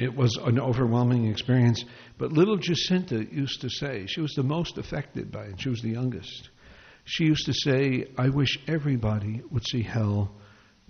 It 0.00 0.12
was 0.12 0.36
an 0.42 0.58
overwhelming 0.58 1.28
experience. 1.28 1.84
But 2.18 2.32
little 2.32 2.56
Jacinta 2.56 3.24
used 3.24 3.60
to 3.60 3.70
say, 3.70 4.06
she 4.08 4.20
was 4.20 4.32
the 4.32 4.42
most 4.42 4.78
affected 4.78 5.30
by 5.30 5.44
it, 5.44 5.60
she 5.60 5.68
was 5.68 5.80
the 5.80 5.90
youngest. 5.90 6.50
She 7.04 7.22
used 7.22 7.46
to 7.46 7.54
say, 7.54 8.08
I 8.18 8.30
wish 8.30 8.58
everybody 8.66 9.42
would 9.52 9.64
see 9.64 9.82
hell, 9.82 10.32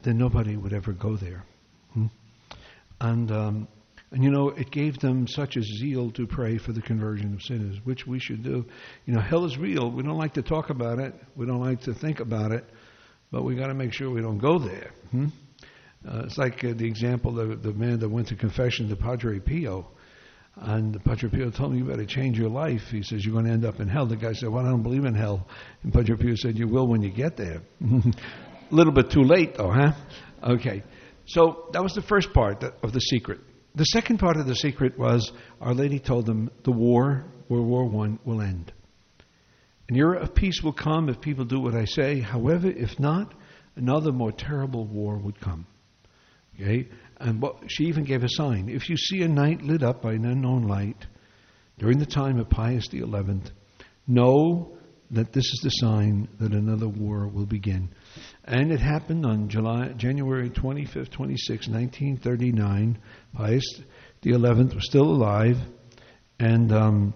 then 0.00 0.16
nobody 0.16 0.56
would 0.56 0.72
ever 0.72 0.94
go 0.94 1.16
there. 1.16 1.44
Hmm? 1.92 2.06
And, 3.02 3.30
um, 3.30 3.68
and 4.12 4.22
you 4.22 4.30
know, 4.30 4.50
it 4.50 4.70
gave 4.70 4.98
them 5.00 5.26
such 5.26 5.56
a 5.56 5.62
zeal 5.62 6.10
to 6.12 6.26
pray 6.26 6.58
for 6.58 6.72
the 6.72 6.80
conversion 6.80 7.34
of 7.34 7.42
sinners, 7.42 7.78
which 7.84 8.06
we 8.06 8.20
should 8.20 8.42
do. 8.42 8.64
You 9.04 9.14
know, 9.14 9.20
hell 9.20 9.44
is 9.44 9.58
real. 9.58 9.90
We 9.90 10.02
don't 10.02 10.18
like 10.18 10.34
to 10.34 10.42
talk 10.42 10.70
about 10.70 10.98
it, 10.98 11.14
we 11.34 11.46
don't 11.46 11.60
like 11.60 11.80
to 11.82 11.94
think 11.94 12.20
about 12.20 12.52
it, 12.52 12.64
but 13.30 13.42
we 13.42 13.56
got 13.56 13.66
to 13.66 13.74
make 13.74 13.92
sure 13.92 14.10
we 14.10 14.22
don't 14.22 14.38
go 14.38 14.58
there. 14.58 14.92
Hmm? 15.10 15.26
Uh, 16.06 16.22
it's 16.24 16.38
like 16.38 16.62
uh, 16.64 16.72
the 16.76 16.86
example 16.86 17.40
of 17.40 17.62
the 17.62 17.72
man 17.72 17.98
that 17.98 18.08
went 18.08 18.28
to 18.28 18.36
confession 18.36 18.88
to 18.88 18.96
Padre 18.96 19.40
Pio. 19.40 19.88
And 20.54 21.02
Padre 21.04 21.28
Pio 21.28 21.50
told 21.50 21.72
him, 21.72 21.78
You 21.78 21.84
better 21.84 22.06
change 22.06 22.38
your 22.38 22.48
life. 22.48 22.82
He 22.90 23.02
says, 23.02 23.24
You're 23.24 23.34
going 23.34 23.46
to 23.46 23.50
end 23.50 23.64
up 23.64 23.80
in 23.80 23.88
hell. 23.88 24.06
The 24.06 24.16
guy 24.16 24.32
said, 24.32 24.48
Well, 24.48 24.64
I 24.64 24.70
don't 24.70 24.82
believe 24.82 25.04
in 25.04 25.14
hell. 25.14 25.48
And 25.82 25.92
Padre 25.92 26.16
Pio 26.16 26.34
said, 26.36 26.56
You 26.56 26.68
will 26.68 26.86
when 26.86 27.02
you 27.02 27.10
get 27.10 27.36
there. 27.36 27.60
A 27.82 28.02
little 28.70 28.92
bit 28.92 29.10
too 29.10 29.22
late, 29.22 29.56
though, 29.56 29.70
huh? 29.70 29.92
Okay. 30.42 30.82
So 31.26 31.68
that 31.72 31.82
was 31.82 31.92
the 31.92 32.02
first 32.02 32.32
part 32.32 32.62
of 32.62 32.92
the 32.92 33.00
secret. 33.00 33.40
The 33.76 33.84
second 33.84 34.16
part 34.16 34.38
of 34.38 34.46
the 34.46 34.54
secret 34.54 34.98
was 34.98 35.30
Our 35.60 35.74
Lady 35.74 35.98
told 35.98 36.24
them 36.24 36.50
the 36.64 36.72
war, 36.72 37.26
World 37.50 37.66
War 37.66 37.84
One, 37.84 38.18
will 38.24 38.40
end. 38.40 38.72
An 39.90 39.96
era 39.96 40.18
of 40.18 40.34
peace 40.34 40.62
will 40.62 40.72
come 40.72 41.10
if 41.10 41.20
people 41.20 41.44
do 41.44 41.60
what 41.60 41.74
I 41.74 41.84
say. 41.84 42.20
However, 42.20 42.68
if 42.68 42.98
not, 42.98 43.34
another 43.76 44.12
more 44.12 44.32
terrible 44.32 44.86
war 44.86 45.18
would 45.18 45.38
come. 45.38 45.66
Okay? 46.54 46.88
And 47.18 47.42
what, 47.42 47.70
she 47.70 47.84
even 47.84 48.04
gave 48.04 48.24
a 48.24 48.30
sign. 48.30 48.70
If 48.70 48.88
you 48.88 48.96
see 48.96 49.20
a 49.22 49.28
night 49.28 49.60
lit 49.60 49.82
up 49.82 50.00
by 50.00 50.14
an 50.14 50.24
unknown 50.24 50.66
light 50.66 51.06
during 51.78 51.98
the 51.98 52.06
time 52.06 52.38
of 52.38 52.48
Pius 52.48 52.86
XI, 52.90 53.04
know 54.06 54.78
that 55.10 55.34
this 55.34 55.44
is 55.44 55.60
the 55.62 55.68
sign 55.68 56.28
that 56.40 56.52
another 56.52 56.88
war 56.88 57.28
will 57.28 57.44
begin. 57.44 57.90
And 58.44 58.72
it 58.72 58.80
happened 58.80 59.26
on 59.26 59.48
July, 59.48 59.88
January 59.96 60.50
25th, 60.50 61.10
26, 61.10 61.68
1939. 61.68 62.98
Pius 63.34 63.80
XI 64.22 64.32
was 64.32 64.86
still 64.86 65.08
alive, 65.08 65.58
and 66.38 66.72
um, 66.72 67.14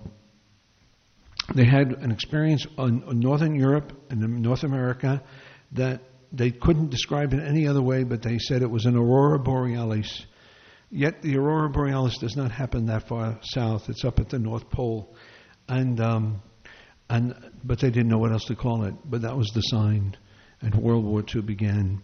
they 1.55 1.65
had 1.65 1.93
an 1.93 2.11
experience 2.11 2.67
on, 2.79 3.03
on 3.05 3.21
Northern 3.21 3.55
Europe 3.55 3.93
and 4.11 4.21
North 4.43 4.63
America 4.63 5.23
that 5.73 6.03
they 6.33 6.51
couldn't 6.51 6.91
describe 6.91 7.33
in 7.33 7.41
any 7.41 7.67
other 7.67 7.83
way, 7.83 8.05
but 8.05 8.23
they 8.23 8.39
said 8.39 8.63
it 8.63 8.71
was 8.71 8.87
an 8.87 8.97
aurora 8.97 9.39
borealis. 9.39 10.27
Yet 10.91 11.23
the 11.23 11.37
aurora 11.37 11.71
borealis 11.71 12.19
does 12.19 12.37
not 12.37 12.51
happen 12.51 12.87
that 12.87 13.09
far 13.09 13.39
south; 13.43 13.89
it's 13.89 14.05
up 14.05 14.19
at 14.21 14.29
the 14.29 14.39
North 14.39 14.69
Pole, 14.71 15.15
and 15.69 16.01
um, 16.01 16.43
and 17.09 17.35
but 17.65 17.81
they 17.81 17.91
didn't 17.91 18.09
know 18.09 18.19
what 18.19 18.33
else 18.33 18.45
to 18.47 18.57
call 18.57 18.85
it. 18.85 18.95
But 19.05 19.23
that 19.23 19.37
was 19.37 19.49
the 19.55 19.61
sign, 19.61 20.17
and 20.61 20.75
World 20.75 21.05
War 21.05 21.25
II 21.35 21.43
began, 21.43 22.03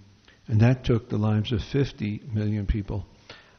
and 0.49 0.61
that 0.61 0.85
took 0.85 1.09
the 1.09 1.19
lives 1.19 1.53
of 1.53 1.63
50 1.63 2.23
million 2.33 2.67
people. 2.67 3.07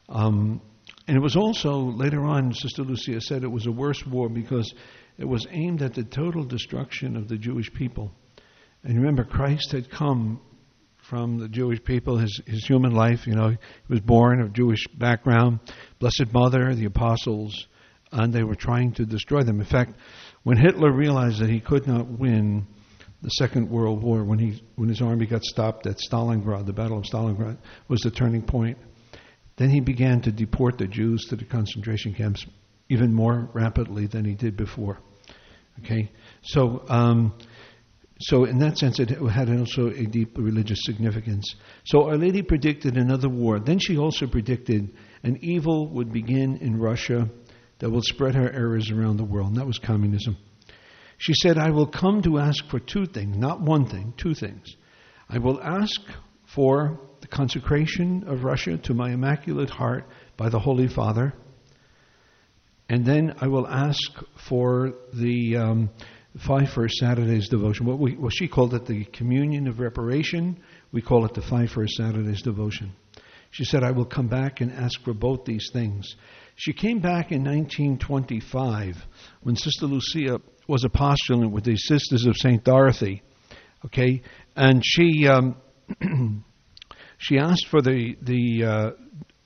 Um, 0.08 0.60
and 1.06 1.16
it 1.16 1.20
was 1.20 1.36
also 1.36 1.78
later 1.78 2.24
on, 2.24 2.52
Sister 2.52 2.82
Lucia 2.82 3.20
said 3.20 3.42
it 3.42 3.50
was 3.50 3.66
a 3.66 3.72
worse 3.72 4.04
war 4.06 4.28
because 4.28 4.72
it 5.18 5.26
was 5.26 5.46
aimed 5.50 5.82
at 5.82 5.94
the 5.94 6.04
total 6.04 6.44
destruction 6.44 7.16
of 7.16 7.28
the 7.28 7.36
Jewish 7.36 7.72
people. 7.72 8.12
And 8.84 8.96
remember, 8.96 9.24
Christ 9.24 9.72
had 9.72 9.90
come 9.90 10.40
from 11.08 11.38
the 11.38 11.48
Jewish 11.48 11.82
people, 11.82 12.18
his, 12.18 12.40
his 12.46 12.66
human 12.66 12.92
life. 12.92 13.26
You 13.26 13.34
know, 13.34 13.48
he 13.48 13.56
was 13.88 14.00
born 14.00 14.40
of 14.40 14.52
Jewish 14.52 14.86
background, 14.88 15.60
Blessed 15.98 16.32
Mother, 16.32 16.74
the 16.74 16.84
apostles, 16.84 17.66
and 18.12 18.32
they 18.32 18.42
were 18.42 18.54
trying 18.54 18.92
to 18.92 19.06
destroy 19.06 19.42
them. 19.42 19.60
In 19.60 19.66
fact, 19.66 19.94
when 20.42 20.58
Hitler 20.58 20.92
realized 20.92 21.40
that 21.40 21.50
he 21.50 21.60
could 21.60 21.86
not 21.86 22.06
win 22.06 22.66
the 23.22 23.30
Second 23.30 23.68
World 23.68 24.02
War, 24.02 24.24
when, 24.24 24.38
he, 24.38 24.62
when 24.76 24.88
his 24.88 25.02
army 25.02 25.26
got 25.26 25.42
stopped 25.42 25.86
at 25.86 25.98
Stalingrad, 25.98 26.66
the 26.66 26.72
Battle 26.72 26.98
of 26.98 27.04
Stalingrad 27.04 27.58
was 27.88 28.00
the 28.00 28.10
turning 28.10 28.42
point, 28.42 28.78
then 29.56 29.70
he 29.70 29.80
began 29.80 30.20
to 30.22 30.30
deport 30.30 30.78
the 30.78 30.86
Jews 30.86 31.26
to 31.30 31.36
the 31.36 31.44
concentration 31.44 32.14
camps 32.14 32.46
even 32.88 33.12
more 33.12 33.50
rapidly 33.52 34.06
than 34.06 34.24
he 34.24 34.34
did 34.34 34.56
before. 34.56 35.00
Okay? 35.80 36.10
So, 36.42 36.84
um, 36.88 37.34
so 38.20 38.44
in 38.44 38.58
that 38.60 38.78
sense, 38.78 39.00
it 39.00 39.10
had 39.10 39.50
also 39.50 39.88
a 39.88 40.06
deep 40.06 40.38
religious 40.38 40.78
significance. 40.82 41.54
So 41.84 42.04
Our 42.04 42.16
Lady 42.16 42.42
predicted 42.42 42.96
another 42.96 43.28
war. 43.28 43.58
Then 43.58 43.78
she 43.80 43.98
also 43.98 44.26
predicted 44.26 44.96
an 45.24 45.38
evil 45.42 45.88
would 45.88 46.12
begin 46.12 46.58
in 46.58 46.78
Russia 46.78 47.28
that 47.80 47.90
will 47.90 48.02
spread 48.02 48.34
her 48.34 48.50
errors 48.50 48.90
around 48.90 49.16
the 49.16 49.24
world, 49.24 49.48
and 49.48 49.56
that 49.56 49.66
was 49.66 49.78
communism. 49.78 50.36
She 51.18 51.34
said, 51.34 51.58
I 51.58 51.70
will 51.70 51.86
come 51.86 52.22
to 52.22 52.38
ask 52.38 52.64
for 52.70 52.78
two 52.78 53.06
things, 53.06 53.36
not 53.36 53.60
one 53.60 53.86
thing, 53.86 54.14
two 54.16 54.34
things. 54.34 54.76
I 55.28 55.38
will 55.38 55.60
ask 55.60 56.00
for 56.54 57.00
the 57.20 57.26
consecration 57.26 58.24
of 58.26 58.44
Russia 58.44 58.78
to 58.78 58.94
my 58.94 59.10
Immaculate 59.10 59.68
Heart 59.68 60.08
by 60.36 60.48
the 60.48 60.60
Holy 60.60 60.86
Father, 60.86 61.34
and 62.88 63.04
then 63.04 63.34
I 63.40 63.48
will 63.48 63.66
ask 63.66 64.00
for 64.48 64.94
the 65.12 65.56
um, 65.56 65.90
Five 66.46 66.70
First 66.70 66.94
Saturdays 66.96 67.48
devotion. 67.48 67.84
What, 67.84 67.98
we, 67.98 68.12
what 68.14 68.32
she 68.32 68.48
called 68.48 68.72
it 68.74 68.86
the 68.86 69.04
communion 69.06 69.66
of 69.66 69.80
reparation, 69.80 70.58
we 70.92 71.02
call 71.02 71.24
it 71.26 71.34
the 71.34 71.42
Five 71.42 71.70
First 71.70 71.94
Saturdays 71.94 72.42
devotion. 72.42 72.92
She 73.50 73.64
said, 73.64 73.82
I 73.82 73.90
will 73.90 74.04
come 74.04 74.28
back 74.28 74.60
and 74.60 74.72
ask 74.72 75.02
for 75.02 75.14
both 75.14 75.44
these 75.44 75.68
things. 75.72 76.14
She 76.54 76.72
came 76.72 77.00
back 77.00 77.32
in 77.32 77.44
1925 77.44 78.96
when 79.42 79.56
Sister 79.56 79.86
Lucia 79.86 80.40
was 80.68 80.84
a 80.84 80.88
postulant 80.88 81.50
with 81.50 81.64
the 81.64 81.76
Sisters 81.76 82.26
of 82.26 82.36
St. 82.36 82.62
Dorothy. 82.62 83.22
Okay? 83.86 84.22
And 84.54 84.82
she, 84.84 85.26
um, 85.26 85.56
she 87.18 87.38
asked 87.38 87.66
for 87.68 87.80
the, 87.80 88.16
the, 88.20 88.64
uh, 88.64 88.90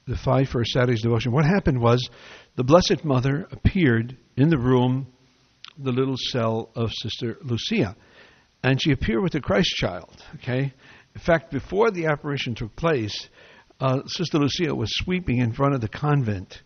the 0.07 0.16
Five 0.16 0.49
First 0.49 0.73
Saturdays 0.73 1.03
devotion. 1.03 1.33
What 1.33 1.47
happened 1.47 1.81
was 1.81 2.11
the 2.57 2.64
Blessed 2.64 3.05
Mother 3.05 3.47
appeared 3.53 4.16
in 4.37 4.51
the 4.51 4.59
room, 4.59 5.07
the 5.79 5.93
little 5.93 6.16
cell 6.18 6.70
of 6.75 6.93
Sister 6.93 7.39
Lucia. 7.43 7.97
And 8.64 8.83
she 8.83 8.93
appeared 8.93 9.23
with 9.23 9.33
the 9.33 9.41
Christ 9.41 9.70
child. 9.77 10.23
Okay? 10.37 10.75
In 11.14 11.20
fact, 11.20 11.53
before 11.53 11.91
the 11.91 12.07
apparition 12.07 12.55
took 12.55 12.75
place, 12.75 13.29
uh, 13.81 14.01
Sister 14.07 14.39
Lucia 14.39 14.75
was 14.75 14.91
sweeping 14.93 15.39
in 15.39 15.53
front 15.53 15.75
of 15.75 15.81
the 15.81 15.89
convent. 15.89 16.62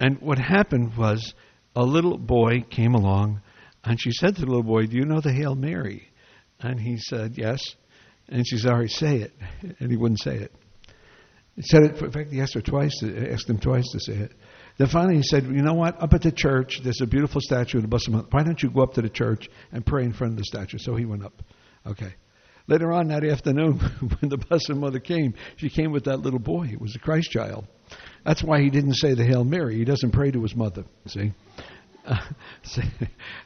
And 0.00 0.20
what 0.20 0.38
happened 0.38 0.96
was 0.96 1.34
a 1.76 1.82
little 1.82 2.18
boy 2.18 2.64
came 2.68 2.94
along 2.94 3.40
and 3.84 4.00
she 4.00 4.12
said 4.12 4.36
to 4.36 4.42
the 4.42 4.46
little 4.46 4.62
boy, 4.62 4.86
Do 4.86 4.96
you 4.96 5.04
know 5.04 5.20
the 5.20 5.32
Hail 5.32 5.54
Mary? 5.54 6.08
And 6.60 6.78
he 6.78 6.98
said, 6.98 7.34
Yes. 7.36 7.60
And 8.28 8.46
she 8.46 8.58
said, 8.58 8.72
All 8.72 8.78
right, 8.78 8.90
say 8.90 9.16
it. 9.16 9.32
And 9.80 9.90
he 9.90 9.96
wouldn't 9.96 10.20
say 10.20 10.36
it. 10.36 10.52
He 11.56 11.62
said 11.62 11.82
it, 11.82 12.00
in 12.00 12.12
fact, 12.12 12.30
he 12.30 12.40
asked 12.40 12.54
her 12.54 12.62
twice, 12.62 12.96
to, 13.00 13.32
asked 13.32 13.48
him 13.48 13.58
twice 13.58 13.88
to 13.92 14.00
say 14.00 14.14
it. 14.14 14.32
Then 14.78 14.88
finally 14.88 15.16
he 15.16 15.22
said, 15.22 15.44
You 15.44 15.62
know 15.62 15.74
what? 15.74 16.00
Up 16.02 16.12
at 16.14 16.22
the 16.22 16.32
church, 16.32 16.80
there's 16.82 17.00
a 17.00 17.06
beautiful 17.06 17.40
statue 17.42 17.78
of 17.78 17.82
the 17.82 17.88
Blessed 17.88 18.10
Mother. 18.10 18.28
Why 18.30 18.42
don't 18.42 18.62
you 18.62 18.70
go 18.70 18.82
up 18.82 18.94
to 18.94 19.02
the 19.02 19.10
church 19.10 19.48
and 19.70 19.84
pray 19.84 20.04
in 20.04 20.12
front 20.12 20.34
of 20.34 20.38
the 20.38 20.44
statue? 20.44 20.78
So 20.78 20.94
he 20.94 21.04
went 21.04 21.24
up. 21.24 21.42
Okay. 21.86 22.14
Later 22.68 22.92
on 22.92 23.08
that 23.08 23.24
afternoon, 23.24 23.78
when 24.20 24.30
the 24.30 24.38
Blessed 24.38 24.70
Mother 24.70 25.00
came, 25.00 25.34
she 25.56 25.68
came 25.68 25.90
with 25.90 26.04
that 26.04 26.20
little 26.20 26.38
boy. 26.38 26.68
It 26.72 26.80
was 26.80 26.94
a 26.94 26.98
Christ 27.00 27.30
child. 27.30 27.66
That's 28.24 28.42
why 28.42 28.60
he 28.60 28.70
didn't 28.70 28.94
say 28.94 29.14
the 29.14 29.24
Hail 29.24 29.44
Mary. 29.44 29.76
He 29.76 29.84
doesn't 29.84 30.12
pray 30.12 30.30
to 30.30 30.42
his 30.42 30.54
mother. 30.54 30.84
See? 31.06 31.32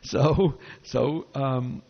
So, 0.03 0.55
so, 0.85 1.27
um, 1.35 1.83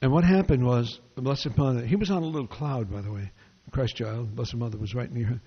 and 0.00 0.10
what 0.10 0.24
happened 0.24 0.64
was 0.64 1.00
Blessed 1.16 1.56
Mother. 1.56 1.84
He 1.84 1.96
was 1.96 2.10
on 2.10 2.22
a 2.22 2.26
little 2.26 2.48
cloud, 2.48 2.90
by 2.90 3.02
the 3.02 3.12
way. 3.12 3.30
Christ 3.72 3.96
child, 3.96 4.34
Blessed 4.34 4.56
Mother 4.56 4.78
was 4.78 4.94
right 4.94 5.10
near 5.10 5.26
her. 5.26 5.40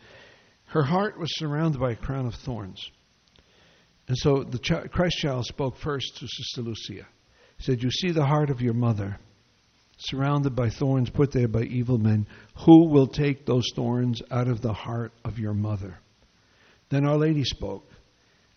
Her 0.65 0.83
heart 0.83 1.19
was 1.19 1.29
surrounded 1.37 1.79
by 1.79 1.91
a 1.91 1.95
crown 1.95 2.25
of 2.25 2.33
thorns. 2.35 2.89
And 4.07 4.17
so 4.17 4.43
the 4.43 4.59
ch- 4.59 4.91
Christ 4.91 5.17
child 5.17 5.45
spoke 5.45 5.77
first 5.77 6.17
to 6.17 6.27
Sister 6.27 6.61
Lucia. 6.61 7.07
He 7.57 7.63
said, 7.63 7.83
You 7.83 7.91
see 7.91 8.11
the 8.11 8.25
heart 8.25 8.49
of 8.49 8.61
your 8.61 8.73
mother 8.73 9.17
surrounded 9.97 10.55
by 10.55 10.69
thorns 10.69 11.09
put 11.09 11.31
there 11.31 11.47
by 11.47 11.63
evil 11.63 11.97
men. 11.97 12.27
Who 12.65 12.89
will 12.89 13.07
take 13.07 13.45
those 13.45 13.65
thorns 13.75 14.21
out 14.31 14.47
of 14.47 14.61
the 14.61 14.73
heart 14.73 15.13
of 15.23 15.39
your 15.39 15.53
mother? 15.53 15.99
Then 16.89 17.05
Our 17.05 17.17
Lady 17.17 17.43
spoke, 17.43 17.89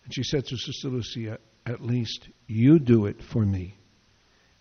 and 0.03 0.13
she 0.13 0.23
said 0.23 0.45
to 0.45 0.57
Sister 0.57 0.89
Lucia, 0.89 1.39
At 1.69 1.81
least 1.81 2.29
you 2.47 2.79
do 2.79 3.05
it 3.05 3.21
for 3.21 3.45
me. 3.45 3.77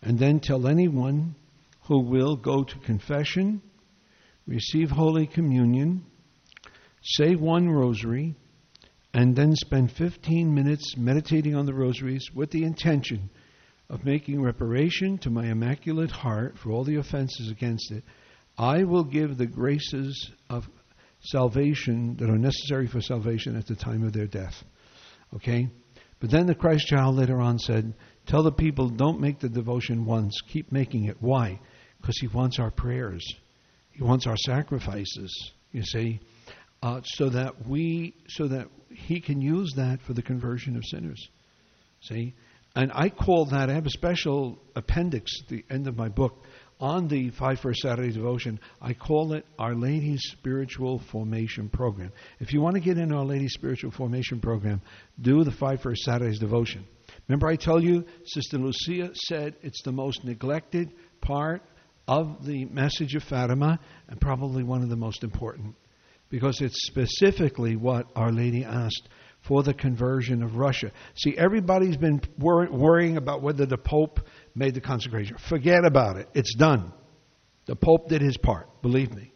And 0.02 0.18
then 0.18 0.40
tell 0.40 0.68
anyone 0.68 1.36
who 1.84 2.02
will 2.02 2.36
go 2.36 2.64
to 2.64 2.78
confession, 2.80 3.62
receive 4.46 4.90
Holy 4.90 5.26
Communion, 5.26 6.04
say 7.02 7.34
one 7.34 7.70
rosary, 7.70 8.34
and 9.14 9.34
then 9.34 9.56
spend 9.56 9.90
15 9.90 10.54
minutes 10.54 10.98
meditating 10.98 11.54
on 11.54 11.64
the 11.64 11.72
rosaries 11.72 12.28
with 12.34 12.50
the 12.50 12.64
intention 12.64 13.30
of 13.88 14.04
making 14.04 14.42
reparation 14.42 15.16
to 15.16 15.30
my 15.30 15.46
Immaculate 15.46 16.10
Heart 16.10 16.58
for 16.58 16.70
all 16.70 16.84
the 16.84 16.96
offenses 16.96 17.50
against 17.50 17.90
it, 17.90 18.04
I 18.58 18.84
will 18.84 19.04
give 19.04 19.38
the 19.38 19.46
graces 19.46 20.30
of 20.50 20.68
salvation 21.20 22.16
that 22.18 22.28
are 22.28 22.36
necessary 22.36 22.86
for 22.86 23.00
salvation 23.00 23.56
at 23.56 23.66
the 23.66 23.76
time 23.76 24.04
of 24.04 24.12
their 24.12 24.26
death. 24.26 24.62
Okay? 25.34 25.70
But 26.20 26.30
then 26.30 26.46
the 26.46 26.54
Christ 26.54 26.86
child 26.86 27.16
later 27.16 27.40
on 27.40 27.58
said, 27.58 27.94
Tell 28.26 28.42
the 28.42 28.52
people, 28.52 28.88
don't 28.88 29.20
make 29.20 29.38
the 29.38 29.48
devotion 29.48 30.04
once, 30.04 30.40
keep 30.48 30.70
making 30.72 31.04
it. 31.04 31.16
Why? 31.20 31.60
Because 32.00 32.18
he 32.18 32.26
wants 32.26 32.58
our 32.58 32.70
prayers, 32.70 33.24
he 33.92 34.02
wants 34.02 34.26
our 34.26 34.36
sacrifices, 34.36 35.52
you 35.72 35.82
see, 35.82 36.20
uh, 36.82 37.00
so 37.04 37.28
that 37.30 37.66
we, 37.66 38.14
so 38.28 38.48
that 38.48 38.68
he 38.90 39.20
can 39.20 39.40
use 39.40 39.72
that 39.76 40.00
for 40.02 40.12
the 40.12 40.22
conversion 40.22 40.76
of 40.76 40.84
sinners. 40.84 41.28
See? 42.02 42.34
And 42.76 42.92
I 42.94 43.08
call 43.08 43.46
that, 43.46 43.70
I 43.70 43.74
have 43.74 43.86
a 43.86 43.90
special 43.90 44.58
appendix 44.76 45.32
at 45.42 45.48
the 45.48 45.64
end 45.70 45.88
of 45.88 45.96
my 45.96 46.08
book 46.08 46.44
on 46.80 47.08
the 47.08 47.30
Five 47.30 47.60
First 47.60 47.80
Saturday 47.80 48.12
devotion. 48.12 48.60
I 48.80 48.94
call 48.94 49.32
it 49.32 49.44
Our 49.58 49.74
Lady's 49.74 50.22
Spiritual 50.32 50.98
Formation 50.98 51.68
Program. 51.68 52.12
If 52.40 52.52
you 52.52 52.60
want 52.60 52.74
to 52.74 52.80
get 52.80 52.98
in 52.98 53.12
Our 53.12 53.24
Lady's 53.24 53.54
Spiritual 53.54 53.90
Formation 53.90 54.40
Program, 54.40 54.80
do 55.20 55.44
the 55.44 55.50
Five 55.50 55.82
First 55.82 56.02
Saturdays 56.02 56.38
devotion. 56.38 56.84
Remember, 57.26 57.48
I 57.48 57.56
tell 57.56 57.82
you, 57.82 58.04
Sister 58.24 58.58
Lucia 58.58 59.10
said 59.14 59.56
it's 59.62 59.82
the 59.82 59.92
most 59.92 60.24
neglected 60.24 60.92
part 61.20 61.62
of 62.06 62.46
the 62.46 62.64
message 62.66 63.14
of 63.14 63.22
Fatima 63.22 63.78
and 64.08 64.20
probably 64.20 64.62
one 64.62 64.82
of 64.82 64.88
the 64.88 64.96
most 64.96 65.24
important 65.24 65.74
because 66.30 66.60
it's 66.60 66.86
specifically 66.86 67.76
what 67.76 68.06
Our 68.14 68.32
Lady 68.32 68.64
asked 68.64 69.08
for 69.40 69.62
the 69.62 69.74
conversion 69.74 70.42
of 70.42 70.56
Russia. 70.56 70.90
See, 71.14 71.36
everybody's 71.36 71.96
been 71.96 72.20
wor- 72.38 72.70
worrying 72.70 73.16
about 73.16 73.42
whether 73.42 73.66
the 73.66 73.78
Pope 73.78 74.20
made 74.58 74.74
the 74.74 74.80
consecration. 74.80 75.36
Forget 75.48 75.84
about 75.84 76.16
it. 76.16 76.28
It's 76.34 76.54
done. 76.56 76.92
The 77.66 77.76
Pope 77.76 78.08
did 78.08 78.20
his 78.20 78.36
part, 78.36 78.82
believe 78.82 79.14
me. 79.14 79.32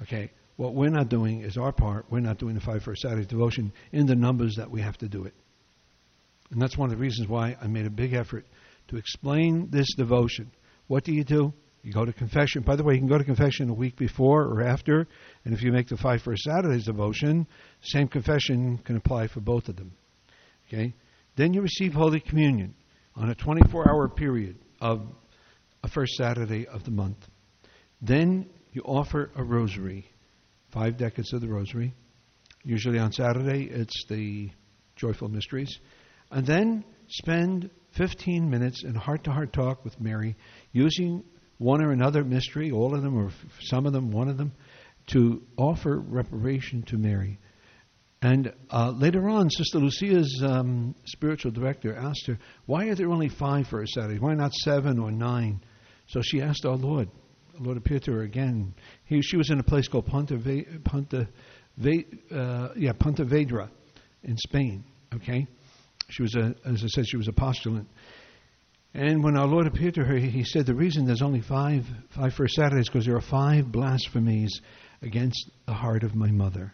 Okay? 0.00 0.30
What 0.56 0.74
we're 0.74 0.90
not 0.90 1.08
doing 1.08 1.42
is 1.42 1.56
our 1.56 1.72
part. 1.72 2.06
We're 2.10 2.20
not 2.20 2.38
doing 2.38 2.54
the 2.54 2.60
Five 2.60 2.82
First 2.82 3.02
Saturday 3.02 3.26
devotion 3.26 3.72
in 3.92 4.06
the 4.06 4.14
numbers 4.14 4.56
that 4.56 4.70
we 4.70 4.80
have 4.80 4.96
to 4.98 5.08
do 5.08 5.24
it. 5.24 5.34
And 6.50 6.60
that's 6.60 6.76
one 6.76 6.90
of 6.90 6.96
the 6.96 7.00
reasons 7.00 7.28
why 7.28 7.56
I 7.60 7.66
made 7.66 7.86
a 7.86 7.90
big 7.90 8.14
effort 8.14 8.46
to 8.88 8.96
explain 8.96 9.68
this 9.70 9.86
devotion. 9.96 10.50
What 10.86 11.04
do 11.04 11.12
you 11.12 11.24
do? 11.24 11.52
You 11.82 11.92
go 11.92 12.04
to 12.04 12.12
confession. 12.12 12.62
By 12.62 12.76
the 12.76 12.84
way, 12.84 12.94
you 12.94 13.00
can 13.00 13.08
go 13.08 13.18
to 13.18 13.24
confession 13.24 13.68
a 13.68 13.74
week 13.74 13.96
before 13.96 14.44
or 14.44 14.62
after. 14.62 15.06
And 15.44 15.52
if 15.52 15.62
you 15.62 15.72
make 15.72 15.88
the 15.88 15.96
Five 15.96 16.22
First 16.22 16.42
Saturdays 16.42 16.84
devotion, 16.84 17.46
same 17.82 18.08
confession 18.08 18.78
can 18.78 18.96
apply 18.96 19.26
for 19.28 19.40
both 19.40 19.68
of 19.68 19.76
them. 19.76 19.92
Okay? 20.68 20.94
Then 21.36 21.54
you 21.54 21.62
receive 21.62 21.92
Holy 21.92 22.20
Communion 22.20 22.74
on 23.16 23.30
a 23.30 23.34
24 23.34 23.90
hour 23.90 24.08
period 24.08 24.58
of 24.80 25.02
a 25.82 25.88
first 25.88 26.14
Saturday 26.14 26.66
of 26.66 26.84
the 26.84 26.90
month. 26.90 27.18
Then 28.00 28.48
you 28.72 28.82
offer 28.82 29.30
a 29.36 29.44
rosary, 29.44 30.06
five 30.72 30.96
decades 30.96 31.32
of 31.32 31.40
the 31.40 31.48
rosary. 31.48 31.94
Usually 32.64 32.98
on 32.98 33.12
Saturday, 33.12 33.64
it's 33.64 34.04
the 34.08 34.50
Joyful 34.96 35.28
Mysteries. 35.28 35.78
And 36.30 36.46
then 36.46 36.84
spend 37.08 37.70
15 37.96 38.48
minutes 38.48 38.82
in 38.84 38.94
heart 38.94 39.24
to 39.24 39.32
heart 39.32 39.52
talk 39.52 39.84
with 39.84 40.00
Mary 40.00 40.36
using 40.72 41.24
one 41.58 41.82
or 41.82 41.92
another 41.92 42.24
mystery, 42.24 42.70
all 42.70 42.94
of 42.94 43.02
them, 43.02 43.16
or 43.16 43.30
some 43.60 43.86
of 43.86 43.92
them, 43.92 44.10
one 44.10 44.28
of 44.28 44.36
them, 44.36 44.52
to 45.08 45.42
offer 45.56 45.98
reparation 45.98 46.82
to 46.84 46.96
Mary. 46.96 47.38
And 48.22 48.52
uh, 48.70 48.92
later 48.92 49.28
on, 49.28 49.50
Sister 49.50 49.78
Lucia's 49.78 50.42
um, 50.46 50.94
spiritual 51.06 51.50
director 51.50 51.96
asked 51.96 52.24
her, 52.28 52.38
Why 52.66 52.86
are 52.86 52.94
there 52.94 53.10
only 53.10 53.28
five 53.28 53.66
first 53.66 53.94
Saturdays? 53.94 54.20
Why 54.20 54.34
not 54.34 54.52
seven 54.52 55.00
or 55.00 55.10
nine? 55.10 55.60
So 56.06 56.20
she 56.22 56.40
asked 56.40 56.64
our 56.64 56.76
Lord. 56.76 57.10
The 57.54 57.62
Lord 57.64 57.76
appeared 57.76 58.04
to 58.04 58.12
her 58.12 58.22
again. 58.22 58.74
He, 59.06 59.22
she 59.22 59.36
was 59.36 59.50
in 59.50 59.58
a 59.58 59.64
place 59.64 59.88
called 59.88 60.06
Ponte, 60.06 60.30
Ponte, 60.84 61.14
uh, 61.14 62.68
yeah, 62.76 62.92
Pontevedra 62.92 63.68
in 64.22 64.36
Spain. 64.36 64.84
Okay? 65.14 65.44
She 66.08 66.22
was, 66.22 66.36
a, 66.36 66.54
as 66.64 66.84
I 66.84 66.86
said, 66.86 67.08
she 67.08 67.16
was 67.16 67.26
a 67.26 67.32
postulant. 67.32 67.88
And 68.94 69.24
when 69.24 69.36
our 69.36 69.48
Lord 69.48 69.66
appeared 69.66 69.94
to 69.94 70.04
her, 70.04 70.16
he 70.16 70.44
said 70.44 70.66
the 70.66 70.74
reason 70.74 71.06
there's 71.06 71.22
only 71.22 71.40
five, 71.40 71.84
five 72.10 72.34
first 72.34 72.54
Saturdays 72.54 72.88
because 72.88 73.04
there 73.04 73.16
are 73.16 73.20
five 73.22 73.72
blasphemies 73.72 74.60
against 75.00 75.50
the 75.66 75.72
heart 75.72 76.04
of 76.04 76.14
my 76.14 76.30
mother. 76.30 76.72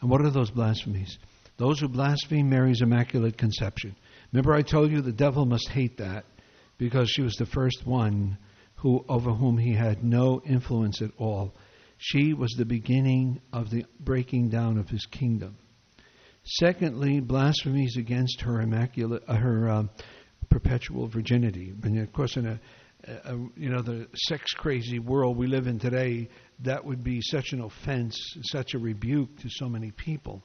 And 0.00 0.10
what 0.10 0.22
are 0.22 0.30
those 0.30 0.50
blasphemies? 0.50 1.18
Those 1.56 1.80
who 1.80 1.88
blaspheme 1.88 2.48
Mary's 2.48 2.80
Immaculate 2.80 3.36
Conception. 3.36 3.94
Remember, 4.32 4.54
I 4.54 4.62
told 4.62 4.90
you 4.90 5.02
the 5.02 5.12
devil 5.12 5.44
must 5.44 5.68
hate 5.68 5.98
that 5.98 6.24
because 6.78 7.10
she 7.10 7.22
was 7.22 7.34
the 7.34 7.46
first 7.46 7.86
one 7.86 8.38
who, 8.76 9.04
over 9.08 9.30
whom 9.30 9.58
he 9.58 9.74
had 9.74 10.02
no 10.02 10.40
influence 10.46 11.02
at 11.02 11.10
all. 11.18 11.54
She 11.98 12.32
was 12.32 12.52
the 12.52 12.64
beginning 12.64 13.42
of 13.52 13.68
the 13.68 13.84
breaking 13.98 14.48
down 14.48 14.78
of 14.78 14.88
his 14.88 15.04
kingdom. 15.04 15.58
Secondly, 16.44 17.20
blasphemies 17.20 17.98
against 17.98 18.40
her 18.40 18.62
immaculate, 18.62 19.22
uh, 19.28 19.34
her 19.34 19.68
uh, 19.68 19.82
perpetual 20.48 21.08
virginity. 21.08 21.74
And 21.82 21.98
of 21.98 22.10
course, 22.14 22.38
in 22.38 22.46
a, 22.46 22.60
a, 23.06 23.36
you 23.56 23.68
know 23.70 23.82
the 23.82 24.08
sex 24.14 24.52
crazy 24.52 24.98
world 24.98 25.36
we 25.36 25.46
live 25.46 25.66
in 25.66 25.78
today, 25.78 26.28
that 26.60 26.84
would 26.84 27.02
be 27.02 27.20
such 27.22 27.52
an 27.52 27.60
offense, 27.60 28.16
such 28.42 28.74
a 28.74 28.78
rebuke 28.78 29.38
to 29.40 29.48
so 29.48 29.68
many 29.68 29.90
people, 29.90 30.42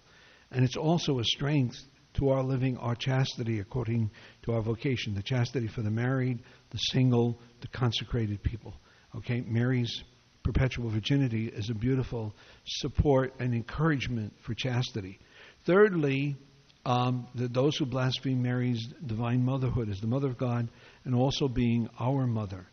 and 0.51 0.63
it's 0.63 0.77
also 0.77 1.19
a 1.19 1.23
strength 1.23 1.77
to 2.15 2.29
our 2.29 2.43
living 2.43 2.77
our 2.77 2.95
chastity 2.95 3.59
according 3.59 4.09
to 4.43 4.53
our 4.53 4.61
vocation, 4.61 5.13
the 5.13 5.23
chastity 5.23 5.67
for 5.67 5.81
the 5.81 5.91
married, 5.91 6.41
the 6.71 6.77
single, 6.77 7.39
the 7.61 7.67
consecrated 7.67 8.41
people. 8.41 8.73
Okay, 9.17 9.41
Mary's 9.41 10.03
perpetual 10.43 10.89
virginity 10.89 11.47
is 11.47 11.69
a 11.69 11.73
beautiful 11.73 12.35
support 12.65 13.33
and 13.39 13.53
encouragement 13.53 14.33
for 14.41 14.53
chastity. 14.53 15.19
Thirdly, 15.65 16.37
um, 16.85 17.27
the, 17.35 17.47
those 17.47 17.77
who 17.77 17.85
blaspheme 17.85 18.41
Mary's 18.41 18.87
divine 19.05 19.43
motherhood 19.43 19.89
as 19.89 19.99
the 19.99 20.07
mother 20.07 20.27
of 20.27 20.37
God 20.37 20.69
and 21.03 21.15
also 21.15 21.47
being 21.47 21.89
our 21.99 22.27
mother. 22.27 22.67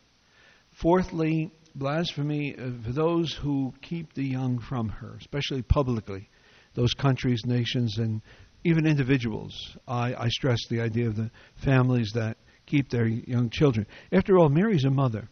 Fourthly, 0.81 1.51
blasphemy 1.75 2.55
uh, 2.57 2.71
for 2.85 2.93
those 2.93 3.33
who 3.33 3.73
keep 3.81 4.13
the 4.15 4.25
young 4.25 4.59
from 4.59 4.89
her, 4.89 5.17
especially 5.19 5.63
publicly, 5.63 6.29
those 6.75 6.95
countries, 6.95 7.43
nations, 7.47 7.99
and 7.99 8.23
even 8.65 8.87
individuals. 8.87 9.77
I, 9.89 10.15
I 10.15 10.29
stress 10.29 10.59
the 10.69 10.81
idea 10.81 11.09
of 11.09 11.17
the 11.17 11.31
families 11.65 12.13
that 12.15 12.37
keep 12.67 12.91
their 12.91 13.07
young 13.07 13.51
children. 13.51 13.87
After 14.13 14.39
all, 14.39 14.49
Mary's 14.49 14.85
a 14.85 14.91
mother. 14.91 15.29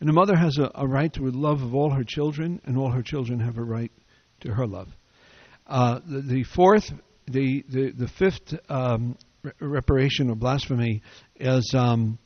And 0.00 0.08
a 0.08 0.12
mother 0.12 0.36
has 0.36 0.58
a, 0.58 0.70
a 0.74 0.86
right 0.86 1.12
to 1.14 1.30
the 1.30 1.36
love 1.36 1.62
of 1.62 1.74
all 1.74 1.90
her 1.90 2.04
children, 2.04 2.60
and 2.64 2.78
all 2.78 2.90
her 2.90 3.02
children 3.02 3.40
have 3.40 3.58
a 3.58 3.64
right 3.64 3.90
to 4.40 4.52
her 4.52 4.66
love. 4.66 4.88
Uh, 5.66 6.00
the, 6.06 6.20
the, 6.20 6.44
fourth, 6.44 6.92
the, 7.30 7.64
the, 7.68 7.90
the 7.92 8.08
fifth 8.08 8.54
um, 8.68 9.16
re- 9.42 9.52
reparation 9.60 10.30
or 10.30 10.34
blasphemy 10.34 11.02
is 11.36 11.72
um, 11.76 12.18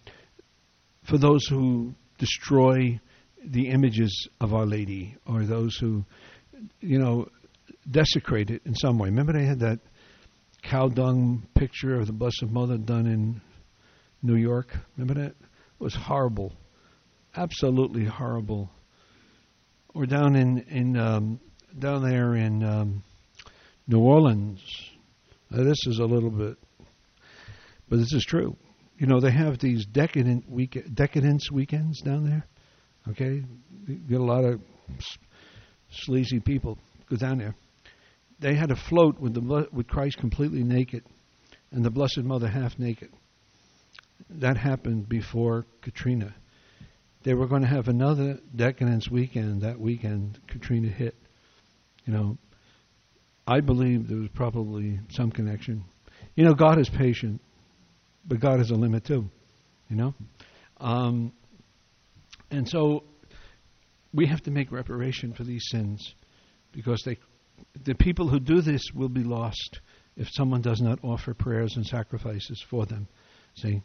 for 1.05 1.19
those 1.19 1.47
who 1.47 1.95
destroy 2.19 3.01
the 3.45 3.69
images 3.69 4.29
of 4.41 4.55
Our 4.55 4.67
Lady 4.67 5.17
or 5.27 5.45
those 5.45 5.77
who, 5.77 6.05
you 6.81 6.99
know, 6.99 7.29
desecrate 7.91 8.51
it 8.51 8.63
in 8.65 8.75
some 8.75 8.99
way. 8.99 9.09
Remember, 9.09 9.33
they 9.33 9.45
had 9.45 9.61
that 9.61 9.81
cow 10.63 10.89
dung 10.89 11.47
picture 11.55 11.97
of 11.97 12.07
the 12.07 12.13
Blessed 12.13 12.47
Mother 12.49 12.79
done 12.79 13.07
in 13.07 13.41
New 14.23 14.37
York. 14.37 14.77
Remember 14.97 15.21
that? 15.21 15.33
It 15.33 15.81
was 15.81 15.95
horrible, 15.95 16.53
absolutely 17.35 18.05
horrible. 18.05 18.71
Or 19.95 20.07
down 20.07 20.37
in 20.37 20.59
in 20.69 20.97
um, 20.97 21.41
down 21.79 22.03
there 22.03 22.35
in 22.37 22.63
um, 22.63 23.03
New 23.87 24.01
Orleans. 24.01 24.61
Now, 25.53 25.65
this 25.65 25.87
is 25.87 25.99
a 25.99 26.05
little 26.05 26.31
bit, 26.31 26.57
but 27.89 27.99
this 27.99 28.13
is 28.13 28.25
true. 28.27 28.57
You 28.99 29.07
know, 29.07 29.21
they 29.21 29.31
have 29.31 29.59
these 29.59 29.85
decadent 29.87 30.49
week 30.49 30.79
decadence 30.95 31.51
weekends 31.51 32.01
down 32.01 32.25
there. 32.25 32.47
Okay, 33.11 33.43
you 33.87 33.95
get 34.09 34.21
a 34.21 34.25
lot 34.25 34.45
of 34.45 34.61
sleazy 35.91 36.41
people 36.41 36.79
go 37.11 37.17
down 37.17 37.39
there 37.39 37.55
they 38.43 38.55
had 38.57 38.71
a 38.73 38.77
float 38.77 39.19
with 39.21 39.35
the 39.35 39.69
with 39.73 39.87
Christ 39.87 40.19
completely 40.19 40.65
naked, 40.65 41.05
and 41.71 41.85
the 41.85 41.91
Blessed 41.91 42.19
Mother 42.25 42.49
half 42.49 42.79
naked. 42.79 43.11
That 44.29 44.57
happened 44.57 45.09
before 45.09 45.65
Katrina. 45.81 46.35
They 47.23 47.35
were 47.35 47.47
going 47.47 47.63
to 47.63 47.69
have 47.69 47.87
another 47.87 48.41
decadence 48.55 49.09
weekend. 49.09 49.63
That 49.63 49.79
weekend, 49.79 50.41
Katrina 50.49 50.89
hit. 50.89 51.15
You 52.05 52.13
know, 52.13 52.39
I 53.47 53.61
believe 53.61 54.09
there 54.09 54.19
was 54.19 54.31
probably 54.35 55.01
some 55.11 55.31
connection. 55.31 55.85
You 56.35 56.45
know, 56.45 56.55
God 56.55 56.79
is 56.79 56.89
patient, 56.89 57.41
but 58.27 58.41
God 58.41 58.59
has 58.59 58.71
a 58.71 58.75
limit 58.75 59.05
too. 59.05 59.29
You 59.89 59.97
know, 59.97 60.15
um, 60.79 61.33
and 62.51 62.69
so 62.69 63.05
we 64.15 64.27
have 64.27 64.43
to 64.43 64.51
make 64.51 64.73
reparation 64.73 65.33
for 65.35 65.45
these 65.45 65.65
sins 65.71 66.15
because 66.73 67.03
they 67.05 67.19
the 67.85 67.95
people 67.95 68.29
who 68.29 68.41
do 68.41 68.61
this 68.61 68.83
will 68.95 69.09
be 69.09 69.25
lost 69.25 69.81
if 70.17 70.29
someone 70.33 70.61
does 70.61 70.81
not 70.81 70.99
offer 71.03 71.35
prayers 71.35 71.77
and 71.77 71.87
sacrifices 71.87 72.63
for 72.69 72.87
them. 72.87 73.09
See? 73.57 73.83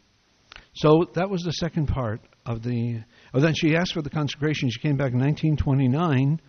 So 0.73 1.09
that 1.13 1.29
was 1.29 1.43
the 1.43 1.51
second 1.51 1.87
part 1.87 2.21
of 2.45 2.63
the. 2.63 3.03
Oh, 3.33 3.39
then 3.39 3.53
she 3.55 3.75
asked 3.75 3.93
for 3.93 4.01
the 4.01 4.09
consecration. 4.09 4.69
She 4.69 4.79
came 4.79 4.97
back 4.97 5.13
in 5.13 5.19
1929. 5.19 6.41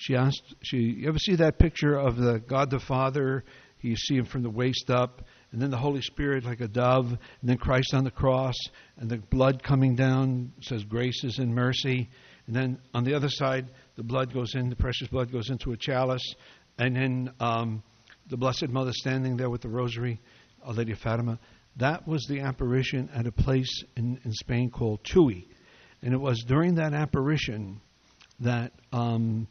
She 0.00 0.16
asked. 0.16 0.54
She. 0.62 0.78
You 0.78 1.08
ever 1.08 1.18
see 1.18 1.34
that 1.34 1.58
picture 1.58 1.94
of 1.94 2.16
the 2.16 2.38
God 2.38 2.70
the 2.70 2.80
Father? 2.80 3.44
You 3.82 3.96
see 3.96 4.16
him 4.16 4.24
from 4.24 4.42
the 4.42 4.50
waist 4.50 4.90
up, 4.90 5.22
and 5.52 5.60
then 5.60 5.70
the 5.70 5.76
Holy 5.76 6.00
Spirit 6.00 6.44
like 6.44 6.62
a 6.62 6.68
dove, 6.68 7.10
and 7.10 7.18
then 7.42 7.58
Christ 7.58 7.92
on 7.92 8.04
the 8.04 8.10
cross, 8.10 8.54
and 8.96 9.10
the 9.10 9.18
blood 9.18 9.62
coming 9.62 9.96
down 9.96 10.52
says 10.62 10.84
graces 10.84 11.38
and 11.38 11.54
mercy. 11.54 12.08
And 12.46 12.56
then 12.56 12.78
on 12.94 13.04
the 13.04 13.12
other 13.12 13.28
side, 13.28 13.70
the 13.96 14.02
blood 14.02 14.32
goes 14.32 14.54
in, 14.54 14.70
the 14.70 14.76
precious 14.76 15.08
blood 15.08 15.30
goes 15.30 15.50
into 15.50 15.72
a 15.72 15.76
chalice, 15.76 16.34
and 16.78 16.96
then 16.96 17.32
um, 17.38 17.82
the 18.28 18.38
Blessed 18.38 18.68
Mother 18.70 18.92
standing 18.94 19.36
there 19.36 19.50
with 19.50 19.60
the 19.60 19.68
rosary, 19.68 20.18
Our 20.62 20.72
Lady 20.72 20.92
of 20.92 20.98
Fatima. 20.98 21.38
That 21.76 22.08
was 22.08 22.24
the 22.26 22.40
apparition 22.40 23.10
at 23.14 23.26
a 23.26 23.32
place 23.32 23.84
in, 23.96 24.18
in 24.24 24.32
Spain 24.32 24.70
called 24.70 25.04
Tui. 25.04 25.46
And 26.02 26.14
it 26.14 26.20
was 26.20 26.42
during 26.46 26.76
that 26.76 26.94
apparition 26.94 27.82
that 28.40 28.72
um, 28.92 29.46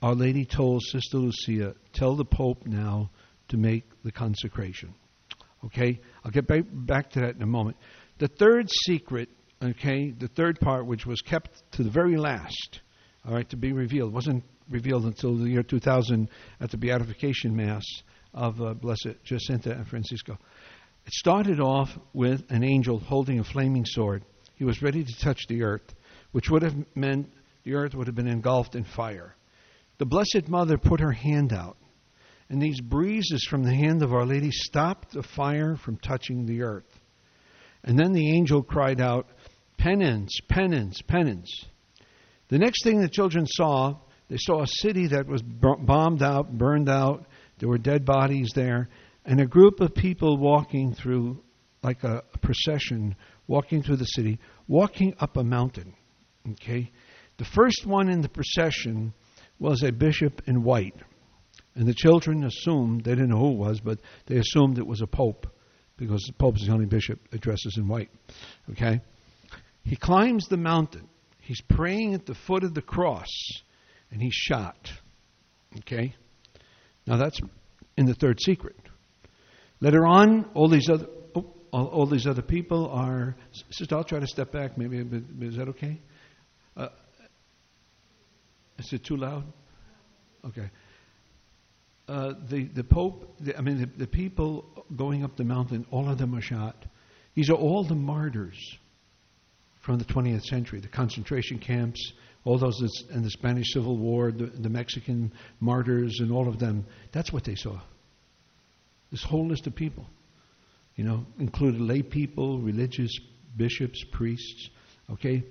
Our 0.00 0.14
Lady 0.14 0.44
told 0.44 0.82
Sister 0.82 1.18
Lucia, 1.18 1.74
Tell 1.92 2.14
the 2.14 2.24
Pope 2.24 2.66
now 2.66 3.10
to 3.48 3.56
make 3.56 3.84
the 4.04 4.12
consecration. 4.12 4.94
Okay? 5.64 6.00
I'll 6.24 6.30
get 6.30 6.46
back, 6.46 6.64
back 6.70 7.10
to 7.10 7.20
that 7.20 7.34
in 7.34 7.42
a 7.42 7.46
moment. 7.46 7.76
The 8.18 8.28
third 8.28 8.68
secret, 8.86 9.28
okay, 9.62 10.10
the 10.10 10.28
third 10.28 10.60
part, 10.60 10.86
which 10.86 11.06
was 11.06 11.20
kept 11.20 11.62
to 11.72 11.82
the 11.82 11.90
very 11.90 12.16
last, 12.16 12.80
all 13.26 13.34
right, 13.34 13.48
to 13.50 13.56
be 13.56 13.72
revealed, 13.72 14.12
wasn't 14.12 14.44
revealed 14.68 15.04
until 15.04 15.36
the 15.36 15.48
year 15.48 15.62
2000 15.62 16.28
at 16.60 16.70
the 16.70 16.76
Beatification 16.76 17.56
Mass 17.56 17.84
of 18.34 18.60
uh, 18.60 18.74
Blessed 18.74 19.22
Jacinta 19.24 19.72
and 19.72 19.88
Francisco. 19.88 20.38
It 21.06 21.12
started 21.12 21.58
off 21.58 21.98
with 22.12 22.44
an 22.50 22.62
angel 22.62 22.98
holding 22.98 23.40
a 23.40 23.44
flaming 23.44 23.84
sword. 23.84 24.24
He 24.56 24.64
was 24.64 24.82
ready 24.82 25.04
to 25.04 25.18
touch 25.20 25.46
the 25.48 25.62
earth, 25.62 25.94
which 26.32 26.50
would 26.50 26.62
have 26.62 26.74
meant 26.94 27.32
the 27.64 27.74
earth 27.74 27.94
would 27.94 28.06
have 28.06 28.16
been 28.16 28.28
engulfed 28.28 28.74
in 28.74 28.84
fire. 28.84 29.34
The 29.98 30.06
Blessed 30.06 30.48
Mother 30.48 30.78
put 30.78 31.00
her 31.00 31.12
hand 31.12 31.52
out, 31.52 31.76
and 32.48 32.62
these 32.62 32.80
breezes 32.80 33.44
from 33.44 33.62
the 33.62 33.74
hand 33.74 34.02
of 34.02 34.12
Our 34.12 34.26
Lady 34.26 34.50
stopped 34.50 35.12
the 35.12 35.22
fire 35.22 35.76
from 35.76 35.96
touching 35.96 36.46
the 36.46 36.62
earth. 36.62 37.00
And 37.84 37.98
then 37.98 38.12
the 38.12 38.30
angel 38.36 38.62
cried 38.62 39.00
out, 39.00 39.28
Penance, 39.76 40.32
penance, 40.48 41.00
penance. 41.02 41.66
The 42.48 42.58
next 42.58 42.82
thing 42.82 43.00
the 43.00 43.08
children 43.08 43.46
saw 43.46 43.98
they 44.28 44.36
saw 44.38 44.62
a 44.62 44.66
city 44.66 45.06
that 45.08 45.26
was 45.26 45.42
bombed 45.42 46.22
out, 46.22 46.56
burned 46.56 46.88
out. 46.88 47.26
There 47.58 47.68
were 47.68 47.78
dead 47.78 48.04
bodies 48.04 48.50
there. 48.54 48.88
And 49.24 49.40
a 49.40 49.46
group 49.46 49.80
of 49.80 49.94
people 49.94 50.36
walking 50.36 50.94
through, 50.94 51.42
like 51.82 52.04
a, 52.04 52.22
procession, 52.42 53.16
walking 53.46 53.82
through 53.82 53.96
the 53.96 54.04
city, 54.04 54.38
walking 54.66 55.14
up 55.18 55.36
a 55.36 55.44
mountain. 55.44 55.94
Okay? 56.50 56.90
The 57.38 57.44
first 57.44 57.86
one 57.86 58.08
in 58.08 58.20
the 58.20 58.28
procession 58.28 59.14
was 59.58 59.82
a 59.82 59.92
bishop 59.92 60.42
in 60.46 60.62
white. 60.62 60.94
And 61.74 61.86
the 61.86 61.94
children 61.94 62.44
assumed, 62.44 63.04
they 63.04 63.12
didn't 63.12 63.30
know 63.30 63.38
who 63.38 63.52
it 63.52 63.58
was, 63.58 63.80
but 63.80 64.00
they 64.26 64.36
assumed 64.36 64.78
it 64.78 64.86
was 64.86 65.00
a 65.00 65.06
pope 65.06 65.46
because 65.96 66.24
the 66.26 66.32
pope 66.32 66.56
is 66.56 66.66
the 66.66 66.72
only 66.72 66.86
bishop 66.86 67.20
that 67.30 67.40
dresses 67.40 67.76
in 67.76 67.86
white. 67.86 68.10
Okay? 68.70 69.00
He 69.84 69.96
climbs 69.96 70.46
the 70.48 70.56
mountain. 70.56 71.08
He's 71.40 71.60
praying 71.60 72.14
at 72.14 72.26
the 72.26 72.34
foot 72.34 72.64
of 72.64 72.74
the 72.74 72.82
cross 72.82 73.28
and 74.10 74.20
he's 74.20 74.34
shot. 74.34 74.90
Okay? 75.78 76.14
Now 77.06 77.16
that's 77.16 77.40
in 77.96 78.06
the 78.06 78.14
third 78.14 78.40
secret. 78.40 78.76
Later 79.80 80.06
on, 80.06 80.50
all 80.54 80.68
these 80.68 80.88
other 80.88 81.06
oh, 81.34 81.46
all, 81.72 81.86
all, 81.86 82.06
these 82.06 82.26
other 82.26 82.42
people 82.42 82.88
are. 82.90 83.36
Sister, 83.70 83.96
I'll 83.96 84.04
try 84.04 84.18
to 84.18 84.26
step 84.26 84.50
back. 84.50 84.76
Maybe 84.76 84.98
is 85.46 85.56
that 85.56 85.68
okay? 85.68 86.00
Uh, 86.76 86.88
is 88.78 88.92
it 88.92 89.04
too 89.04 89.16
loud? 89.16 89.44
Okay. 90.44 90.70
Uh, 92.06 92.34
the 92.48 92.64
the 92.68 92.84
Pope. 92.84 93.36
The, 93.40 93.56
I 93.56 93.60
mean, 93.60 93.80
the, 93.80 93.86
the 93.86 94.06
people 94.06 94.86
going 94.96 95.24
up 95.24 95.36
the 95.36 95.44
mountain. 95.44 95.86
All 95.90 96.08
of 96.08 96.18
them 96.18 96.34
are 96.34 96.40
shot. 96.40 96.84
These 97.34 97.50
are 97.50 97.54
all 97.56 97.84
the 97.84 97.94
martyrs 97.94 98.78
from 99.80 99.98
the 99.98 100.04
20th 100.04 100.44
century. 100.44 100.80
The 100.80 100.88
concentration 100.88 101.58
camps 101.58 102.12
all 102.48 102.58
those 102.58 102.80
in 103.10 103.22
the 103.22 103.30
Spanish 103.30 103.66
Civil 103.74 103.98
War, 103.98 104.32
the, 104.32 104.46
the 104.46 104.70
Mexican 104.70 105.32
martyrs, 105.60 106.18
and 106.20 106.32
all 106.32 106.48
of 106.48 106.58
them. 106.58 106.86
That's 107.12 107.30
what 107.30 107.44
they 107.44 107.54
saw. 107.54 107.78
This 109.10 109.22
whole 109.22 109.46
list 109.46 109.66
of 109.66 109.74
people, 109.74 110.06
you 110.96 111.04
know, 111.04 111.26
included 111.38 111.80
lay 111.80 112.02
people, 112.02 112.58
religious 112.58 113.10
bishops, 113.56 114.02
priests. 114.12 114.70
Okay, 115.10 115.42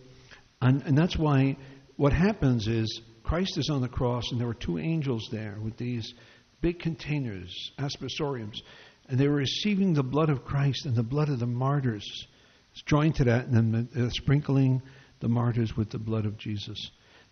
And, 0.61 0.81
and 0.83 0.97
that's 0.97 1.17
why 1.17 1.57
what 1.97 2.13
happens 2.13 2.67
is 2.67 3.01
Christ 3.27 3.57
is 3.57 3.69
on 3.69 3.81
the 3.81 3.89
cross, 3.89 4.23
and 4.31 4.39
there 4.39 4.47
were 4.47 4.53
two 4.53 4.77
angels 4.77 5.27
there 5.33 5.57
with 5.61 5.75
these 5.75 6.13
big 6.61 6.79
containers, 6.79 7.53
aspersoriums, 7.77 8.61
and 9.09 9.19
they 9.19 9.27
were 9.27 9.35
receiving 9.35 9.93
the 9.93 10.01
blood 10.01 10.29
of 10.29 10.45
Christ 10.45 10.85
and 10.85 10.95
the 10.95 11.03
blood 11.03 11.27
of 11.27 11.39
the 11.39 11.45
martyrs. 11.45 12.05
It's 12.71 12.83
joined 12.83 13.15
to 13.15 13.25
that, 13.25 13.47
and 13.47 13.73
then 13.73 13.89
the, 13.93 14.09
sprinkling 14.11 14.81
the 15.19 15.27
martyrs 15.27 15.75
with 15.75 15.89
the 15.89 15.99
blood 15.99 16.25
of 16.25 16.37
Jesus. 16.37 16.77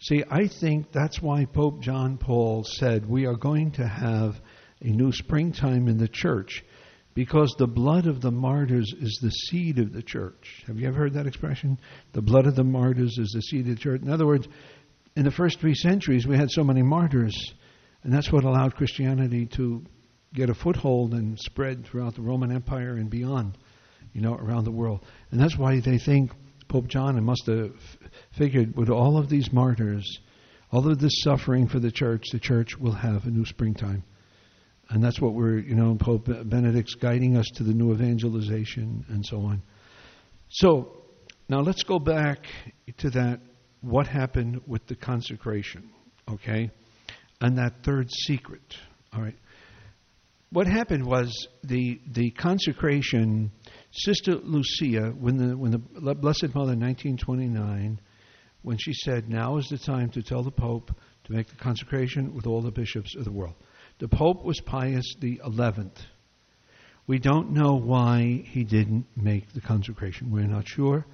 See, 0.02 0.22
I 0.30 0.50
think 0.50 0.92
that's 0.92 1.22
why 1.22 1.46
Pope 1.46 1.80
John 1.82 2.18
Paul 2.18 2.66
said 2.66 3.08
we 3.08 3.26
are 3.26 3.38
going 3.38 3.72
to 3.72 3.88
have 3.88 4.42
a 4.82 4.90
new 4.90 5.14
springtime 5.14 5.88
in 5.88 5.98
the 5.98 6.10
church 6.10 6.66
because 7.14 7.56
the 7.58 7.68
blood 7.68 8.06
of 8.06 8.20
the 8.20 8.32
martyrs 8.32 8.94
is 9.00 9.18
the 9.22 9.30
seed 9.30 9.80
of 9.80 9.94
the 9.94 10.04
church. 10.04 10.64
Have 10.68 10.78
you 10.78 10.90
ever 10.90 10.98
heard 10.98 11.14
that 11.14 11.26
expression? 11.26 11.80
The 12.12 12.22
blood 12.22 12.46
of 12.48 12.58
the 12.58 12.66
martyrs 12.66 13.18
is 13.18 13.32
the 13.34 13.42
seed 13.42 13.70
of 13.70 13.76
the 13.76 13.82
church. 13.82 14.02
In 14.02 14.12
other 14.12 14.28
words, 14.28 14.50
in 15.16 15.24
the 15.24 15.32
first 15.32 15.60
three 15.60 15.76
centuries, 15.76 16.28
we 16.28 16.38
had 16.38 16.52
so 16.52 16.64
many 16.64 16.82
martyrs, 16.82 17.54
and 18.04 18.14
that's 18.14 18.32
what 18.32 18.44
allowed 18.44 18.76
Christianity 18.76 19.46
to 19.56 19.84
get 20.34 20.50
a 20.50 20.54
foothold 20.54 21.14
and 21.14 21.40
spread 21.40 21.86
throughout 21.86 22.16
the 22.16 22.22
Roman 22.22 22.52
Empire 22.52 22.96
and 22.96 23.10
beyond, 23.10 23.58
you 24.14 24.22
know, 24.22 24.36
around 24.36 24.66
the 24.66 24.72
world. 24.72 25.06
And 25.32 25.40
that's 25.40 25.58
why 25.58 25.80
they 25.80 25.98
think 25.98 26.32
Pope 26.68 26.88
John 26.88 27.24
must 27.24 27.46
have 27.48 27.72
figured 28.38 28.76
with 28.76 28.90
all 28.90 29.18
of 29.18 29.30
these 29.30 29.54
martyrs, 29.54 30.20
all 30.72 30.92
of 30.92 31.00
this 31.00 31.22
suffering 31.22 31.68
for 31.68 31.80
the 31.80 31.92
church, 31.92 32.26
the 32.32 32.40
church 32.40 32.78
will 32.78 32.92
have 32.92 33.26
a 33.26 33.30
new 33.30 33.46
springtime. 33.46 34.04
And 34.90 35.02
that's 35.02 35.22
what 35.22 35.34
we're, 35.34 35.60
you 35.60 35.76
know, 35.76 35.96
Pope 35.96 36.26
Benedict's 36.26 36.96
guiding 36.96 37.38
us 37.38 37.48
to 37.56 37.64
the 37.64 37.74
new 37.74 37.94
evangelization 37.94 39.06
and 39.08 39.26
so 39.26 39.40
on. 39.42 39.64
So, 40.50 41.02
now 41.48 41.62
let's 41.62 41.84
go 41.84 42.00
back 42.00 42.46
to 42.98 43.10
that 43.12 43.40
what 43.86 44.08
happened 44.08 44.62
with 44.66 44.88
the 44.88 44.96
consecration, 44.96 45.90
okay? 46.30 46.72
And 47.40 47.58
that 47.58 47.84
third 47.84 48.10
secret, 48.12 48.78
all 49.14 49.22
right? 49.22 49.36
What 50.50 50.68
happened 50.68 51.06
was 51.06 51.48
the 51.64 52.00
the 52.12 52.32
consecration. 52.32 53.52
Sister 53.92 54.36
Lucia, 54.36 55.10
when 55.12 55.38
the 55.38 55.58
when 55.58 55.72
the 55.72 55.80
Blessed 56.16 56.56
Mother, 56.56 56.74
in 56.74 56.80
1929, 56.80 58.00
when 58.62 58.78
she 58.78 58.94
said, 58.94 59.30
"Now 59.30 59.58
is 59.58 59.68
the 59.68 59.78
time 59.78 60.10
to 60.12 60.24
tell 60.24 60.44
the 60.44 60.52
Pope 60.52 60.92
to 61.26 61.32
make 61.32 61.48
the 61.48 61.56
consecration 61.56 62.34
with 62.34 62.48
all 62.48 62.62
the 62.62 62.72
bishops 62.72 63.16
of 63.16 63.26
the 63.26 63.32
world." 63.32 63.56
The 64.00 64.08
Pope 64.08 64.44
was 64.44 64.62
Pius 64.62 65.16
the 65.20 65.42
Eleventh. 65.44 66.00
We 67.08 67.20
don't 67.20 67.52
know 67.52 67.76
why 67.76 68.44
he 68.46 68.64
didn't 68.64 69.06
make 69.16 69.52
the 69.54 69.62
consecration. 69.62 70.32
We're 70.32 70.48
not 70.48 70.68
sure. 70.68 71.06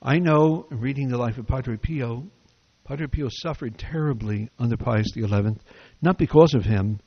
I 0.00 0.18
know, 0.20 0.66
reading 0.70 1.08
the 1.08 1.18
life 1.18 1.38
of 1.38 1.48
Padre 1.48 1.76
Pio, 1.76 2.24
Padre 2.84 3.08
Pio 3.08 3.28
suffered 3.30 3.76
terribly 3.76 4.48
under 4.58 4.76
Pius 4.76 5.08
XI, 5.12 5.26
not 6.00 6.18
because 6.18 6.54
of 6.54 6.64
him, 6.64 7.00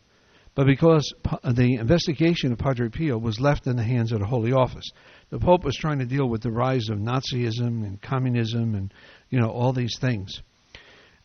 but 0.55 0.65
because 0.65 1.13
uh, 1.25 1.53
the 1.53 1.75
investigation 1.75 2.51
of 2.51 2.57
Padre 2.57 2.89
Pio 2.89 3.17
was 3.17 3.39
left 3.39 3.65
in 3.65 3.77
the 3.77 3.83
hands 3.83 4.11
of 4.11 4.19
the 4.19 4.25
Holy 4.25 4.51
Office. 4.51 4.89
The 5.29 5.39
Pope 5.39 5.63
was 5.63 5.77
trying 5.77 5.99
to 5.99 6.05
deal 6.05 6.27
with 6.27 6.41
the 6.41 6.51
rise 6.51 6.89
of 6.89 6.99
Nazism 6.99 7.85
and 7.85 8.01
communism 8.01 8.75
and 8.75 8.93
you 9.29 9.39
know 9.39 9.49
all 9.49 9.71
these 9.71 9.97
things. 9.99 10.41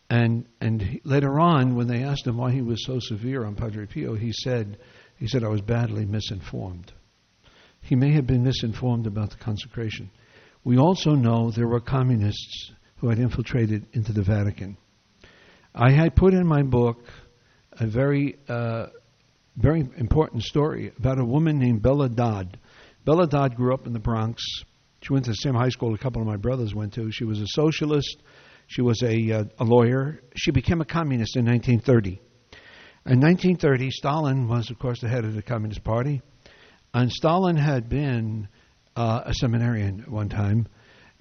And 0.09 0.45
and 0.61 1.01
later 1.03 1.37
on, 1.37 1.75
when 1.75 1.87
they 1.87 2.03
asked 2.03 2.25
him 2.25 2.37
why 2.37 2.51
he 2.51 2.61
was 2.61 2.85
so 2.85 2.99
severe 2.99 3.43
on 3.43 3.55
Padre 3.55 3.85
Pio, 3.85 4.15
he 4.15 4.31
said 4.31 4.77
he 5.17 5.27
said 5.27 5.43
I 5.43 5.49
was 5.49 5.61
badly 5.61 6.05
misinformed. 6.05 6.93
He 7.81 7.95
may 7.95 8.13
have 8.13 8.25
been 8.25 8.43
misinformed 8.43 9.05
about 9.05 9.31
the 9.31 9.37
consecration. 9.37 10.09
We 10.67 10.77
also 10.77 11.11
know 11.11 11.49
there 11.49 11.65
were 11.65 11.79
communists 11.79 12.73
who 12.97 13.07
had 13.07 13.19
infiltrated 13.19 13.85
into 13.93 14.11
the 14.11 14.21
Vatican. 14.21 14.75
I 15.73 15.91
had 15.91 16.13
put 16.13 16.33
in 16.33 16.45
my 16.45 16.61
book 16.61 17.05
a 17.71 17.87
very, 17.87 18.35
uh, 18.49 18.87
very 19.55 19.87
important 19.95 20.43
story 20.43 20.91
about 20.99 21.19
a 21.19 21.23
woman 21.23 21.57
named 21.57 21.81
Bella 21.81 22.09
Dodd. 22.09 22.59
Bella 23.05 23.27
Dodd 23.27 23.55
grew 23.55 23.73
up 23.73 23.87
in 23.87 23.93
the 23.93 23.99
Bronx. 23.99 24.43
She 25.03 25.13
went 25.13 25.23
to 25.23 25.31
the 25.31 25.35
same 25.35 25.53
high 25.53 25.69
school 25.69 25.93
a 25.93 25.97
couple 25.97 26.21
of 26.21 26.27
my 26.27 26.35
brothers 26.35 26.75
went 26.75 26.91
to. 26.95 27.13
She 27.13 27.23
was 27.23 27.39
a 27.39 27.47
socialist. 27.47 28.21
She 28.67 28.81
was 28.81 29.01
a, 29.03 29.31
uh, 29.31 29.43
a 29.59 29.63
lawyer. 29.63 30.19
She 30.35 30.51
became 30.51 30.81
a 30.81 30.85
communist 30.85 31.37
in 31.37 31.45
1930. 31.45 32.19
In 33.05 33.21
1930, 33.21 33.89
Stalin 33.91 34.49
was, 34.49 34.69
of 34.69 34.79
course, 34.79 34.99
the 34.99 35.07
head 35.07 35.23
of 35.23 35.33
the 35.33 35.41
Communist 35.41 35.85
Party. 35.85 36.21
And 36.93 37.09
Stalin 37.09 37.55
had 37.55 37.87
been 37.87 38.49
uh, 38.97 39.21
a 39.25 39.33
seminarian 39.33 40.03
one 40.07 40.27
time, 40.27 40.67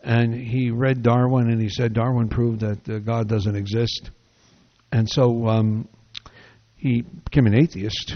and 0.02 0.34
he 0.34 0.70
read 0.70 1.02
Darwin, 1.02 1.50
and 1.50 1.60
he 1.60 1.68
said 1.68 1.92
Darwin 1.92 2.28
proved 2.28 2.60
that 2.60 2.88
uh, 2.88 2.98
God 2.98 3.28
doesn't 3.28 3.54
exist, 3.54 4.10
and 4.90 5.08
so 5.08 5.46
um, 5.46 5.88
he 6.74 7.02
became 7.02 7.46
an 7.46 7.54
atheist. 7.54 8.14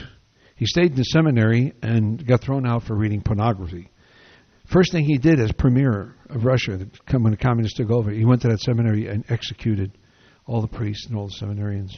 He 0.56 0.66
stayed 0.66 0.92
in 0.92 0.96
the 0.96 1.04
seminary 1.04 1.74
and 1.82 2.26
got 2.26 2.42
thrown 2.42 2.66
out 2.66 2.84
for 2.84 2.94
reading 2.94 3.22
pornography. 3.22 3.90
First 4.66 4.92
thing 4.92 5.04
he 5.04 5.18
did 5.18 5.40
as 5.40 5.52
premier 5.52 6.14
of 6.28 6.44
Russia, 6.44 6.78
when 7.10 7.30
the 7.30 7.36
communists 7.36 7.76
took 7.76 7.90
over, 7.90 8.10
he 8.10 8.24
went 8.24 8.42
to 8.42 8.48
that 8.48 8.60
seminary 8.60 9.08
and 9.08 9.24
executed 9.28 9.96
all 10.46 10.60
the 10.60 10.68
priests 10.68 11.06
and 11.06 11.16
all 11.16 11.26
the 11.26 11.34
seminarians. 11.44 11.90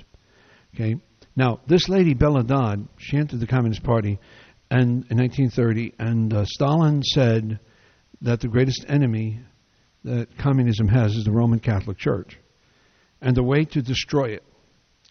Okay. 0.74 0.96
Now, 1.36 1.60
this 1.66 1.88
lady 1.88 2.14
Bella 2.14 2.44
Dodd, 2.44 2.88
she 2.98 3.16
entered 3.16 3.40
the 3.40 3.46
Communist 3.46 3.82
Party, 3.82 4.18
and 4.72 5.04
in 5.10 5.18
1930, 5.18 5.92
and 5.98 6.32
uh, 6.32 6.46
Stalin 6.46 7.02
said 7.02 7.60
that 8.22 8.40
the 8.40 8.48
greatest 8.48 8.86
enemy 8.88 9.38
that 10.02 10.38
communism 10.38 10.88
has 10.88 11.14
is 11.14 11.24
the 11.24 11.30
Roman 11.30 11.60
Catholic 11.60 11.98
Church, 11.98 12.38
and 13.20 13.36
the 13.36 13.42
way 13.42 13.66
to 13.66 13.82
destroy 13.82 14.30
it, 14.30 14.42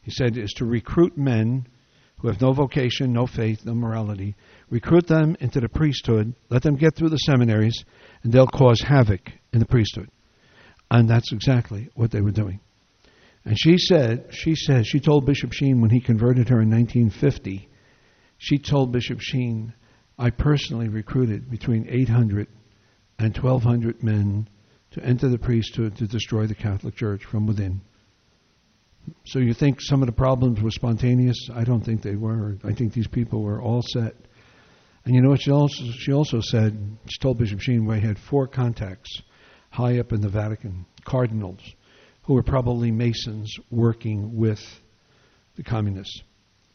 he 0.01 0.09
said, 0.09 0.35
is 0.35 0.51
to 0.53 0.65
recruit 0.65 1.15
men 1.15 1.67
who 2.17 2.27
have 2.27 2.41
no 2.41 2.53
vocation, 2.53 3.13
no 3.13 3.27
faith, 3.27 3.63
no 3.63 3.75
morality, 3.75 4.35
recruit 4.71 5.05
them 5.05 5.37
into 5.39 5.59
the 5.59 5.69
priesthood, 5.69 6.33
let 6.49 6.63
them 6.63 6.75
get 6.75 6.95
through 6.95 7.09
the 7.09 7.17
seminaries, 7.17 7.85
and 8.23 8.33
they'll 8.33 8.47
cause 8.47 8.81
havoc 8.81 9.29
in 9.53 9.59
the 9.59 9.65
priesthood. 9.67 10.09
And 10.89 11.07
that's 11.07 11.31
exactly 11.31 11.87
what 11.93 12.09
they 12.09 12.21
were 12.21 12.31
doing. 12.31 12.61
And 13.45 13.55
she 13.59 13.77
said, 13.77 14.25
she 14.31 14.55
said, 14.55 14.87
she 14.87 14.99
told 14.99 15.27
Bishop 15.27 15.53
Sheen 15.53 15.81
when 15.81 15.91
he 15.91 16.01
converted 16.01 16.49
her 16.49 16.61
in 16.61 16.71
1950 16.71 17.67
she 18.41 18.57
told 18.57 18.91
Bishop 18.91 19.19
Sheen, 19.21 19.71
I 20.17 20.31
personally 20.31 20.89
recruited 20.89 21.51
between 21.51 21.85
800 21.87 22.47
and 23.19 23.37
1,200 23.37 24.01
men 24.01 24.49
to 24.91 25.05
enter 25.05 25.29
the 25.29 25.37
priesthood 25.37 25.95
to 25.97 26.07
destroy 26.07 26.47
the 26.47 26.55
Catholic 26.55 26.95
Church 26.95 27.23
from 27.23 27.45
within. 27.45 27.81
So 29.27 29.37
you 29.37 29.53
think 29.53 29.79
some 29.79 30.01
of 30.01 30.07
the 30.07 30.11
problems 30.11 30.59
were 30.59 30.71
spontaneous? 30.71 31.37
I 31.53 31.63
don't 31.63 31.81
think 31.81 32.01
they 32.01 32.15
were. 32.15 32.57
I 32.63 32.73
think 32.73 32.93
these 32.93 33.07
people 33.07 33.43
were 33.43 33.61
all 33.61 33.83
set. 33.83 34.15
And 35.05 35.13
you 35.13 35.21
know 35.21 35.29
what 35.29 35.41
she 35.41 35.51
also, 35.51 35.83
she 35.99 36.11
also 36.11 36.41
said? 36.41 36.97
She 37.09 37.19
told 37.19 37.37
Bishop 37.37 37.59
Sheen 37.59 37.85
we 37.85 37.99
had 37.99 38.17
four 38.17 38.47
contacts 38.47 39.21
high 39.69 39.99
up 39.99 40.13
in 40.13 40.21
the 40.21 40.29
Vatican, 40.29 40.87
cardinals, 41.05 41.61
who 42.23 42.33
were 42.33 42.43
probably 42.43 42.89
Masons 42.89 43.55
working 43.69 44.35
with 44.35 44.61
the 45.57 45.63
communists. 45.63 46.23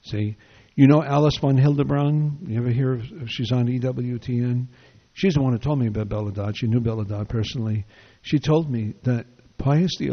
See? 0.04 0.36
You 0.79 0.87
know 0.89 1.03
Alice 1.03 1.39
von 1.41 1.57
Hildebrand? 1.57 2.49
You 2.49 2.59
ever 2.59 2.68
hear 2.68 2.93
of 2.93 3.03
she's 3.29 3.51
on 3.51 3.66
EWTN? 3.66 4.66
She's 5.14 5.33
the 5.33 5.41
one 5.41 5.55
who 5.55 5.59
told 5.59 5.79
me 5.79 5.87
about 5.87 6.11
Bella 6.11 6.31
Dodd. 6.31 6.55
She 6.55 6.66
knew 6.66 6.81
Bella 6.81 7.07
Dodd 7.07 7.31
personally. 7.31 7.87
She 8.20 8.39
told 8.39 8.70
me 8.70 8.93
that 9.05 9.24
Pius 9.57 9.93
XI 9.99 10.12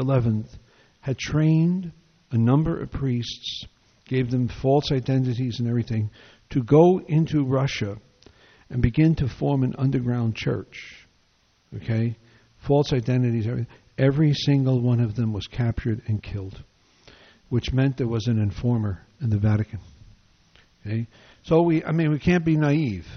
had 1.01 1.17
trained 1.17 1.91
a 2.31 2.37
number 2.37 2.81
of 2.81 2.89
priests, 2.91 3.65
gave 4.07 4.31
them 4.31 4.47
false 4.47 4.89
identities 4.93 5.59
and 5.59 5.67
everything, 5.67 6.09
to 6.51 6.63
go 6.63 7.01
into 7.09 7.43
Russia 7.43 7.97
and 8.69 8.81
begin 8.81 9.15
to 9.15 9.27
form 9.27 9.63
an 9.63 9.75
underground 9.77 10.37
church. 10.37 11.05
Okay? 11.75 12.15
False 12.65 12.93
identities, 12.93 13.47
everything. 13.47 13.67
Every 13.97 14.33
single 14.33 14.79
one 14.79 15.01
of 15.01 15.15
them 15.15 15.33
was 15.33 15.45
captured 15.45 16.03
and 16.07 16.23
killed, 16.23 16.63
which 17.49 17.73
meant 17.73 17.97
there 17.97 18.07
was 18.07 18.27
an 18.27 18.39
informer 18.39 19.05
in 19.19 19.29
the 19.29 19.37
Vatican. 19.37 19.81
Okay? 20.85 21.07
So 21.43 21.61
we, 21.61 21.83
I 21.83 21.91
mean, 21.91 22.11
we 22.11 22.19
can't 22.19 22.45
be 22.45 22.57
naive. 22.57 23.07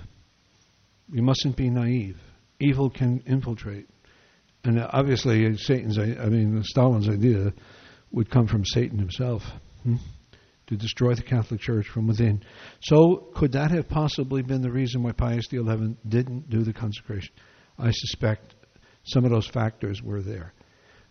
We 1.11 1.21
mustn't 1.21 1.57
be 1.57 1.71
naive. 1.71 2.19
Evil 2.59 2.91
can 2.91 3.23
infiltrate, 3.27 3.89
and 4.65 4.81
obviously, 4.81 5.57
Satan's. 5.59 5.99
I 5.99 6.29
mean, 6.29 6.63
Stalin's 6.65 7.09
idea 7.09 7.53
would 8.11 8.31
come 8.31 8.47
from 8.47 8.65
Satan 8.65 8.99
himself 8.99 9.43
hmm? 9.83 9.97
to 10.69 10.77
destroy 10.77 11.15
the 11.15 11.23
Catholic 11.23 11.61
Church 11.61 11.87
from 11.87 12.07
within. 12.07 12.43
So, 12.81 13.29
could 13.35 13.53
that 13.53 13.71
have 13.73 13.89
possibly 13.89 14.43
been 14.43 14.63
the 14.63 14.71
reason 14.71 15.03
why 15.03 15.13
Pius 15.13 15.47
XI 15.51 15.59
didn't 16.09 16.49
do 16.49 16.63
the 16.63 16.73
consecration? 16.73 17.35
I 17.79 17.91
suspect 17.91 18.55
some 19.05 19.25
of 19.25 19.31
those 19.31 19.47
factors 19.47 20.03
were 20.03 20.23
there. 20.23 20.55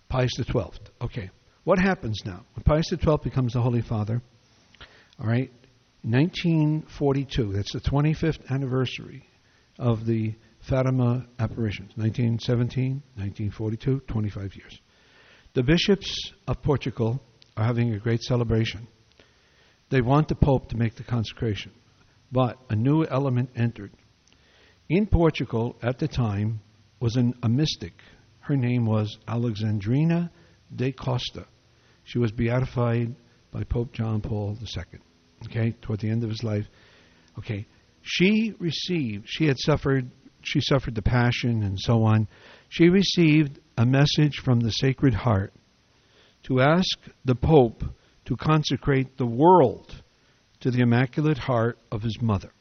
Pius 0.09 0.31
XII. 0.35 0.71
Okay, 1.01 1.29
what 1.63 1.79
happens 1.79 2.21
now 2.25 2.43
when 2.55 2.63
Pius 2.63 2.87
XII 2.89 3.17
becomes 3.23 3.53
the 3.53 3.61
Holy 3.61 3.81
Father? 3.81 4.21
All 5.19 5.27
right, 5.27 5.51
1942, 6.05 7.53
that's 7.53 7.73
the 7.73 7.79
25th 7.79 8.47
anniversary 8.51 9.27
of 9.79 10.05
the 10.05 10.35
Fatima 10.59 11.25
apparitions. 11.39 11.93
1917, 11.95 13.01
1942, 13.15 14.01
25 14.01 14.55
years. 14.55 14.79
The 15.55 15.63
bishops 15.63 16.31
of 16.47 16.61
Portugal 16.61 17.19
are 17.57 17.65
having 17.65 17.93
a 17.93 17.99
great 17.99 18.21
celebration. 18.21 18.87
They 19.89 20.01
want 20.01 20.27
the 20.27 20.35
Pope 20.35 20.69
to 20.69 20.77
make 20.77 20.95
the 20.95 21.03
consecration. 21.03 21.71
But 22.31 22.59
a 22.69 22.75
new 22.75 23.03
element 23.05 23.49
entered. 23.55 23.91
In 24.89 25.07
Portugal 25.07 25.75
at 25.81 25.97
the 25.97 26.07
time 26.07 26.61
was 26.99 27.15
an, 27.15 27.33
a 27.41 27.49
mystic. 27.49 27.93
Her 28.41 28.55
name 28.55 28.85
was 28.85 29.17
Alexandrina 29.27 30.29
de 30.75 30.91
Costa. 30.91 31.47
She 32.03 32.19
was 32.19 32.31
beatified 32.31 33.15
by 33.51 33.63
Pope 33.63 33.91
John 33.91 34.21
Paul 34.21 34.55
II, 34.61 34.99
okay, 35.47 35.75
toward 35.81 35.99
the 35.99 36.09
end 36.09 36.23
of 36.23 36.29
his 36.29 36.43
life. 36.43 36.65
Okay, 37.37 37.65
she 38.01 38.53
received, 38.59 39.25
she 39.27 39.47
had 39.47 39.57
suffered, 39.57 40.09
she 40.41 40.59
suffered 40.61 40.95
the 40.95 41.01
passion 41.01 41.63
and 41.63 41.79
so 41.79 42.03
on. 42.03 42.27
She 42.69 42.89
received 42.89 43.59
a 43.77 43.85
message 43.85 44.37
from 44.43 44.59
the 44.59 44.71
Sacred 44.71 45.13
Heart 45.13 45.53
to 46.43 46.61
ask 46.61 46.97
the 47.25 47.35
Pope 47.35 47.83
to 48.25 48.35
consecrate 48.35 49.17
the 49.17 49.25
world 49.25 50.03
to 50.61 50.71
the 50.71 50.81
Immaculate 50.81 51.37
Heart 51.37 51.79
of 51.91 52.01
his 52.01 52.21
mother. 52.21 52.51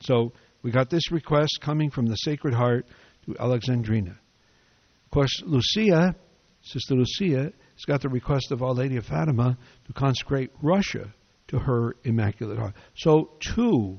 So 0.00 0.32
we 0.62 0.70
got 0.70 0.90
this 0.90 1.10
request 1.10 1.58
coming 1.60 1.90
from 1.90 2.06
the 2.06 2.16
Sacred 2.16 2.54
Heart 2.54 2.86
to 3.26 3.34
Alexandrina. 3.34 4.10
Of 4.10 5.10
course, 5.10 5.42
Lucia, 5.44 6.14
Sister 6.62 6.94
Lucia, 6.94 7.44
has 7.44 7.84
got 7.86 8.02
the 8.02 8.08
request 8.08 8.52
of 8.52 8.62
Our 8.62 8.74
Lady 8.74 8.96
of 8.96 9.06
Fatima 9.06 9.56
to 9.86 9.92
consecrate 9.92 10.50
Russia 10.62 11.12
to 11.48 11.58
her 11.58 11.96
Immaculate 12.04 12.58
Heart. 12.58 12.74
So 12.96 13.30
two 13.40 13.98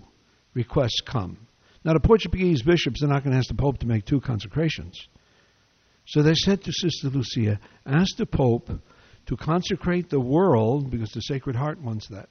requests 0.54 1.02
come. 1.06 1.38
Now, 1.84 1.93
the 1.93 2.00
Portuguese 2.00 2.64
bishops 2.64 3.04
are 3.04 3.08
not 3.08 3.24
going 3.24 3.34
to 3.34 3.38
ask 3.38 3.48
the 3.48 3.54
Pope 3.54 3.78
to 3.80 3.86
make 3.86 4.06
two 4.06 4.20
consecrations. 4.20 5.08
So 6.08 6.24
they 6.24 6.34
said 6.34 6.64
to 6.64 6.72
Sister 6.72 7.10
Lucia, 7.10 7.60
ask 7.86 8.18
the 8.18 8.26
Pope 8.26 8.72
to 9.28 9.38
consecrate 9.38 10.10
the 10.10 10.20
world 10.20 10.89
because 10.89 11.12
the 11.12 11.22
Sacred 11.22 11.56
Heart 11.56 11.82
wants 11.82 12.08
that. 12.10 12.30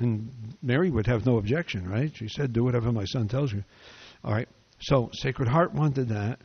And 0.00 0.30
Mary 0.62 0.90
would 0.90 1.06
have 1.06 1.26
no 1.26 1.38
objection, 1.38 1.88
right? 1.88 2.10
She 2.14 2.28
said, 2.28 2.52
Do 2.52 2.64
whatever 2.64 2.92
my 2.92 3.04
son 3.04 3.28
tells 3.28 3.52
you. 3.52 3.64
All 4.24 4.32
right. 4.32 4.48
So, 4.80 5.10
Sacred 5.12 5.48
Heart 5.48 5.74
wanted 5.74 6.08
that. 6.08 6.38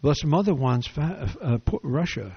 Blessed 0.00 0.26
Mother 0.26 0.54
wants 0.54 0.86
fa- 0.86 1.28
uh, 1.40 1.58
Russia. 1.82 2.32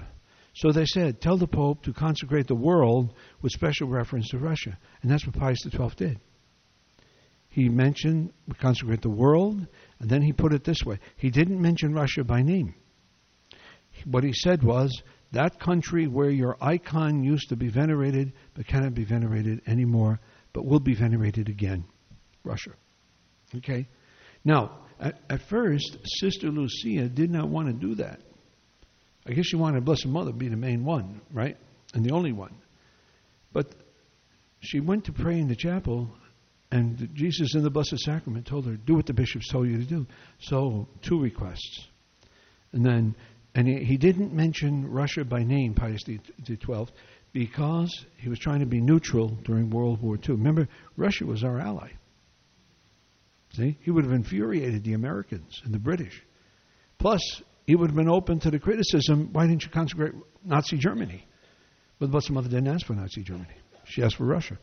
So 0.54 0.72
they 0.72 0.86
said, 0.86 1.20
Tell 1.20 1.36
the 1.36 1.46
Pope 1.46 1.82
to 1.84 1.92
consecrate 1.92 2.46
the 2.46 2.54
world 2.54 3.14
with 3.42 3.52
special 3.52 3.88
reference 3.88 4.28
to 4.30 4.38
Russia. 4.38 4.76
And 5.02 5.10
that's 5.10 5.26
what 5.26 5.36
Pius 5.36 5.62
XII 5.62 5.90
did. 5.96 6.20
He 7.48 7.68
mentioned, 7.68 8.32
consecrate 8.60 9.02
the 9.02 9.10
world, 9.10 9.66
and 10.00 10.10
then 10.10 10.22
he 10.22 10.32
put 10.32 10.52
it 10.52 10.64
this 10.64 10.84
way 10.84 10.98
he 11.16 11.30
didn't 11.30 11.60
mention 11.60 11.92
Russia 11.92 12.24
by 12.24 12.42
name. 12.42 12.74
What 14.04 14.24
he 14.24 14.32
said 14.32 14.62
was, 14.62 15.02
that 15.32 15.60
country 15.60 16.06
where 16.06 16.30
your 16.30 16.56
icon 16.60 17.22
used 17.22 17.48
to 17.50 17.56
be 17.56 17.68
venerated 17.68 18.32
but 18.54 18.66
cannot 18.66 18.94
be 18.94 19.04
venerated 19.04 19.60
anymore, 19.66 20.20
but 20.52 20.64
will 20.64 20.80
be 20.80 20.94
venerated 20.94 21.48
again. 21.48 21.84
Russia. 22.44 22.70
Okay? 23.56 23.88
Now, 24.44 24.86
at, 25.00 25.20
at 25.28 25.42
first, 25.42 25.98
Sister 26.04 26.48
Lucia 26.48 27.08
did 27.08 27.30
not 27.30 27.48
want 27.48 27.68
to 27.68 27.74
do 27.74 27.94
that. 27.96 28.20
I 29.28 29.32
guess 29.32 29.46
she 29.46 29.56
wanted 29.56 29.78
a 29.78 29.80
Blessed 29.82 30.06
Mother 30.06 30.32
to 30.32 30.36
be 30.36 30.48
the 30.48 30.56
main 30.56 30.84
one, 30.84 31.20
right? 31.32 31.56
And 31.94 32.04
the 32.04 32.12
only 32.12 32.32
one. 32.32 32.54
But 33.52 33.74
she 34.60 34.80
went 34.80 35.04
to 35.04 35.12
pray 35.12 35.38
in 35.38 35.48
the 35.48 35.56
chapel, 35.56 36.10
and 36.70 37.10
Jesus 37.14 37.54
in 37.54 37.62
the 37.62 37.70
Blessed 37.70 37.98
Sacrament 37.98 38.46
told 38.46 38.66
her, 38.66 38.76
Do 38.76 38.94
what 38.94 39.06
the 39.06 39.12
bishops 39.12 39.48
told 39.48 39.68
you 39.68 39.78
to 39.78 39.84
do. 39.84 40.06
So, 40.40 40.88
two 41.02 41.20
requests. 41.20 41.86
And 42.72 42.84
then 42.84 43.14
and 43.54 43.66
he, 43.66 43.84
he 43.84 43.96
didn't 43.96 44.32
mention 44.32 44.88
Russia 44.88 45.24
by 45.24 45.42
name, 45.42 45.74
Pius 45.74 46.02
XII, 46.06 46.86
because 47.32 48.06
he 48.16 48.28
was 48.28 48.38
trying 48.38 48.60
to 48.60 48.66
be 48.66 48.80
neutral 48.80 49.28
during 49.44 49.70
World 49.70 50.00
War 50.00 50.16
II. 50.16 50.36
Remember, 50.36 50.68
Russia 50.96 51.26
was 51.26 51.44
our 51.44 51.58
ally. 51.58 51.90
See? 53.54 53.76
He 53.80 53.90
would 53.90 54.04
have 54.04 54.12
infuriated 54.12 54.84
the 54.84 54.92
Americans 54.92 55.60
and 55.64 55.74
the 55.74 55.78
British. 55.78 56.22
Plus, 56.98 57.42
he 57.68 57.76
would 57.76 57.90
have 57.90 57.96
been 57.96 58.08
open 58.08 58.40
to 58.40 58.50
the 58.50 58.58
criticism 58.58 59.28
why 59.32 59.46
didn't 59.46 59.62
you 59.62 59.68
consecrate 59.68 60.14
Nazi 60.42 60.78
Germany? 60.78 61.22
But 61.98 62.06
the 62.06 62.12
Blessed 62.12 62.30
Mother 62.30 62.48
didn't 62.48 62.68
ask 62.68 62.86
for 62.86 62.94
Nazi 62.94 63.22
Germany. 63.22 63.54
She 63.84 64.02
asked 64.02 64.16
for 64.16 64.24
Russia. 64.24 64.58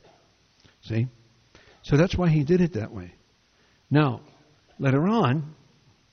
See? 0.81 1.05
So 1.83 1.97
that's 1.97 2.15
why 2.15 2.29
he 2.29 2.43
did 2.43 2.61
it 2.61 2.73
that 2.73 2.91
way. 2.91 3.13
Now, 3.91 4.21
later 4.79 5.07
on, 5.07 5.53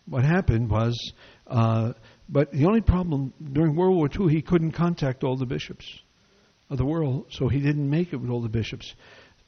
what 0.05 0.23
happened 0.23 0.69
was 0.69 1.15
uh, 1.47 1.95
but 2.29 2.53
the 2.53 2.67
only 2.67 2.83
problem 2.83 3.33
during 3.55 3.75
World 3.75 3.97
War 3.97 4.11
II, 4.15 4.31
he 4.31 4.43
couldn't 4.43 4.73
contact 4.73 5.25
all 5.25 5.39
the 5.39 5.47
bishops 5.47 5.87
of 6.69 6.77
the 6.77 6.85
world, 6.85 7.25
so 7.31 7.49
he 7.49 7.61
didn't 7.61 7.89
make 7.89 8.13
it 8.13 8.17
with 8.17 8.29
all 8.29 8.43
the 8.43 8.51
bishops. 8.51 8.95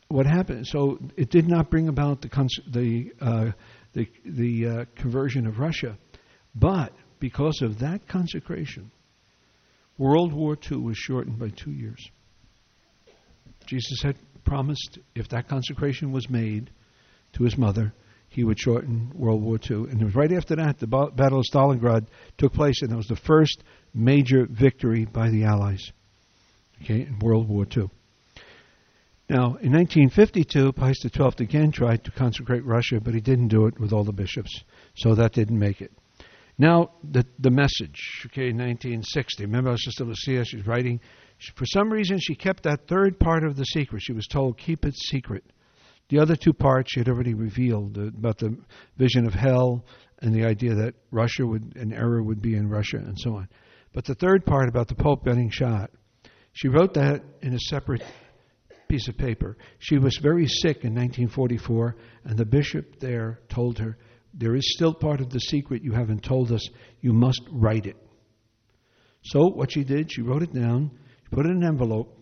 What 0.08 0.24
happened? 0.24 0.66
So 0.66 0.98
it 1.14 1.28
did 1.28 1.46
not 1.46 1.70
bring 1.70 1.88
about 1.88 2.22
the 2.22 2.30
cons- 2.30 2.60
the 2.66 3.12
uh, 3.20 3.50
the, 3.92 4.08
the 4.24 4.66
uh, 4.66 4.84
conversion 4.96 5.46
of 5.46 5.58
Russia, 5.58 5.98
but 6.54 6.92
because 7.24 7.62
of 7.62 7.78
that 7.78 8.06
consecration, 8.06 8.90
World 9.96 10.30
War 10.34 10.58
II 10.70 10.76
was 10.76 10.98
shortened 10.98 11.38
by 11.38 11.48
two 11.48 11.70
years. 11.70 12.10
Jesus 13.64 14.02
had 14.02 14.16
promised 14.44 14.98
if 15.14 15.30
that 15.30 15.48
consecration 15.48 16.12
was 16.12 16.28
made 16.28 16.68
to 17.32 17.44
his 17.44 17.56
mother, 17.56 17.94
he 18.28 18.44
would 18.44 18.60
shorten 18.60 19.10
World 19.14 19.42
War 19.42 19.58
II. 19.58 19.88
And 19.88 20.02
it 20.02 20.04
was 20.04 20.14
right 20.14 20.32
after 20.32 20.56
that 20.56 20.78
the 20.78 20.86
Battle 20.86 21.38
of 21.38 21.46
Stalingrad 21.50 22.08
took 22.36 22.52
place, 22.52 22.82
and 22.82 22.92
it 22.92 22.96
was 22.96 23.06
the 23.06 23.16
first 23.16 23.64
major 23.94 24.44
victory 24.44 25.06
by 25.06 25.30
the 25.30 25.44
Allies 25.44 25.92
okay, 26.82 27.06
in 27.06 27.18
World 27.20 27.48
War 27.48 27.64
II. 27.64 27.88
Now, 29.30 29.56
in 29.62 29.72
1952, 29.72 30.74
Pius 30.74 30.98
XII 31.00 31.42
again 31.42 31.72
tried 31.72 32.04
to 32.04 32.10
consecrate 32.10 32.66
Russia, 32.66 33.00
but 33.00 33.14
he 33.14 33.22
didn't 33.22 33.48
do 33.48 33.64
it 33.64 33.80
with 33.80 33.94
all 33.94 34.04
the 34.04 34.12
bishops, 34.12 34.62
so 34.94 35.14
that 35.14 35.32
didn't 35.32 35.58
make 35.58 35.80
it. 35.80 35.90
Now, 36.56 36.92
the, 37.02 37.26
the 37.38 37.50
message, 37.50 38.22
okay, 38.26 38.52
1960. 38.52 39.44
Remember, 39.44 39.76
Sister 39.76 40.04
Lucia, 40.04 40.44
she's 40.44 40.66
writing. 40.66 41.00
She, 41.38 41.50
for 41.56 41.66
some 41.66 41.92
reason, 41.92 42.18
she 42.20 42.36
kept 42.36 42.62
that 42.62 42.86
third 42.86 43.18
part 43.18 43.44
of 43.44 43.56
the 43.56 43.64
secret. 43.64 44.02
She 44.02 44.12
was 44.12 44.26
told, 44.26 44.56
keep 44.56 44.84
it 44.84 44.94
secret. 44.94 45.44
The 46.10 46.20
other 46.20 46.36
two 46.36 46.52
parts 46.52 46.92
she 46.92 47.00
had 47.00 47.08
already 47.08 47.34
revealed 47.34 47.98
uh, 47.98 48.02
about 48.02 48.38
the 48.38 48.56
vision 48.96 49.26
of 49.26 49.34
hell 49.34 49.84
and 50.20 50.32
the 50.32 50.44
idea 50.44 50.74
that 50.74 50.94
Russia 51.10 51.44
would, 51.44 51.76
an 51.76 51.92
error 51.92 52.22
would 52.22 52.40
be 52.40 52.54
in 52.54 52.68
Russia 52.68 52.98
and 52.98 53.18
so 53.18 53.36
on. 53.36 53.48
But 53.92 54.04
the 54.04 54.14
third 54.14 54.44
part 54.44 54.68
about 54.68 54.88
the 54.88 54.94
Pope 54.94 55.24
getting 55.24 55.50
shot, 55.50 55.90
she 56.52 56.68
wrote 56.68 56.94
that 56.94 57.22
in 57.42 57.54
a 57.54 57.58
separate 57.58 58.02
piece 58.88 59.08
of 59.08 59.16
paper. 59.16 59.56
She 59.78 59.98
was 59.98 60.18
very 60.22 60.46
sick 60.46 60.84
in 60.84 60.94
1944, 60.94 61.96
and 62.24 62.38
the 62.38 62.44
bishop 62.44 63.00
there 63.00 63.40
told 63.48 63.78
her, 63.78 63.96
There 64.36 64.56
is 64.56 64.74
still 64.74 64.92
part 64.92 65.20
of 65.20 65.30
the 65.30 65.38
secret 65.38 65.82
you 65.82 65.92
haven't 65.92 66.24
told 66.24 66.50
us. 66.52 66.68
You 67.00 67.12
must 67.12 67.42
write 67.50 67.86
it. 67.86 67.96
So, 69.22 69.46
what 69.46 69.72
she 69.72 69.84
did, 69.84 70.12
she 70.12 70.22
wrote 70.22 70.42
it 70.42 70.52
down, 70.52 70.90
she 71.22 71.34
put 71.34 71.46
it 71.46 71.50
in 71.50 71.62
an 71.62 71.68
envelope, 71.68 72.18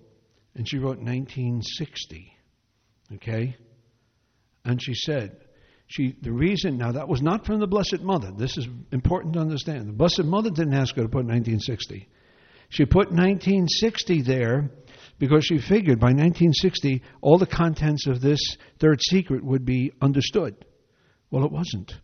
and 0.54 0.68
she 0.68 0.78
wrote 0.78 0.98
1960. 0.98 2.36
Okay? 3.14 3.56
And 4.64 4.80
she 4.80 4.94
said, 4.94 5.36
she, 5.86 6.14
the 6.22 6.32
reason, 6.32 6.78
now 6.78 6.92
that 6.92 7.08
was 7.08 7.20
not 7.20 7.44
from 7.44 7.60
the 7.60 7.66
Blessed 7.66 8.00
Mother. 8.00 8.30
This 8.36 8.56
is 8.56 8.66
important 8.92 9.34
to 9.34 9.40
understand. 9.40 9.88
The 9.88 9.92
Blessed 9.92 10.24
Mother 10.24 10.50
didn't 10.50 10.74
ask 10.74 10.94
her 10.96 11.02
to 11.02 11.08
put 11.08 11.26
1960. 11.26 12.08
She 12.68 12.86
put 12.86 13.10
1960 13.10 14.22
there 14.22 14.70
because 15.18 15.44
she 15.44 15.58
figured 15.58 16.00
by 16.00 16.08
1960 16.08 17.02
all 17.20 17.36
the 17.36 17.46
contents 17.46 18.06
of 18.06 18.20
this 18.20 18.40
third 18.78 19.00
secret 19.02 19.44
would 19.44 19.66
be 19.66 19.92
understood. 20.00 20.64
Well, 21.32 21.44
it 21.44 21.50
wasn't. 21.50 21.94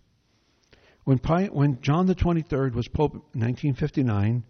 When, 1.05 1.19
when 1.19 1.81
John 1.81 2.07
the 2.07 2.15
23rd 2.17 2.75
was 2.75 2.89
Pope 2.89 3.13
in 3.13 3.41
1959, 3.41 4.43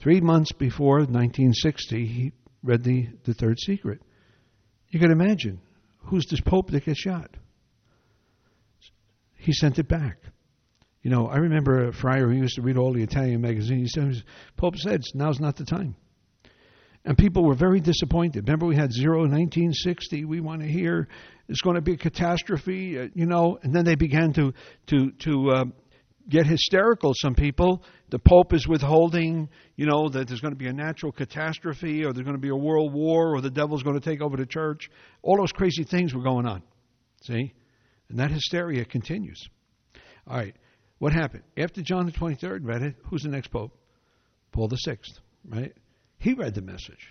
three 0.00 0.20
months 0.20 0.52
before 0.52 0.98
1960, 0.98 2.06
he 2.06 2.32
read 2.62 2.84
the, 2.84 3.08
the 3.24 3.32
third 3.32 3.58
secret. 3.58 4.02
You 4.88 5.00
can 5.00 5.10
imagine 5.10 5.60
who's 5.98 6.26
this 6.26 6.40
Pope 6.40 6.70
that 6.72 6.84
gets 6.84 7.00
shot? 7.00 7.36
he 9.38 9.52
sent 9.52 9.78
it 9.78 9.86
back. 9.86 10.18
You 11.02 11.10
know, 11.10 11.28
I 11.28 11.36
remember 11.36 11.86
a 11.86 11.92
friar 11.92 12.26
who 12.26 12.34
used 12.34 12.56
to 12.56 12.62
read 12.62 12.76
all 12.76 12.92
the 12.92 13.02
Italian 13.04 13.40
magazines. 13.40 13.92
He 13.94 14.00
said, 14.00 14.24
Pope 14.56 14.76
said, 14.76 15.02
now's 15.14 15.38
not 15.38 15.54
the 15.54 15.64
time. 15.64 15.94
And 17.06 17.16
people 17.16 17.44
were 17.44 17.54
very 17.54 17.80
disappointed. 17.80 18.48
Remember, 18.48 18.66
we 18.66 18.74
had 18.74 18.92
zero 18.92 19.24
in 19.24 19.30
1960. 19.30 20.24
We 20.24 20.40
want 20.40 20.60
to 20.62 20.66
hear 20.66 21.06
it's 21.48 21.60
going 21.60 21.76
to 21.76 21.80
be 21.80 21.92
a 21.92 21.96
catastrophe, 21.96 22.98
uh, 22.98 23.06
you 23.14 23.26
know. 23.26 23.58
And 23.62 23.72
then 23.72 23.84
they 23.84 23.94
began 23.94 24.32
to 24.32 24.52
to 24.88 25.12
to 25.20 25.50
uh, 25.50 25.64
get 26.28 26.46
hysterical. 26.46 27.12
Some 27.14 27.36
people, 27.36 27.84
the 28.10 28.18
Pope 28.18 28.52
is 28.52 28.66
withholding, 28.66 29.48
you 29.76 29.86
know, 29.86 30.08
that 30.08 30.26
there's 30.26 30.40
going 30.40 30.52
to 30.52 30.58
be 30.58 30.66
a 30.66 30.72
natural 30.72 31.12
catastrophe, 31.12 32.04
or 32.04 32.12
there's 32.12 32.24
going 32.24 32.36
to 32.36 32.42
be 32.42 32.48
a 32.48 32.56
world 32.56 32.92
war, 32.92 33.36
or 33.36 33.40
the 33.40 33.50
devil's 33.50 33.84
going 33.84 33.98
to 33.98 34.04
take 34.04 34.20
over 34.20 34.36
the 34.36 34.44
church. 34.44 34.90
All 35.22 35.36
those 35.36 35.52
crazy 35.52 35.84
things 35.84 36.12
were 36.12 36.24
going 36.24 36.44
on. 36.44 36.64
See, 37.22 37.54
and 38.08 38.18
that 38.18 38.32
hysteria 38.32 38.84
continues. 38.84 39.48
All 40.26 40.36
right. 40.36 40.56
What 40.98 41.12
happened? 41.12 41.44
After 41.56 41.82
John 41.82 42.06
the 42.06 42.12
23rd 42.12 42.60
read 42.62 42.82
it, 42.82 42.96
who's 43.04 43.22
the 43.22 43.28
next 43.28 43.52
pope? 43.52 43.72
Paul 44.50 44.66
the 44.66 44.76
Sixth, 44.76 45.12
right? 45.48 45.72
He 46.26 46.34
read 46.34 46.56
the 46.56 46.60
message. 46.60 47.08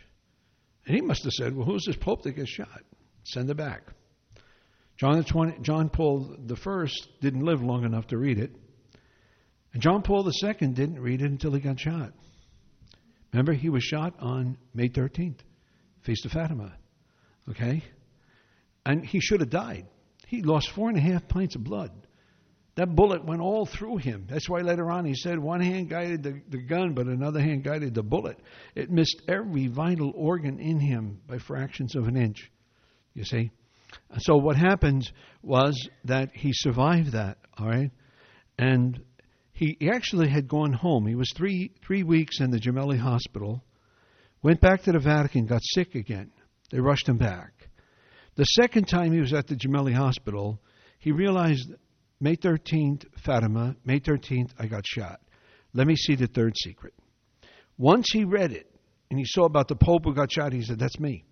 And 0.85 0.93
he 0.93 1.01
must 1.01 1.23
have 1.23 1.31
said, 1.31 1.55
well, 1.55 1.65
who's 1.65 1.85
this 1.85 1.95
Pope 1.95 2.23
that 2.23 2.33
gets 2.33 2.49
shot? 2.49 2.81
Send 3.23 3.49
it 3.49 3.55
back. 3.55 3.83
John, 4.97 5.15
the 5.15 5.23
20, 5.23 5.59
John 5.61 5.87
Paul 5.87 6.35
I 6.37 6.87
didn't 7.21 7.45
live 7.45 7.63
long 7.63 7.85
enough 7.85 8.07
to 8.07 8.17
read 8.17 8.37
it. 8.37 8.51
And 9.71 9.81
John 9.81 10.01
Paul 10.01 10.29
II 10.29 10.67
didn't 10.67 10.99
read 10.99 11.21
it 11.21 11.31
until 11.31 11.53
he 11.53 11.61
got 11.61 11.79
shot. 11.79 12.11
Remember, 13.31 13.53
he 13.53 13.69
was 13.69 13.85
shot 13.85 14.15
on 14.19 14.57
May 14.73 14.89
13th, 14.89 15.39
Feast 16.01 16.25
of 16.25 16.33
Fatima. 16.33 16.73
Okay? 17.49 17.85
And 18.85 19.05
he 19.05 19.21
should 19.21 19.39
have 19.39 19.49
died. 19.49 19.85
He 20.27 20.41
lost 20.41 20.71
four 20.71 20.89
and 20.89 20.97
a 20.97 21.01
half 21.01 21.25
pints 21.29 21.55
of 21.55 21.63
blood. 21.63 22.04
That 22.75 22.93
bullet 22.93 23.23
went 23.23 23.41
all 23.41 23.65
through 23.65 23.97
him. 23.97 24.27
That's 24.29 24.49
why 24.49 24.59
later 24.59 24.91
on 24.91 25.05
he 25.05 25.15
said 25.15 25.39
one 25.39 25.61
hand 25.61 25.89
guided 25.89 26.23
the, 26.23 26.41
the 26.49 26.61
gun, 26.61 26.93
but 26.93 27.07
another 27.07 27.39
hand 27.39 27.63
guided 27.63 27.93
the 27.93 28.03
bullet. 28.03 28.37
It 28.75 28.91
missed 28.91 29.21
every 29.29 29.67
vital 29.67 30.11
organ 30.13 30.59
in 30.59 30.79
him 30.81 31.21
by 31.25 31.37
fractions 31.37 31.95
of 31.95 32.07
an 32.07 32.17
inch. 32.17 32.51
You 33.13 33.23
see? 33.23 33.51
So 34.17 34.35
what 34.35 34.57
happened 34.57 35.09
was 35.41 35.89
that 36.03 36.31
he 36.33 36.51
survived 36.53 37.13
that, 37.13 37.37
all 37.57 37.67
right? 37.67 37.91
And 38.57 39.01
he, 39.53 39.77
actually 39.89 40.27
had 40.27 40.49
gone 40.49 40.73
home. 40.73 41.07
He 41.07 41.15
was 41.15 41.31
three, 41.31 41.71
three 41.85 42.03
weeks 42.03 42.41
in 42.41 42.51
the 42.51 42.59
Gemelli 42.59 42.99
hospital, 42.99 43.63
went 44.43 44.59
back 44.59 44.83
to 44.83 44.91
the 44.91 44.99
Vatican, 44.99 45.45
got 45.45 45.61
sick 45.63 45.95
again. 45.95 46.31
They 46.71 46.79
rushed 46.81 47.07
him 47.07 47.17
back. 47.17 47.69
The 48.35 48.43
second 48.43 48.89
time 48.89 49.13
he 49.13 49.21
was 49.21 49.33
at 49.33 49.47
the 49.47 49.55
Gemelli 49.55 49.93
hospital, 49.93 50.59
he 50.99 51.13
realized 51.13 51.73
May 52.19 52.35
13th, 52.35 53.05
Fatima, 53.23 53.75
May 53.85 53.99
13th, 53.99 54.51
I 54.57 54.67
got 54.67 54.85
shot. 54.85 55.19
Let 55.73 55.87
me 55.87 55.95
see 55.95 56.15
the 56.15 56.27
third 56.27 56.53
secret. 56.57 56.93
Once 57.77 58.07
he 58.11 58.23
read 58.23 58.51
it 58.51 58.69
and 59.09 59.19
he 59.19 59.25
saw 59.25 59.43
about 59.43 59.67
the 59.67 59.75
Pope 59.75 60.05
who 60.05 60.13
got 60.13 60.31
shot, 60.31 60.53
he 60.53 60.61
said, 60.61 60.79
That's 60.79 60.99
me. 60.99 61.25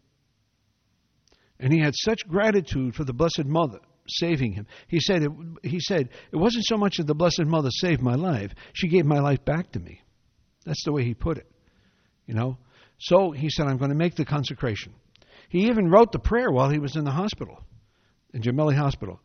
And 1.59 1.71
he 1.71 1.79
had 1.79 1.93
such 1.95 2.27
gratitude 2.27 2.95
for 2.95 3.05
the 3.05 3.13
Blessed 3.13 3.45
Mother 3.45 3.79
saving 4.07 4.51
him. 4.51 4.67
He 4.87 4.99
said, 4.99 5.23
it, 5.23 5.31
he 5.63 5.79
said, 5.79 6.09
It 6.31 6.35
wasn't 6.35 6.65
so 6.65 6.77
much 6.77 6.97
that 6.97 7.07
the 7.07 7.15
Blessed 7.15 7.45
Mother 7.45 7.69
saved 7.71 8.01
my 8.01 8.15
life, 8.15 8.51
she 8.73 8.89
gave 8.89 9.05
my 9.05 9.19
life 9.19 9.43
back 9.45 9.71
to 9.71 9.79
me. 9.79 10.01
That's 10.65 10.83
the 10.83 10.91
way 10.91 11.03
he 11.03 11.13
put 11.13 11.37
it. 11.37 11.49
You 12.25 12.33
know? 12.33 12.57
So 12.99 13.31
he 13.31 13.49
said, 13.49 13.67
I'm 13.67 13.77
going 13.77 13.89
to 13.89 13.95
make 13.95 14.15
the 14.15 14.25
consecration. 14.25 14.93
He 15.49 15.67
even 15.67 15.89
wrote 15.89 16.11
the 16.11 16.19
prayer 16.19 16.51
while 16.51 16.69
he 16.69 16.79
was 16.79 16.95
in 16.95 17.03
the 17.03 17.11
hospital, 17.11 17.59
in 18.33 18.41
Gemelli 18.41 18.75
Hospital. 18.75 19.19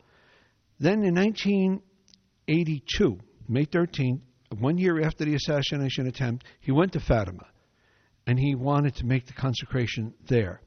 Then 0.79 1.03
in 1.03 1.15
1982, 1.15 3.19
May 3.47 3.65
13th, 3.65 4.21
one 4.57 4.77
year 4.77 5.01
after 5.01 5.25
the 5.25 5.35
assassination 5.35 6.07
attempt, 6.07 6.45
he 6.61 6.71
went 6.71 6.93
to 6.93 6.99
Fatima 6.99 7.45
and 8.25 8.39
he 8.39 8.55
wanted 8.55 8.95
to 8.95 9.05
make 9.05 9.25
the 9.25 9.33
consecration 9.33 10.13
there. 10.27 10.61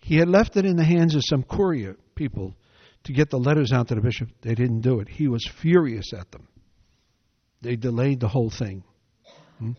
He 0.00 0.16
had 0.16 0.28
left 0.28 0.56
it 0.56 0.64
in 0.64 0.76
the 0.76 0.84
hands 0.84 1.14
of 1.14 1.22
some 1.24 1.42
courier 1.42 1.96
people 2.14 2.54
to 3.04 3.12
get 3.12 3.30
the 3.30 3.38
letters 3.38 3.72
out 3.72 3.88
to 3.88 3.94
the 3.94 4.00
bishop. 4.00 4.28
They 4.40 4.54
didn't 4.54 4.80
do 4.80 5.00
it. 5.00 5.08
He 5.08 5.28
was 5.28 5.46
furious 5.46 6.12
at 6.12 6.30
them. 6.32 6.48
They 7.60 7.76
delayed 7.76 8.20
the 8.20 8.28
whole 8.28 8.50
thing. 8.50 8.84
Hmm? 9.58 9.72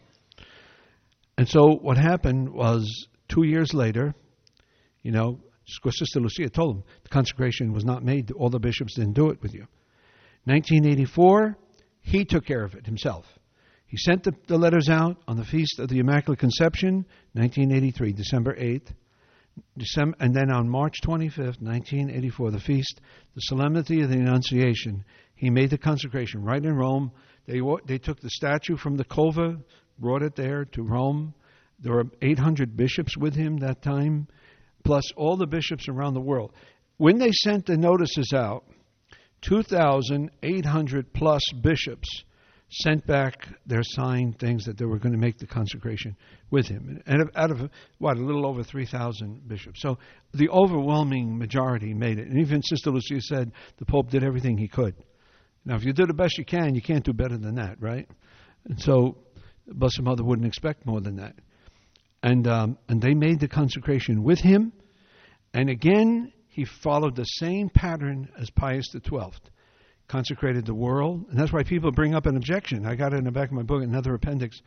And 1.38 1.47
so 1.47 1.78
what 1.82 1.97
happened 1.97 2.49
was 2.49 3.08
two 3.28 3.43
years 3.43 3.74
later, 3.74 4.16
you 5.01 5.12
know, 5.12 5.39
Sister 5.68 6.20
Lucia 6.20 6.49
told 6.49 6.78
him 6.78 6.84
the 7.03 7.09
consecration 7.09 7.74
was 7.74 7.86
not 7.86 8.03
made. 8.03 8.32
All 8.32 8.49
the 8.49 8.59
bishops 8.59 8.95
didn't 8.95 9.13
do 9.13 9.30
it 9.30 9.41
with 9.41 9.53
you. 9.53 9.68
1984, 10.45 11.57
he 12.01 12.24
took 12.24 12.45
care 12.45 12.63
of 12.63 12.74
it 12.76 12.86
himself. 12.86 13.26
He 13.86 13.97
sent 13.97 14.24
the, 14.24 14.34
the 14.47 14.57
letters 14.57 14.89
out 14.89 15.18
on 15.28 15.38
the 15.38 15.45
feast 15.45 15.80
of 15.80 15.89
the 15.89 15.99
Immaculate 15.99 16.39
Conception, 16.39 17.05
1983, 17.34 18.13
December 18.13 18.55
8th. 18.55 18.93
December, 19.78 20.15
and 20.20 20.36
then 20.36 20.51
on 20.51 20.70
March 20.70 21.01
25th, 21.03 21.61
1984, 21.61 22.51
the 22.51 22.59
feast, 22.59 23.01
the 23.34 23.41
solemnity 23.41 24.01
of 24.01 24.09
the 24.09 24.18
Annunciation, 24.18 25.03
he 25.36 25.49
made 25.49 25.70
the 25.70 25.78
consecration 25.78 26.43
right 26.43 26.63
in 26.63 26.76
Rome. 26.76 27.11
They, 27.45 27.61
they 27.86 27.97
took 27.97 28.20
the 28.20 28.30
statue 28.30 28.78
from 28.78 28.97
the 28.97 29.05
Cova, 29.05 29.61
brought 29.99 30.22
it 30.22 30.36
there 30.36 30.65
to 30.65 30.84
Rome. 30.84 31.34
There 31.80 31.93
were 31.93 32.05
800 32.22 32.76
bishops 32.76 33.18
with 33.18 33.36
him 33.36 33.57
that 33.57 33.82
time 33.82 34.28
plus 34.88 35.11
all 35.17 35.35
the 35.35 35.45
bishops 35.45 35.89
around 35.89 36.13
the 36.13 36.21
world. 36.21 36.53
When 36.95 37.19
they 37.19 37.31
sent 37.31 37.65
the 37.65 37.75
notices 37.75 38.31
out, 38.33 38.63
2,800 39.41 41.13
plus 41.13 41.41
bishops 41.61 42.23
sent 42.69 43.05
back 43.05 43.49
their 43.65 43.83
signed 43.83 44.39
things 44.39 44.63
that 44.63 44.77
they 44.77 44.85
were 44.85 44.97
going 44.97 45.11
to 45.11 45.19
make 45.19 45.38
the 45.38 45.45
consecration 45.45 46.15
with 46.51 46.67
him. 46.67 47.01
And 47.05 47.29
out 47.35 47.51
of, 47.51 47.69
what, 47.97 48.17
a 48.17 48.21
little 48.21 48.45
over 48.45 48.63
3,000 48.63 49.45
bishops. 49.47 49.81
So 49.81 49.97
the 50.33 50.49
overwhelming 50.49 51.38
majority 51.38 51.93
made 51.93 52.17
it. 52.17 52.27
And 52.27 52.39
even 52.39 52.63
Sister 52.63 52.89
Lucia 52.89 53.21
said 53.21 53.51
the 53.77 53.85
Pope 53.85 54.09
did 54.09 54.23
everything 54.23 54.57
he 54.57 54.69
could. 54.69 54.95
Now, 55.65 55.75
if 55.75 55.83
you 55.83 55.91
do 55.91 56.05
the 56.05 56.13
best 56.13 56.38
you 56.38 56.45
can, 56.45 56.75
you 56.75 56.81
can't 56.81 57.03
do 57.03 57.11
better 57.11 57.38
than 57.38 57.55
that, 57.55 57.81
right? 57.81 58.07
And 58.65 58.79
so 58.81 59.17
Blessed 59.67 60.01
Mother 60.01 60.23
wouldn't 60.23 60.47
expect 60.47 60.85
more 60.85 61.01
than 61.01 61.17
that. 61.17 61.35
And, 62.28 62.45
um, 62.45 62.78
and 62.89 63.01
they 63.01 63.13
made 63.13 63.39
the 63.39 63.47
consecration 63.47 64.21
with 64.21 64.39
him. 64.39 64.73
And 65.53 65.69
again, 65.69 66.34
he 66.49 66.65
followed 66.65 67.15
the 67.15 67.23
same 67.23 67.69
pattern 67.69 68.28
as 68.38 68.49
Pius 68.49 68.88
XII. 68.91 69.32
Consecrated 70.09 70.65
the 70.65 70.75
world. 70.75 71.25
And 71.30 71.39
that's 71.39 71.53
why 71.53 71.63
people 71.63 71.89
bring 71.93 72.15
up 72.15 72.25
an 72.25 72.36
objection. 72.36 72.86
I 72.86 72.95
got 72.95 73.13
it 73.13 73.19
in 73.19 73.23
the 73.23 73.32
back 73.32 73.47
of 73.47 73.53
my 73.53 73.63
book, 73.63 73.82
another 73.82 74.13
appendix. 74.13 74.59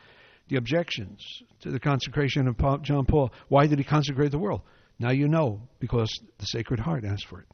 The 0.48 0.56
objections 0.56 1.22
to 1.60 1.70
the 1.70 1.78
consecration 1.78 2.48
of 2.48 2.82
John 2.82 3.04
Paul. 3.04 3.30
Why 3.48 3.66
did 3.66 3.76
he 3.76 3.84
consecrate 3.84 4.30
the 4.30 4.38
world? 4.38 4.62
Now 4.98 5.10
you 5.10 5.28
know, 5.28 5.68
because 5.80 6.10
the 6.38 6.46
Sacred 6.46 6.80
Heart 6.80 7.04
asked 7.04 7.26
for 7.26 7.44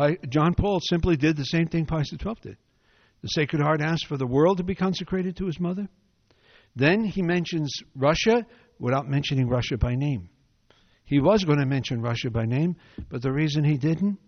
it. 0.00 0.30
John 0.30 0.54
Paul 0.54 0.80
simply 0.80 1.16
did 1.16 1.36
the 1.36 1.44
same 1.44 1.66
thing 1.66 1.84
Pius 1.84 2.08
XII 2.08 2.32
did. 2.40 2.56
The 3.20 3.28
Sacred 3.28 3.60
Heart 3.60 3.82
asked 3.82 4.06
for 4.06 4.16
the 4.16 4.26
world 4.26 4.56
to 4.58 4.64
be 4.64 4.74
consecrated 4.74 5.36
to 5.36 5.46
his 5.46 5.60
mother. 5.60 5.88
Then 6.74 7.04
he 7.04 7.22
mentions 7.22 7.70
Russia 7.94 8.46
without 8.78 9.08
mentioning 9.08 9.48
Russia 9.48 9.76
by 9.76 9.94
name. 9.94 10.28
He 11.04 11.20
was 11.20 11.44
going 11.44 11.58
to 11.58 11.66
mention 11.66 12.02
Russia 12.02 12.30
by 12.30 12.44
name, 12.44 12.76
but 13.08 13.22
the 13.22 13.32
reason 13.32 13.64
he 13.64 13.78
didn't, 13.78 14.18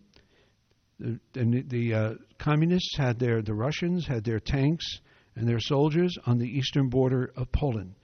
the, 0.99 1.19
the, 1.35 1.95
uh, 1.95 2.15
communists 2.39 2.97
had 2.97 3.19
their, 3.19 3.43
the 3.43 3.55
Russians 3.55 4.07
had 4.07 4.25
their 4.25 4.41
tanks 4.41 5.01
and 5.37 5.49
their 5.49 5.61
soldiers 5.61 6.17
on 6.27 6.39
the 6.39 6.49
eastern 6.49 6.89
border 6.89 7.33
of 7.37 7.53
Poland. 7.53 7.95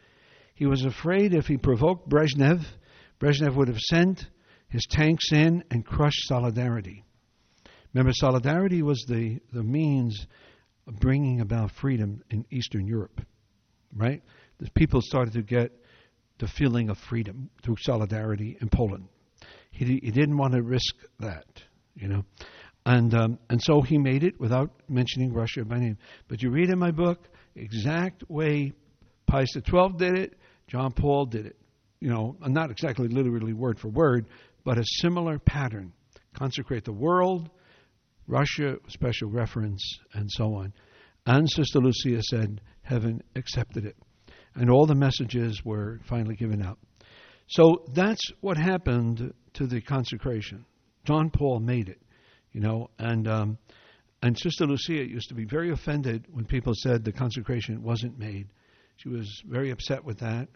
He 0.55 0.67
was 0.67 0.85
afraid 0.85 1.35
if 1.35 1.47
he 1.47 1.57
provoked 1.57 2.09
Brezhnev, 2.09 2.65
Brezhnev 3.21 3.55
would 3.57 3.69
have 3.69 3.81
sent 3.81 4.27
his 4.69 4.87
tanks 4.91 5.33
in 5.33 5.65
and 5.71 5.85
crushed 5.85 6.27
Solidarity. 6.29 7.05
Remember, 7.95 8.13
Solidarity 8.15 8.83
was 8.83 9.05
the, 9.09 9.41
the 9.53 9.63
means 9.63 10.27
of 10.87 10.99
bringing 10.99 11.41
about 11.41 11.71
freedom 11.71 12.23
in 12.31 12.45
Eastern 12.51 12.87
Europe, 12.87 13.21
right? 13.95 14.23
The 14.59 14.71
people 14.73 15.01
started 15.03 15.35
to 15.35 15.43
get 15.43 15.73
the 16.39 16.47
feeling 16.47 16.91
of 16.91 16.99
freedom 16.99 17.51
through 17.63 17.77
solidarity 17.81 18.57
in 18.61 18.69
Poland. 18.69 19.09
He, 19.71 20.01
he 20.03 20.11
didn't 20.11 20.37
want 20.37 20.55
to 20.55 20.63
risk 20.63 20.95
that, 21.21 21.47
you 21.95 22.09
know. 22.09 22.25
And, 22.85 23.15
um, 23.15 23.39
and 23.51 23.61
so 23.61 23.83
he 23.83 23.99
made 23.99 24.23
it 24.23 24.39
without 24.39 24.71
mentioning 24.89 25.33
Russia 25.33 25.65
by 25.65 25.79
name. 25.79 25.99
But 26.29 26.43
you 26.43 26.51
read 26.51 26.71
in 26.71 26.79
my 26.79 26.93
book, 26.93 27.29
exact 27.55 28.23
way 28.29 28.73
Pius 29.27 29.53
XII 29.55 29.89
did 29.97 30.17
it, 30.17 30.39
John 30.69 30.93
Paul 30.93 31.27
did 31.27 31.47
it. 31.47 31.57
You 32.01 32.11
know, 32.11 32.37
not 32.41 32.71
exactly 32.71 33.09
literally 33.09 33.55
word 33.55 33.79
for 33.79 33.89
word, 33.89 34.27
but 34.65 34.79
a 34.79 34.85
similar 34.85 35.39
pattern. 35.39 35.93
Consecrate 36.35 36.85
the 36.85 36.93
world, 36.93 37.51
Russia, 38.27 38.77
special 38.89 39.31
reference, 39.31 39.83
and 40.13 40.31
so 40.31 40.55
on. 40.55 40.73
And 41.25 41.51
Sister 41.51 41.81
Lucia 41.81 42.23
said, 42.23 42.61
Heaven 42.83 43.23
accepted 43.35 43.85
it 43.85 43.97
and 44.57 44.71
all 44.71 44.87
the 44.87 44.95
messages 44.95 45.65
were 45.65 46.01
finally 46.09 46.35
given 46.35 46.63
out. 46.63 46.79
So 47.49 47.85
that's 47.93 48.23
what 48.41 48.57
happened 48.57 49.33
to 49.55 49.67
the 49.67 49.81
consecration. 49.81 50.65
John 51.05 51.31
Paul 51.31 51.61
made 51.61 51.89
it, 51.89 52.01
you 52.53 52.61
know, 52.61 52.91
and 52.99 53.29
um, 53.29 53.59
and 54.23 54.37
Sister 54.37 54.67
Lucia 54.67 55.07
used 55.07 55.29
to 55.29 55.35
be 55.35 55.45
very 55.45 55.71
offended 55.71 56.27
when 56.31 56.45
people 56.45 56.73
said 56.75 57.05
the 57.05 57.13
consecration 57.13 57.83
wasn't 57.83 58.19
made. 58.19 58.49
She 58.97 59.09
was 59.09 59.43
very 59.47 59.71
upset 59.71 60.05
with 60.05 60.19
that, 60.19 60.49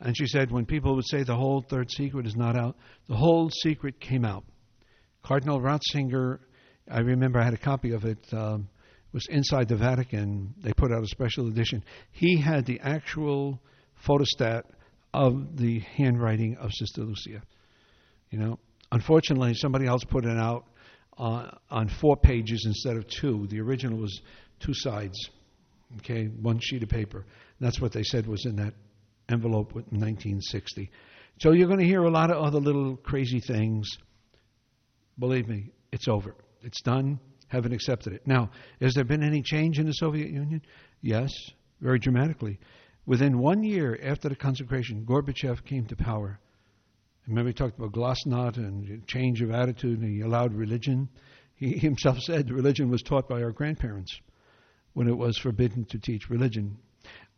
and 0.00 0.16
she 0.16 0.26
said 0.26 0.50
when 0.50 0.66
people 0.66 0.94
would 0.96 1.06
say 1.06 1.22
the 1.22 1.36
whole 1.36 1.62
third 1.62 1.90
secret 1.90 2.26
is 2.26 2.36
not 2.36 2.56
out, 2.56 2.76
the 3.08 3.16
whole 3.16 3.48
secret 3.50 4.00
came 4.00 4.24
out. 4.24 4.44
Cardinal 5.22 5.60
Ratzinger, 5.60 6.40
I 6.90 6.98
remember 6.98 7.40
I 7.40 7.44
had 7.44 7.54
a 7.54 7.58
copy 7.58 7.92
of 7.92 8.04
it. 8.04 8.18
Um, 8.34 8.68
was 9.14 9.26
inside 9.30 9.68
the 9.68 9.76
Vatican. 9.76 10.52
They 10.60 10.72
put 10.72 10.92
out 10.92 11.04
a 11.04 11.06
special 11.06 11.46
edition. 11.46 11.84
He 12.10 12.36
had 12.38 12.66
the 12.66 12.80
actual 12.80 13.60
photostat 14.04 14.64
of 15.14 15.56
the 15.56 15.78
handwriting 15.78 16.56
of 16.56 16.72
Sister 16.72 17.02
Lucia. 17.02 17.40
You 18.30 18.38
know, 18.40 18.58
unfortunately, 18.90 19.54
somebody 19.54 19.86
else 19.86 20.02
put 20.02 20.24
it 20.24 20.36
out 20.36 20.66
uh, 21.16 21.52
on 21.70 21.88
four 22.00 22.16
pages 22.16 22.64
instead 22.66 22.96
of 22.96 23.06
two. 23.06 23.46
The 23.46 23.60
original 23.60 23.96
was 23.98 24.20
two 24.58 24.74
sides. 24.74 25.16
Okay, 25.98 26.24
one 26.24 26.58
sheet 26.58 26.82
of 26.82 26.88
paper. 26.88 27.24
That's 27.60 27.80
what 27.80 27.92
they 27.92 28.02
said 28.02 28.26
was 28.26 28.44
in 28.44 28.56
that 28.56 28.74
envelope 29.28 29.70
in 29.70 30.00
1960. 30.00 30.90
So 31.40 31.52
you're 31.52 31.68
going 31.68 31.78
to 31.78 31.86
hear 31.86 32.02
a 32.02 32.10
lot 32.10 32.32
of 32.32 32.42
other 32.42 32.58
little 32.58 32.96
crazy 32.96 33.38
things. 33.38 33.88
Believe 35.20 35.48
me, 35.48 35.70
it's 35.92 36.08
over. 36.08 36.34
It's 36.62 36.82
done. 36.82 37.20
Heaven 37.54 37.72
accepted 37.72 38.12
it. 38.14 38.26
Now, 38.26 38.50
has 38.80 38.94
there 38.94 39.04
been 39.04 39.22
any 39.22 39.40
change 39.40 39.78
in 39.78 39.86
the 39.86 39.92
Soviet 39.92 40.28
Union? 40.28 40.60
Yes, 41.02 41.30
very 41.80 42.00
dramatically. 42.00 42.58
Within 43.06 43.38
one 43.38 43.62
year 43.62 43.96
after 44.02 44.28
the 44.28 44.34
consecration, 44.34 45.06
Gorbachev 45.06 45.64
came 45.64 45.86
to 45.86 45.94
power. 45.94 46.40
Remember, 47.28 47.50
he 47.50 47.54
talked 47.54 47.78
about 47.78 47.92
glasnost 47.92 48.56
and 48.56 49.06
change 49.06 49.40
of 49.40 49.52
attitude, 49.52 50.00
and 50.00 50.10
he 50.10 50.22
allowed 50.22 50.52
religion. 50.52 51.08
He 51.54 51.78
himself 51.78 52.18
said 52.18 52.50
religion 52.50 52.90
was 52.90 53.02
taught 53.02 53.28
by 53.28 53.40
our 53.40 53.52
grandparents 53.52 54.18
when 54.94 55.06
it 55.06 55.16
was 55.16 55.38
forbidden 55.38 55.84
to 55.90 55.98
teach 56.00 56.28
religion. 56.28 56.76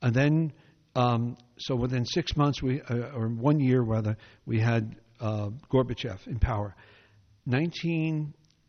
And 0.00 0.14
then, 0.14 0.52
um, 0.94 1.36
so 1.58 1.76
within 1.76 2.06
six 2.06 2.34
months, 2.38 2.62
we 2.62 2.80
uh, 2.80 3.10
or 3.14 3.28
one 3.28 3.60
year 3.60 3.82
rather, 3.82 4.16
we 4.46 4.60
had 4.60 4.96
uh, 5.20 5.50
Gorbachev 5.70 6.26
in 6.26 6.38
power. 6.38 6.74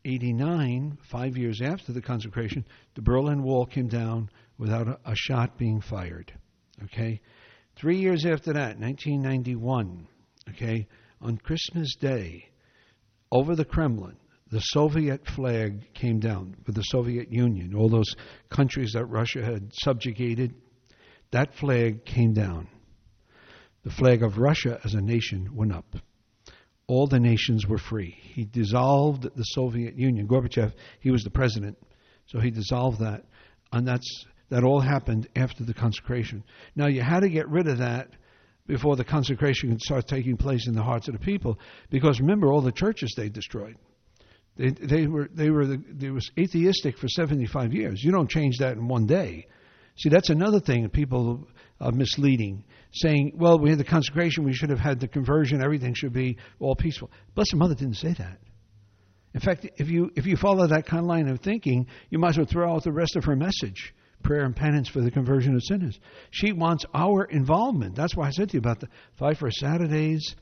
1989, 0.07 0.97
five 1.11 1.35
years 1.35 1.61
after 1.61 1.91
the 1.91 2.01
consecration, 2.01 2.63
the 2.95 3.01
Berlin 3.01 3.43
Wall 3.43 3.65
came 3.65 3.89
down 3.89 4.29
without 4.57 4.87
a, 4.87 4.97
a 5.03 5.15
shot 5.15 5.57
being 5.57 5.81
fired. 5.81 6.31
Okay, 6.85 7.19
three 7.75 7.97
years 7.97 8.25
after 8.25 8.53
that, 8.53 8.79
1991. 8.79 10.07
Okay, 10.51 10.87
on 11.19 11.37
Christmas 11.37 11.93
Day, 11.99 12.47
over 13.33 13.53
the 13.53 13.65
Kremlin, 13.65 14.15
the 14.49 14.61
Soviet 14.61 15.27
flag 15.27 15.93
came 15.93 16.19
down 16.19 16.55
with 16.65 16.75
the 16.75 16.83
Soviet 16.83 17.29
Union, 17.29 17.75
all 17.75 17.89
those 17.89 18.15
countries 18.49 18.93
that 18.93 19.07
Russia 19.07 19.43
had 19.43 19.73
subjugated. 19.73 20.55
That 21.31 21.53
flag 21.55 22.05
came 22.05 22.31
down. 22.31 22.69
The 23.83 23.91
flag 23.91 24.23
of 24.23 24.37
Russia 24.37 24.79
as 24.85 24.93
a 24.93 25.01
nation 25.01 25.53
went 25.53 25.73
up. 25.73 25.97
All 26.87 27.07
the 27.07 27.19
nations 27.19 27.67
were 27.67 27.77
free. 27.77 28.17
He 28.21 28.45
dissolved 28.45 29.23
the 29.23 29.43
Soviet 29.43 29.97
Union. 29.97 30.27
Gorbachev, 30.27 30.73
he 30.99 31.11
was 31.11 31.23
the 31.23 31.29
president, 31.29 31.77
so 32.27 32.39
he 32.39 32.49
dissolved 32.49 32.99
that. 32.99 33.25
And 33.73 33.85
that's, 33.85 34.25
that 34.49 34.63
all 34.63 34.79
happened 34.79 35.27
after 35.35 35.65
the 35.65 35.73
consecration. 35.73 36.43
Now, 36.75 36.87
you 36.87 37.01
had 37.01 37.21
to 37.21 37.29
get 37.29 37.49
rid 37.49 37.67
of 37.67 37.79
that 37.79 38.09
before 38.67 38.95
the 38.95 39.03
consecration 39.03 39.69
could 39.69 39.81
start 39.81 40.07
taking 40.07 40.37
place 40.37 40.67
in 40.67 40.75
the 40.75 40.83
hearts 40.83 41.07
of 41.07 41.13
the 41.13 41.19
people, 41.19 41.59
because 41.89 42.19
remember, 42.19 42.51
all 42.51 42.61
the 42.61 42.71
churches 42.71 43.13
they 43.15 43.29
destroyed. 43.29 43.77
They, 44.57 44.71
they 44.71 45.07
were 45.07 45.29
they 45.31 45.51
were 45.51 45.67
the, 45.67 45.83
they 45.91 46.09
was 46.09 46.31
atheistic 46.37 46.97
for 46.97 47.07
75 47.07 47.73
years. 47.73 48.03
You 48.03 48.11
don't 48.11 48.29
change 48.29 48.57
that 48.57 48.75
in 48.75 48.87
one 48.87 49.05
day. 49.05 49.45
See, 49.97 50.09
that's 50.09 50.29
another 50.29 50.59
thing 50.59 50.87
people 50.89 51.47
are 51.79 51.91
misleading, 51.91 52.63
saying, 52.91 53.33
"Well, 53.35 53.59
we 53.59 53.69
had 53.69 53.79
the 53.79 53.83
consecration, 53.83 54.43
we 54.43 54.53
should 54.53 54.69
have 54.69 54.79
had 54.79 54.99
the 54.99 55.07
conversion, 55.07 55.61
everything 55.61 55.93
should 55.93 56.13
be 56.13 56.37
all 56.59 56.75
peaceful." 56.75 57.11
Blessed 57.35 57.55
Mother 57.55 57.75
didn't 57.75 57.97
say 57.97 58.13
that. 58.13 58.39
In 59.33 59.39
fact, 59.39 59.67
if 59.77 59.89
you 59.89 60.11
if 60.15 60.25
you 60.25 60.37
follow 60.37 60.67
that 60.67 60.85
kind 60.85 61.01
of 61.01 61.07
line 61.07 61.27
of 61.27 61.39
thinking, 61.41 61.87
you 62.09 62.19
might 62.19 62.29
as 62.29 62.37
well 62.37 62.47
throw 62.47 62.73
out 62.73 62.83
the 62.83 62.91
rest 62.91 63.15
of 63.15 63.25
her 63.25 63.35
message 63.35 63.93
prayer 64.23 64.43
and 64.43 64.55
penance 64.55 64.89
for 64.89 65.01
the 65.01 65.11
conversion 65.11 65.55
of 65.55 65.63
sinners. 65.63 65.99
She 66.31 66.51
wants 66.51 66.85
our 66.93 67.25
involvement. 67.25 67.95
That's 67.95 68.15
why 68.15 68.27
I 68.27 68.31
said 68.31 68.49
to 68.49 68.53
you 68.53 68.59
about 68.59 68.79
the 68.79 68.89
five 69.17 69.37
for 69.37 69.51
Saturdays, 69.51 70.35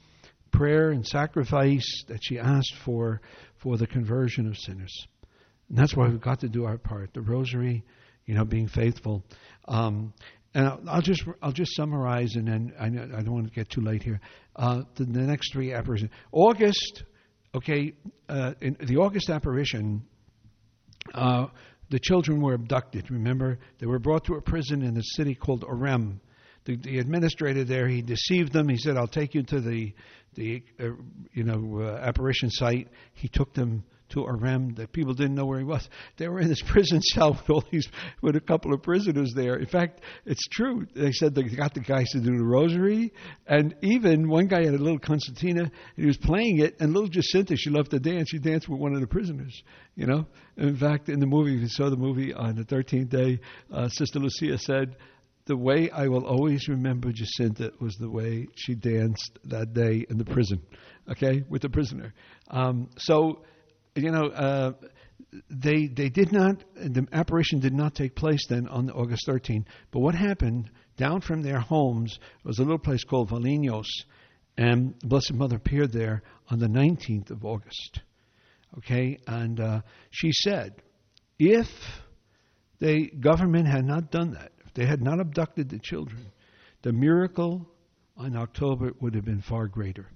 prayer 0.52 0.92
and 0.92 1.06
sacrifice 1.06 2.04
that 2.08 2.20
she 2.24 2.40
asked 2.40 2.76
for 2.84 3.22
for 3.58 3.78
the 3.78 3.88
conversion 3.88 4.48
of 4.48 4.58
sinners. 4.58 5.08
And 5.70 5.78
that's 5.78 5.96
why 5.96 6.08
we've 6.08 6.22
got 6.22 6.40
to 6.42 6.50
do 6.50 6.66
our 6.66 6.78
part. 6.78 7.14
The 7.14 7.22
rosary, 7.22 7.84
you 8.26 8.36
know, 8.36 8.46
being 8.46 8.68
faithful. 8.68 9.24
Um, 9.68 10.14
and 10.54 10.68
I'll, 10.68 10.82
I'll, 10.88 11.02
just 11.02 11.24
I'll 11.42 11.52
just 11.52 11.76
summarize, 11.76 12.36
and 12.36 12.48
then 12.48 12.74
I, 12.80 12.86
I 12.86 13.22
don't 13.22 13.34
want 13.34 13.48
to 13.48 13.54
get 13.54 13.70
too 13.70 13.82
late 13.82 14.04
here. 14.04 14.22
Uh, 14.56 14.84
the, 14.96 15.04
the, 15.04 15.20
next 15.20 15.52
three 15.52 15.74
apparitions. 15.74 16.12
August, 16.32 17.04
okay, 17.54 17.94
uh, 18.30 18.54
in 18.62 18.78
the 18.80 18.96
August 18.96 19.30
apparition, 19.30 20.04
uh, 21.14 21.48
the 21.90 22.00
children 22.00 22.42
were 22.42 22.54
abducted. 22.54 23.12
Remember, 23.12 23.60
they 23.80 23.86
were 23.86 24.00
brought 24.00 24.24
to 24.26 24.36
a 24.36 24.42
prison 24.42 24.82
in 24.82 24.98
a 24.98 25.04
city 25.04 25.36
called 25.36 25.64
Ourém. 25.64 26.20
The, 26.64 26.78
the 26.78 27.00
administrator 27.00 27.64
there, 27.64 27.88
he 27.88 28.02
deceived 28.02 28.54
them. 28.54 28.70
He 28.70 28.78
said, 28.78 28.98
"I'll 28.98 29.08
take 29.08 29.36
you 29.36 29.44
to 29.44 29.60
the 29.60 29.94
the 30.36 30.64
uh, 30.80 30.86
you 31.34 31.44
know 31.44 31.82
uh, 31.82 32.00
apparition 32.02 32.50
site." 32.50 32.88
He 33.14 33.28
took 33.28 33.54
them 33.54 33.84
to 34.16 34.26
Ourém. 34.26 34.76
that 34.78 34.92
people 34.92 35.14
didn't 35.14 35.36
know 35.36 35.46
where 35.46 35.60
he 35.60 35.64
was. 35.64 35.88
They 36.18 36.28
were 36.28 36.40
in 36.40 36.48
this 36.48 36.62
prison 36.68 37.02
cell 37.02 37.34
with 37.34 37.50
all 37.50 37.64
these 37.72 37.88
with 38.22 38.36
a 38.36 38.42
couple 38.42 38.74
of 38.74 38.82
prisoners 38.82 39.34
there. 39.36 39.56
In 39.56 39.68
fact, 39.68 40.02
it's 40.26 40.48
true. 40.48 40.88
They 40.96 41.12
said 41.12 41.36
they 41.36 41.44
got 41.44 41.74
the 41.74 41.82
guys 41.82 42.10
to 42.12 42.20
do 42.20 42.38
the 42.38 42.44
rosary, 42.44 43.14
and 43.48 43.76
even 43.82 44.28
one 44.28 44.48
guy 44.48 44.64
had 44.66 44.74
a 44.74 44.78
little 44.78 45.00
concertina, 45.00 45.62
and 45.62 45.72
he 45.96 46.06
was 46.06 46.18
playing 46.18 46.60
it. 46.60 46.76
And 46.80 46.94
little 46.94 47.10
Jacinta, 47.10 47.56
she 47.56 47.70
loved 47.70 47.92
to 47.92 48.00
dance. 48.00 48.30
She 48.30 48.40
danced 48.40 48.68
with 48.68 48.80
one 48.80 48.94
of 48.94 49.02
the 49.02 49.08
prisoners. 49.08 49.64
You 49.96 50.08
know. 50.08 50.26
In 50.58 50.78
fact, 50.78 51.10
in 51.10 51.20
the 51.20 51.26
movie, 51.26 51.56
if 51.56 51.62
you 51.62 51.68
saw 51.68 51.90
the 51.90 51.98
movie 51.98 52.34
on 52.34 52.56
the 52.56 52.64
13th 52.64 53.10
day, 53.10 53.40
uh, 53.74 53.90
Sister 53.90 54.20
Lucia 54.20 54.58
said 54.58 54.96
the 55.46 55.56
way 55.56 55.90
I 55.92 56.08
will 56.08 56.26
always 56.26 56.68
remember 56.68 57.12
Jacinta 57.12 57.72
was 57.80 57.96
the 57.96 58.10
way 58.10 58.48
she 58.56 58.74
danced 58.74 59.38
that 59.46 59.74
day 59.74 60.06
in 60.10 60.18
the 60.18 60.26
prison, 60.26 60.62
okay, 61.12 61.44
with 61.50 61.62
the 61.62 61.70
prisoner. 61.70 62.14
Um, 62.50 62.90
so, 62.98 63.44
you 63.96 64.12
know, 64.12 64.28
uh, 64.28 64.74
they 65.50 65.88
they 65.88 66.10
did 66.10 66.32
not 66.32 66.64
the 66.76 67.08
apparition 67.12 67.60
did 67.60 67.74
not 67.74 67.96
take 67.96 68.16
place 68.16 68.46
then 68.48 68.68
on 68.68 68.90
August 68.92 69.26
13. 69.26 69.66
But 69.92 70.00
what 70.00 70.16
happened 70.16 70.70
down 70.98 71.22
from 71.22 71.42
their 71.42 71.60
homes 71.60 72.20
was 72.44 72.60
a 72.60 72.64
little 72.64 72.80
place 72.80 73.04
called 73.04 73.30
Valinhos, 73.30 73.88
and 74.58 74.98
Blessed 75.00 75.34
Mother 75.34 75.58
appeared 75.58 75.92
there 75.92 76.24
on 76.50 76.60
the 76.60 76.68
19th 76.68 77.32
of 77.32 77.44
August. 77.44 78.02
Okay, 78.78 79.18
and 79.28 79.60
uh, 79.60 79.82
she 80.12 80.32
said, 80.34 80.82
if 81.40 81.68
the 82.80 83.10
government 83.20 83.68
had 83.68 83.86
not 83.86 84.12
done 84.12 84.32
that, 84.32 84.52
if 84.66 84.74
they 84.74 84.86
had 84.86 85.02
not 85.02 85.20
abducted 85.20 85.70
the 85.70 85.80
children, 85.80 86.32
the 86.82 86.92
miracle 86.92 87.70
in 88.20 88.36
October 88.36 88.92
would 89.00 89.16
have 89.16 89.26
been 89.26 89.42
far 89.42 89.68
greater. 89.68 90.08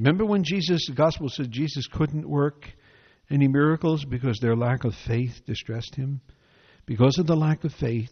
Remember 0.00 0.24
when 0.24 0.44
Jesus, 0.44 0.86
the 0.86 0.94
gospel 0.94 1.28
said 1.28 1.50
Jesus 1.50 1.86
couldn't 1.86 2.26
work 2.26 2.64
any 3.30 3.48
miracles 3.48 4.02
because 4.02 4.38
their 4.40 4.56
lack 4.56 4.84
of 4.84 4.94
faith 5.06 5.42
distressed 5.44 5.94
him? 5.94 6.22
Because 6.86 7.18
of 7.18 7.26
the 7.26 7.36
lack 7.36 7.64
of 7.64 7.74
faith, 7.74 8.08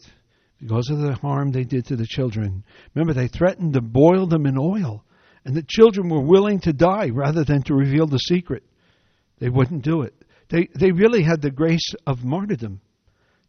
because 0.61 0.91
of 0.91 0.99
the 0.99 1.14
harm 1.14 1.51
they 1.51 1.64
did 1.64 1.86
to 1.86 1.97
the 1.97 2.07
children. 2.07 2.62
Remember, 2.95 3.14
they 3.14 3.26
threatened 3.26 3.72
to 3.72 3.80
boil 3.80 4.27
them 4.27 4.44
in 4.44 4.59
oil, 4.59 5.02
and 5.47 5.56
the 5.56 5.65
children 5.66 6.10
were 6.10 6.20
willing 6.20 6.60
to 6.60 6.74
die 6.74 7.09
rather 7.09 7.43
than 7.43 7.62
to 7.62 7.74
reveal 7.74 8.06
the 8.06 8.19
secret. 8.19 8.65
They 9.39 9.48
wouldn't 9.48 9.82
do 9.82 10.02
it. 10.02 10.12
They, 10.51 10.69
they 10.78 10.93
really 10.93 11.23
had 11.23 11.40
the 11.40 11.51
grace 11.51 11.94
of 12.06 12.23
martyrdom. 12.23 12.82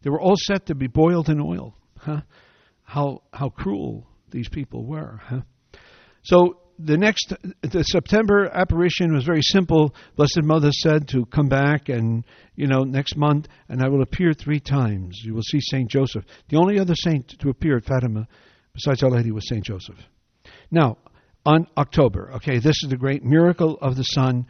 They 0.01 0.11
were 0.11 0.21
all 0.21 0.37
set 0.37 0.67
to 0.67 0.75
be 0.75 0.87
boiled 0.87 1.27
in 1.27 1.41
oil. 1.41 1.75
Huh? 1.97 2.21
How 2.83 3.23
how 3.33 3.49
cruel 3.49 4.07
these 4.31 4.47
people 4.47 4.85
were. 4.85 5.19
Huh? 5.21 5.41
So 6.23 6.61
the 6.79 6.97
next 6.97 7.33
the 7.61 7.83
September 7.83 8.49
apparition 8.53 9.13
was 9.13 9.25
very 9.25 9.41
simple. 9.41 9.93
Blessed 10.15 10.43
Mother 10.43 10.71
said 10.71 11.07
to 11.09 11.25
come 11.25 11.49
back 11.49 11.89
and 11.89 12.25
you 12.55 12.67
know 12.67 12.83
next 12.83 13.17
month, 13.17 13.47
and 13.67 13.83
I 13.83 13.89
will 13.89 14.01
appear 14.01 14.33
three 14.33 14.59
times. 14.59 15.19
You 15.23 15.33
will 15.33 15.43
see 15.43 15.59
Saint 15.59 15.89
Joseph. 15.89 16.23
The 16.47 16.57
only 16.57 16.79
other 16.79 16.95
saint 16.95 17.27
to 17.39 17.49
appear 17.49 17.77
at 17.77 17.85
Fatima 17.85 18.27
besides 18.73 19.03
Our 19.03 19.11
Lady 19.11 19.31
was 19.31 19.47
Saint 19.47 19.65
Joseph. 19.65 19.97
Now 20.71 20.97
on 21.45 21.67
October, 21.77 22.31
okay, 22.35 22.59
this 22.59 22.81
is 22.83 22.89
the 22.89 22.97
great 22.97 23.23
miracle 23.23 23.77
of 23.81 23.97
the 23.97 24.03
sun. 24.03 24.47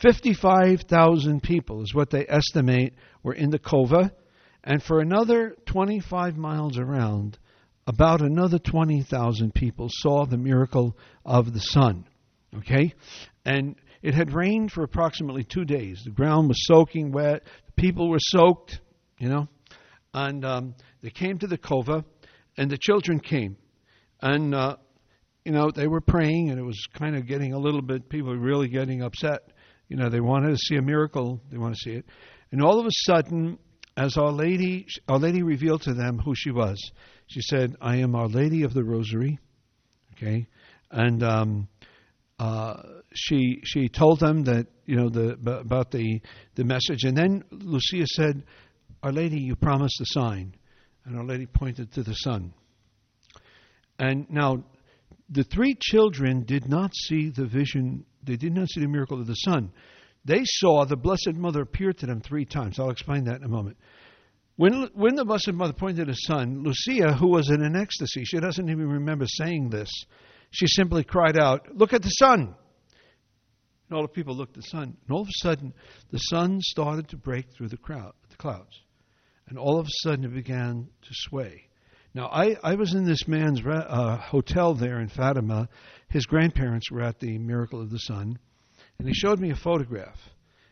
Fifty-five 0.00 0.82
thousand 0.82 1.42
people 1.42 1.82
is 1.82 1.94
what 1.94 2.10
they 2.10 2.26
estimate 2.28 2.94
were 3.22 3.34
in 3.34 3.50
the 3.50 3.58
cova 3.58 4.12
and 4.62 4.82
for 4.82 5.00
another 5.00 5.56
25 5.66 6.36
miles 6.36 6.78
around, 6.78 7.38
about 7.90 8.20
another 8.20 8.60
20,000 8.60 9.52
people 9.52 9.88
saw 9.90 10.24
the 10.24 10.38
miracle 10.38 10.96
of 11.24 11.52
the 11.52 11.58
sun. 11.58 12.06
Okay? 12.58 12.94
And 13.44 13.74
it 14.00 14.14
had 14.14 14.32
rained 14.32 14.70
for 14.70 14.84
approximately 14.84 15.42
two 15.42 15.64
days. 15.64 16.02
The 16.04 16.12
ground 16.12 16.46
was 16.46 16.64
soaking 16.66 17.10
wet. 17.10 17.42
The 17.66 17.72
people 17.72 18.08
were 18.08 18.20
soaked, 18.20 18.80
you 19.18 19.28
know. 19.28 19.48
And 20.14 20.44
um, 20.44 20.76
they 21.02 21.10
came 21.10 21.38
to 21.38 21.48
the 21.48 21.58
cova, 21.58 22.04
and 22.56 22.70
the 22.70 22.78
children 22.78 23.18
came. 23.18 23.56
And, 24.22 24.54
uh, 24.54 24.76
you 25.44 25.50
know, 25.50 25.72
they 25.72 25.88
were 25.88 26.00
praying, 26.00 26.50
and 26.50 26.60
it 26.60 26.64
was 26.64 26.80
kind 26.94 27.16
of 27.16 27.26
getting 27.26 27.54
a 27.54 27.58
little 27.58 27.82
bit, 27.82 28.08
people 28.08 28.30
were 28.30 28.38
really 28.38 28.68
getting 28.68 29.02
upset. 29.02 29.50
You 29.88 29.96
know, 29.96 30.10
they 30.10 30.20
wanted 30.20 30.50
to 30.50 30.58
see 30.58 30.76
a 30.76 30.82
miracle, 30.82 31.40
they 31.50 31.58
want 31.58 31.74
to 31.74 31.80
see 31.80 31.96
it. 31.96 32.06
And 32.52 32.62
all 32.62 32.78
of 32.78 32.86
a 32.86 32.90
sudden, 33.04 33.58
as 33.96 34.16
Our 34.16 34.30
Lady, 34.30 34.86
Our 35.08 35.18
Lady 35.18 35.42
revealed 35.42 35.82
to 35.82 35.94
them 35.94 36.18
who 36.18 36.36
she 36.36 36.52
was. 36.52 36.78
She 37.30 37.42
said, 37.42 37.76
"I 37.80 37.96
am 37.96 38.16
Our 38.16 38.26
Lady 38.26 38.64
of 38.64 38.74
the 38.74 38.82
Rosary." 38.82 39.38
Okay, 40.12 40.48
and 40.90 41.22
um, 41.22 41.68
uh, 42.40 42.82
she 43.14 43.60
she 43.64 43.88
told 43.88 44.18
them 44.18 44.42
that 44.44 44.66
you 44.84 44.96
know 44.96 45.08
the 45.08 45.38
about 45.60 45.92
the 45.92 46.20
the 46.56 46.64
message, 46.64 47.04
and 47.04 47.16
then 47.16 47.44
Lucia 47.52 48.04
said, 48.08 48.42
"Our 49.04 49.12
Lady, 49.12 49.40
you 49.40 49.54
promised 49.54 50.00
a 50.00 50.06
sign," 50.06 50.56
and 51.04 51.16
Our 51.16 51.24
Lady 51.24 51.46
pointed 51.46 51.92
to 51.92 52.02
the 52.02 52.14
sun. 52.14 52.52
And 54.00 54.28
now, 54.28 54.64
the 55.28 55.44
three 55.44 55.76
children 55.80 56.42
did 56.42 56.68
not 56.68 56.92
see 56.96 57.30
the 57.30 57.46
vision, 57.46 58.06
they 58.24 58.36
did 58.36 58.54
not 58.54 58.70
see 58.70 58.80
the 58.80 58.88
miracle 58.88 59.20
of 59.20 59.28
the 59.28 59.34
sun. 59.34 59.70
They 60.24 60.42
saw 60.44 60.84
the 60.84 60.96
Blessed 60.96 61.34
Mother 61.34 61.62
appear 61.62 61.92
to 61.92 62.06
them 62.06 62.20
three 62.20 62.44
times. 62.44 62.80
I'll 62.80 62.90
explain 62.90 63.24
that 63.24 63.36
in 63.36 63.44
a 63.44 63.48
moment. 63.48 63.76
When, 64.60 64.90
when 64.92 65.14
the 65.14 65.24
Blessed 65.24 65.54
Mother 65.54 65.72
pointed 65.72 66.08
the 66.08 66.12
sun, 66.12 66.62
Lucia, 66.62 67.14
who 67.14 67.28
was 67.28 67.48
in 67.48 67.62
an 67.62 67.74
ecstasy, 67.74 68.24
she 68.26 68.40
doesn't 68.40 68.68
even 68.68 68.90
remember 68.90 69.24
saying 69.26 69.70
this, 69.70 69.88
she 70.50 70.66
simply 70.66 71.02
cried 71.02 71.38
out, 71.38 71.74
Look 71.74 71.94
at 71.94 72.02
the 72.02 72.10
sun! 72.10 72.54
And 73.88 73.96
all 73.96 74.02
the 74.02 74.08
people 74.08 74.36
looked 74.36 74.58
at 74.58 74.64
the 74.64 74.68
sun. 74.68 74.98
And 75.02 75.10
all 75.10 75.22
of 75.22 75.28
a 75.28 75.38
sudden, 75.42 75.72
the 76.10 76.18
sun 76.18 76.58
started 76.60 77.08
to 77.08 77.16
break 77.16 77.46
through 77.54 77.68
the, 77.68 77.78
crowd, 77.78 78.12
the 78.28 78.36
clouds. 78.36 78.82
And 79.48 79.58
all 79.58 79.80
of 79.80 79.86
a 79.86 79.90
sudden, 80.02 80.26
it 80.26 80.34
began 80.34 80.88
to 81.00 81.08
sway. 81.10 81.70
Now, 82.12 82.26
I, 82.26 82.54
I 82.62 82.74
was 82.74 82.92
in 82.92 83.06
this 83.06 83.26
man's 83.26 83.62
uh, 83.64 84.18
hotel 84.18 84.74
there 84.74 85.00
in 85.00 85.08
Fatima. 85.08 85.70
His 86.10 86.26
grandparents 86.26 86.90
were 86.90 87.00
at 87.00 87.18
the 87.18 87.38
Miracle 87.38 87.80
of 87.80 87.88
the 87.88 87.98
Sun. 87.98 88.38
And 88.98 89.08
he 89.08 89.14
showed 89.14 89.40
me 89.40 89.52
a 89.52 89.56
photograph. 89.56 90.20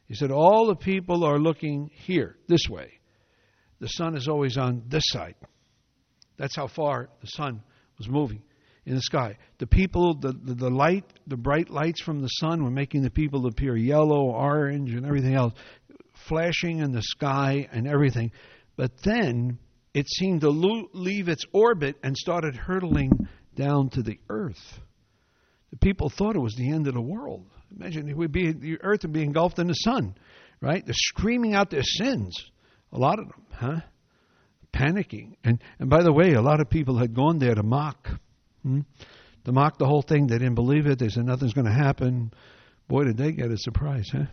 He 0.08 0.14
said, 0.14 0.30
All 0.30 0.66
the 0.66 0.76
people 0.76 1.24
are 1.24 1.38
looking 1.38 1.88
here, 1.94 2.36
this 2.48 2.68
way. 2.68 2.97
The 3.80 3.88
sun 3.88 4.16
is 4.16 4.28
always 4.28 4.56
on 4.56 4.82
this 4.88 5.04
side. 5.06 5.36
That's 6.36 6.56
how 6.56 6.68
far 6.68 7.08
the 7.20 7.26
sun 7.26 7.62
was 7.98 8.08
moving 8.08 8.42
in 8.86 8.94
the 8.94 9.02
sky. 9.02 9.36
The 9.58 9.66
people, 9.66 10.14
the, 10.14 10.32
the, 10.32 10.54
the, 10.54 10.70
light, 10.70 11.04
the 11.26 11.36
bright 11.36 11.70
lights 11.70 12.00
from 12.02 12.20
the 12.20 12.28
sun 12.28 12.64
were 12.64 12.70
making 12.70 13.02
the 13.02 13.10
people 13.10 13.46
appear 13.46 13.76
yellow, 13.76 14.30
orange, 14.30 14.94
and 14.94 15.04
everything 15.04 15.34
else, 15.34 15.52
flashing 16.26 16.78
in 16.78 16.92
the 16.92 17.02
sky 17.02 17.68
and 17.70 17.86
everything. 17.86 18.32
But 18.76 18.92
then 19.02 19.58
it 19.94 20.08
seemed 20.08 20.40
to 20.40 20.50
lo- 20.50 20.88
leave 20.92 21.28
its 21.28 21.44
orbit 21.52 21.96
and 22.02 22.16
started 22.16 22.56
hurtling 22.56 23.28
down 23.54 23.90
to 23.90 24.02
the 24.02 24.18
earth. 24.30 24.80
The 25.70 25.76
people 25.76 26.08
thought 26.08 26.36
it 26.36 26.40
was 26.40 26.54
the 26.54 26.72
end 26.72 26.86
of 26.86 26.94
the 26.94 27.00
world. 27.00 27.46
Imagine 27.76 28.08
it 28.08 28.16
would 28.16 28.32
be 28.32 28.52
the 28.52 28.78
earth 28.82 29.02
would 29.02 29.12
be 29.12 29.22
engulfed 29.22 29.58
in 29.58 29.66
the 29.66 29.74
sun, 29.74 30.14
right? 30.62 30.84
They're 30.84 30.94
screaming 30.94 31.54
out 31.54 31.68
their 31.68 31.82
sins. 31.82 32.34
A 32.92 32.98
lot 32.98 33.18
of 33.18 33.28
them, 33.28 33.46
huh? 33.52 33.80
Panicking. 34.72 35.36
And 35.44 35.62
and 35.78 35.90
by 35.90 36.02
the 36.02 36.12
way, 36.12 36.32
a 36.32 36.42
lot 36.42 36.60
of 36.60 36.70
people 36.70 36.98
had 36.98 37.14
gone 37.14 37.38
there 37.38 37.54
to 37.54 37.62
mock 37.62 38.08
Hmm? 38.62 38.80
To 39.44 39.52
mock 39.52 39.78
the 39.78 39.86
whole 39.86 40.02
thing, 40.02 40.26
they 40.26 40.38
didn't 40.38 40.54
believe 40.54 40.86
it. 40.86 40.98
They 40.98 41.08
said 41.08 41.24
nothing's 41.24 41.54
going 41.54 41.66
to 41.66 41.72
happen. 41.72 42.32
Boy, 42.88 43.04
did 43.04 43.16
they 43.16 43.32
get 43.32 43.50
a 43.50 43.56
surprise, 43.56 44.08
huh? 44.12 44.26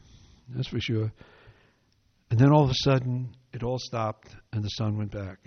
That's 0.49 0.67
for 0.67 0.79
sure. 0.79 1.11
And 2.29 2.39
then 2.39 2.51
all 2.51 2.63
of 2.63 2.69
a 2.69 2.75
sudden, 2.83 3.35
it 3.53 3.63
all 3.63 3.79
stopped 3.79 4.35
and 4.51 4.63
the 4.63 4.69
sun 4.69 4.97
went 4.97 5.11
back. 5.11 5.37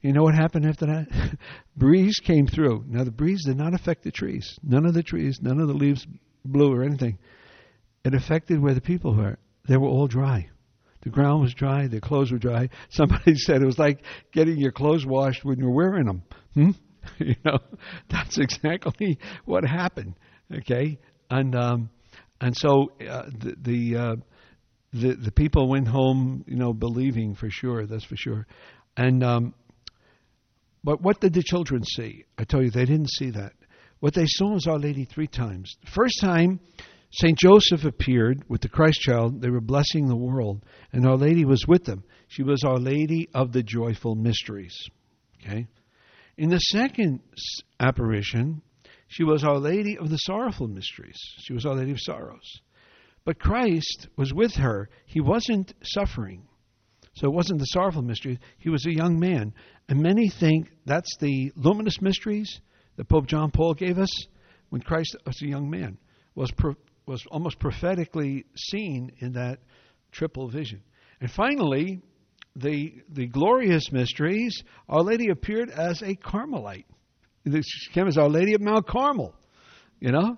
You 0.00 0.12
know 0.12 0.22
what 0.22 0.34
happened 0.34 0.64
after 0.64 0.86
that? 0.86 1.38
breeze 1.76 2.20
came 2.22 2.46
through. 2.46 2.84
Now, 2.86 3.02
the 3.02 3.10
breeze 3.10 3.44
did 3.44 3.56
not 3.56 3.74
affect 3.74 4.04
the 4.04 4.12
trees. 4.12 4.56
None 4.62 4.86
of 4.86 4.94
the 4.94 5.02
trees, 5.02 5.40
none 5.42 5.58
of 5.58 5.66
the 5.66 5.74
leaves 5.74 6.06
blew 6.44 6.72
or 6.72 6.84
anything. 6.84 7.18
It 8.04 8.14
affected 8.14 8.62
where 8.62 8.74
the 8.74 8.80
people 8.80 9.16
were. 9.16 9.38
They 9.66 9.76
were 9.76 9.88
all 9.88 10.06
dry. 10.06 10.50
The 11.02 11.10
ground 11.10 11.42
was 11.42 11.54
dry. 11.54 11.86
Their 11.86 12.00
clothes 12.00 12.32
were 12.32 12.38
dry. 12.38 12.70
Somebody 12.90 13.34
said 13.36 13.62
it 13.62 13.66
was 13.66 13.78
like 13.78 14.00
getting 14.32 14.58
your 14.58 14.72
clothes 14.72 15.06
washed 15.06 15.44
when 15.44 15.58
you're 15.58 15.74
wearing 15.74 16.06
them. 16.06 16.22
Hmm? 16.54 16.70
you 17.18 17.36
know, 17.44 17.58
that's 18.10 18.38
exactly 18.38 19.18
what 19.44 19.64
happened. 19.64 20.14
Okay, 20.54 20.98
and 21.30 21.54
um, 21.54 21.90
and 22.40 22.56
so 22.56 22.92
uh, 23.08 23.24
the 23.38 23.54
the, 23.60 23.96
uh, 23.96 24.16
the 24.92 25.14
the 25.14 25.32
people 25.32 25.68
went 25.68 25.88
home, 25.88 26.44
you 26.46 26.56
know, 26.56 26.72
believing 26.72 27.34
for 27.34 27.50
sure. 27.50 27.86
That's 27.86 28.04
for 28.04 28.16
sure. 28.16 28.46
And 28.96 29.22
um, 29.22 29.54
but 30.82 31.00
what 31.02 31.20
did 31.20 31.34
the 31.34 31.42
children 31.42 31.84
see? 31.84 32.24
I 32.38 32.44
tell 32.44 32.62
you, 32.62 32.70
they 32.70 32.84
didn't 32.84 33.10
see 33.10 33.30
that. 33.30 33.52
What 34.00 34.14
they 34.14 34.26
saw 34.26 34.52
was 34.52 34.66
Our 34.66 34.78
Lady 34.78 35.04
three 35.04 35.26
times. 35.26 35.76
First 35.92 36.20
time, 36.20 36.60
Saint 37.10 37.38
Joseph 37.38 37.84
appeared 37.84 38.44
with 38.48 38.60
the 38.60 38.68
Christ 38.68 39.00
child. 39.00 39.40
They 39.40 39.50
were 39.50 39.60
blessing 39.60 40.06
the 40.06 40.16
world, 40.16 40.64
and 40.92 41.06
Our 41.06 41.16
Lady 41.16 41.44
was 41.44 41.66
with 41.66 41.84
them. 41.84 42.04
She 42.28 42.42
was 42.42 42.62
Our 42.64 42.78
Lady 42.78 43.28
of 43.34 43.52
the 43.52 43.62
joyful 43.62 44.14
mysteries. 44.14 44.76
Okay. 45.40 45.66
In 46.36 46.50
the 46.50 46.58
second 46.58 47.20
apparition, 47.80 48.62
she 49.08 49.24
was 49.24 49.42
Our 49.42 49.58
Lady 49.58 49.96
of 49.96 50.10
the 50.10 50.18
Sorrowful 50.18 50.68
Mysteries. 50.68 51.16
She 51.38 51.54
was 51.54 51.64
Our 51.64 51.74
Lady 51.74 51.92
of 51.92 52.00
Sorrows. 52.00 52.60
But 53.24 53.38
Christ 53.38 54.08
was 54.16 54.32
with 54.32 54.54
her. 54.54 54.88
He 55.06 55.20
wasn't 55.20 55.72
suffering. 55.82 56.46
So 57.14 57.26
it 57.26 57.34
wasn't 57.34 57.58
the 57.58 57.66
sorrowful 57.66 58.02
mysteries. 58.02 58.38
He 58.58 58.68
was 58.68 58.86
a 58.86 58.94
young 58.94 59.18
man. 59.18 59.52
And 59.88 60.00
many 60.00 60.28
think 60.28 60.70
that's 60.84 61.16
the 61.18 61.52
luminous 61.56 62.00
mysteries 62.00 62.60
that 62.96 63.08
Pope 63.08 63.26
John 63.26 63.50
Paul 63.50 63.74
gave 63.74 63.98
us 63.98 64.10
when 64.68 64.82
Christ 64.82 65.16
was 65.26 65.40
a 65.42 65.46
young 65.46 65.68
man, 65.68 65.98
was, 66.34 66.52
was 67.08 67.24
almost 67.30 67.58
prophetically 67.58 68.44
seen 68.56 69.12
in 69.18 69.32
that 69.32 69.58
triple 70.12 70.48
vision. 70.48 70.82
And 71.20 71.30
finally, 71.30 72.00
the, 72.54 72.94
the 73.08 73.26
glorious 73.26 73.90
mysteries, 73.90 74.62
Our 74.88 75.02
Lady 75.02 75.30
appeared 75.30 75.70
as 75.70 76.02
a 76.02 76.14
Carmelite. 76.14 76.86
She 77.46 77.92
came 77.92 78.06
as 78.06 78.18
Our 78.18 78.28
Lady 78.28 78.54
of 78.54 78.60
Mount 78.60 78.86
Carmel. 78.86 79.34
You 80.00 80.12
know, 80.12 80.36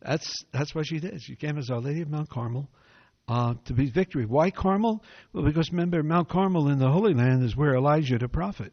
that's 0.00 0.44
that's 0.52 0.74
what 0.74 0.86
she 0.86 1.00
did. 1.00 1.20
She 1.22 1.36
came 1.36 1.58
as 1.58 1.70
Our 1.70 1.80
Lady 1.80 2.02
of 2.02 2.08
Mount 2.08 2.30
Carmel 2.30 2.68
uh, 3.28 3.54
to 3.64 3.74
be 3.74 3.90
victory. 3.90 4.26
Why 4.26 4.50
Carmel? 4.50 5.02
Well, 5.32 5.44
because 5.44 5.70
remember, 5.70 6.02
Mount 6.02 6.28
Carmel 6.28 6.68
in 6.68 6.78
the 6.78 6.90
Holy 6.90 7.14
Land 7.14 7.42
is 7.42 7.56
where 7.56 7.74
Elijah 7.74 8.18
the 8.18 8.28
prophet, 8.28 8.72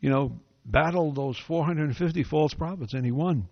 you 0.00 0.10
know, 0.10 0.40
battled 0.64 1.16
those 1.16 1.38
450 1.38 2.22
false 2.24 2.54
prophets, 2.54 2.94
and 2.94 3.04
he 3.04 3.12
won. 3.12 3.48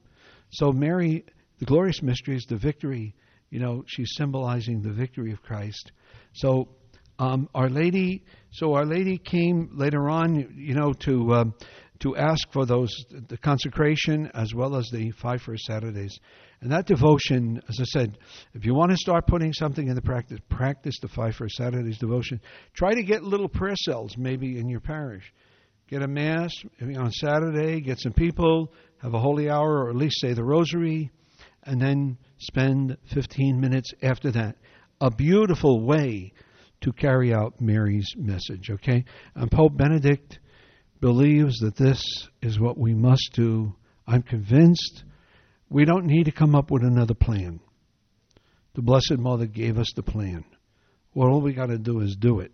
So 0.50 0.72
Mary, 0.72 1.24
the 1.58 1.64
glorious 1.64 2.02
mysteries, 2.02 2.44
the 2.48 2.56
victory. 2.56 3.14
You 3.50 3.60
know, 3.60 3.84
she's 3.86 4.10
symbolizing 4.16 4.82
the 4.82 4.92
victory 4.92 5.32
of 5.32 5.42
Christ. 5.42 5.92
So 6.34 6.68
um, 7.18 7.48
Our 7.54 7.68
Lady, 7.68 8.24
so 8.52 8.74
Our 8.74 8.84
Lady 8.84 9.18
came 9.18 9.70
later 9.72 10.08
on, 10.08 10.54
you 10.56 10.74
know, 10.74 10.92
to 11.04 11.34
um, 11.34 11.54
to 12.00 12.16
ask 12.16 12.52
for 12.52 12.64
those 12.64 12.94
the 13.28 13.36
consecration 13.38 14.30
as 14.34 14.54
well 14.54 14.76
as 14.76 14.88
the 14.92 15.10
five 15.20 15.42
first 15.42 15.64
Saturdays. 15.64 16.16
And 16.60 16.72
that 16.72 16.86
devotion, 16.86 17.60
as 17.68 17.78
I 17.80 17.84
said, 17.84 18.18
if 18.54 18.64
you 18.64 18.74
want 18.74 18.90
to 18.90 18.96
start 18.96 19.26
putting 19.26 19.52
something 19.52 19.86
in 19.86 19.94
the 19.94 20.02
practice, 20.02 20.38
practice 20.48 20.98
the 21.00 21.08
five 21.08 21.34
first 21.34 21.56
Saturdays 21.56 21.98
devotion. 21.98 22.40
Try 22.74 22.94
to 22.94 23.02
get 23.02 23.22
little 23.22 23.48
prayer 23.48 23.76
cells 23.76 24.16
maybe 24.16 24.58
in 24.58 24.68
your 24.68 24.80
parish. 24.80 25.32
Get 25.88 26.02
a 26.02 26.08
mass 26.08 26.52
on 26.80 27.10
Saturday. 27.12 27.80
Get 27.80 27.98
some 27.98 28.12
people. 28.12 28.72
Have 28.98 29.14
a 29.14 29.20
holy 29.20 29.48
hour, 29.48 29.84
or 29.84 29.90
at 29.90 29.96
least 29.96 30.20
say 30.20 30.34
the 30.34 30.44
rosary, 30.44 31.10
and 31.68 31.80
then 31.80 32.16
spend 32.38 32.96
15 33.12 33.60
minutes 33.60 33.92
after 34.02 34.30
that. 34.32 34.56
A 35.00 35.10
beautiful 35.10 35.84
way 35.84 36.32
to 36.80 36.92
carry 36.92 37.32
out 37.32 37.60
Mary's 37.60 38.08
message, 38.16 38.70
okay? 38.70 39.04
And 39.34 39.50
Pope 39.50 39.76
Benedict 39.76 40.38
believes 41.00 41.58
that 41.58 41.76
this 41.76 42.02
is 42.42 42.58
what 42.58 42.78
we 42.78 42.94
must 42.94 43.30
do. 43.34 43.74
I'm 44.06 44.22
convinced 44.22 45.04
we 45.68 45.84
don't 45.84 46.06
need 46.06 46.24
to 46.24 46.32
come 46.32 46.54
up 46.54 46.70
with 46.70 46.82
another 46.82 47.14
plan. 47.14 47.60
The 48.74 48.82
Blessed 48.82 49.18
Mother 49.18 49.46
gave 49.46 49.78
us 49.78 49.92
the 49.94 50.02
plan. 50.02 50.44
Well, 51.14 51.28
all 51.28 51.40
we 51.40 51.52
got 51.52 51.66
to 51.66 51.78
do 51.78 52.00
is 52.00 52.16
do 52.16 52.40
it. 52.40 52.52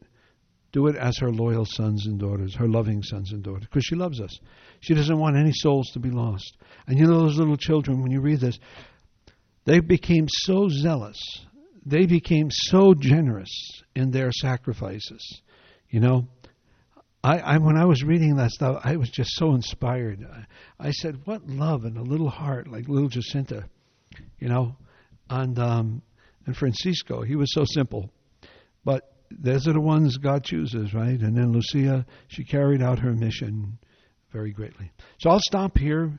Do 0.72 0.88
it 0.88 0.96
as 0.96 1.16
her 1.18 1.30
loyal 1.30 1.66
sons 1.66 2.06
and 2.06 2.18
daughters, 2.18 2.56
her 2.56 2.66
loving 2.66 3.02
sons 3.02 3.30
and 3.30 3.44
daughters, 3.44 3.66
because 3.66 3.84
she 3.84 3.94
loves 3.94 4.20
us. 4.20 4.36
She 4.80 4.94
doesn't 4.94 5.18
want 5.18 5.36
any 5.36 5.52
souls 5.52 5.88
to 5.92 6.00
be 6.00 6.10
lost. 6.10 6.56
And 6.88 6.98
you 6.98 7.06
know, 7.06 7.20
those 7.20 7.38
little 7.38 7.56
children, 7.56 8.02
when 8.02 8.10
you 8.10 8.20
read 8.20 8.40
this, 8.40 8.58
they 9.64 9.80
became 9.80 10.26
so 10.28 10.68
zealous 10.68 11.20
they 11.84 12.06
became 12.06 12.50
so 12.50 12.94
generous 12.94 13.50
in 13.94 14.10
their 14.10 14.32
sacrifices. 14.32 15.42
You 15.90 16.00
know, 16.00 16.28
I, 17.22 17.38
I, 17.38 17.58
when 17.58 17.76
I 17.76 17.84
was 17.84 18.02
reading 18.02 18.36
that 18.36 18.50
stuff, 18.50 18.80
I 18.84 18.96
was 18.96 19.10
just 19.10 19.30
so 19.34 19.54
inspired. 19.54 20.26
I, 20.30 20.88
I 20.88 20.90
said, 20.90 21.20
"What 21.24 21.46
love 21.46 21.84
in 21.84 21.96
a 21.96 22.02
little 22.02 22.30
heart 22.30 22.68
like 22.68 22.88
little 22.88 23.08
Jacinta," 23.08 23.68
you 24.38 24.48
know, 24.48 24.76
and 25.28 25.58
um, 25.58 26.02
and 26.46 26.56
Francisco. 26.56 27.22
He 27.22 27.36
was 27.36 27.52
so 27.52 27.64
simple, 27.66 28.10
but 28.84 29.12
those 29.30 29.68
are 29.68 29.72
the 29.72 29.80
ones 29.80 30.16
God 30.16 30.44
chooses, 30.44 30.94
right? 30.94 31.18
And 31.20 31.36
then 31.36 31.52
Lucia, 31.52 32.06
she 32.28 32.44
carried 32.44 32.82
out 32.82 32.98
her 33.00 33.12
mission 33.12 33.78
very 34.32 34.52
greatly. 34.52 34.90
So 35.20 35.30
I'll 35.30 35.40
stop 35.40 35.78
here. 35.78 36.12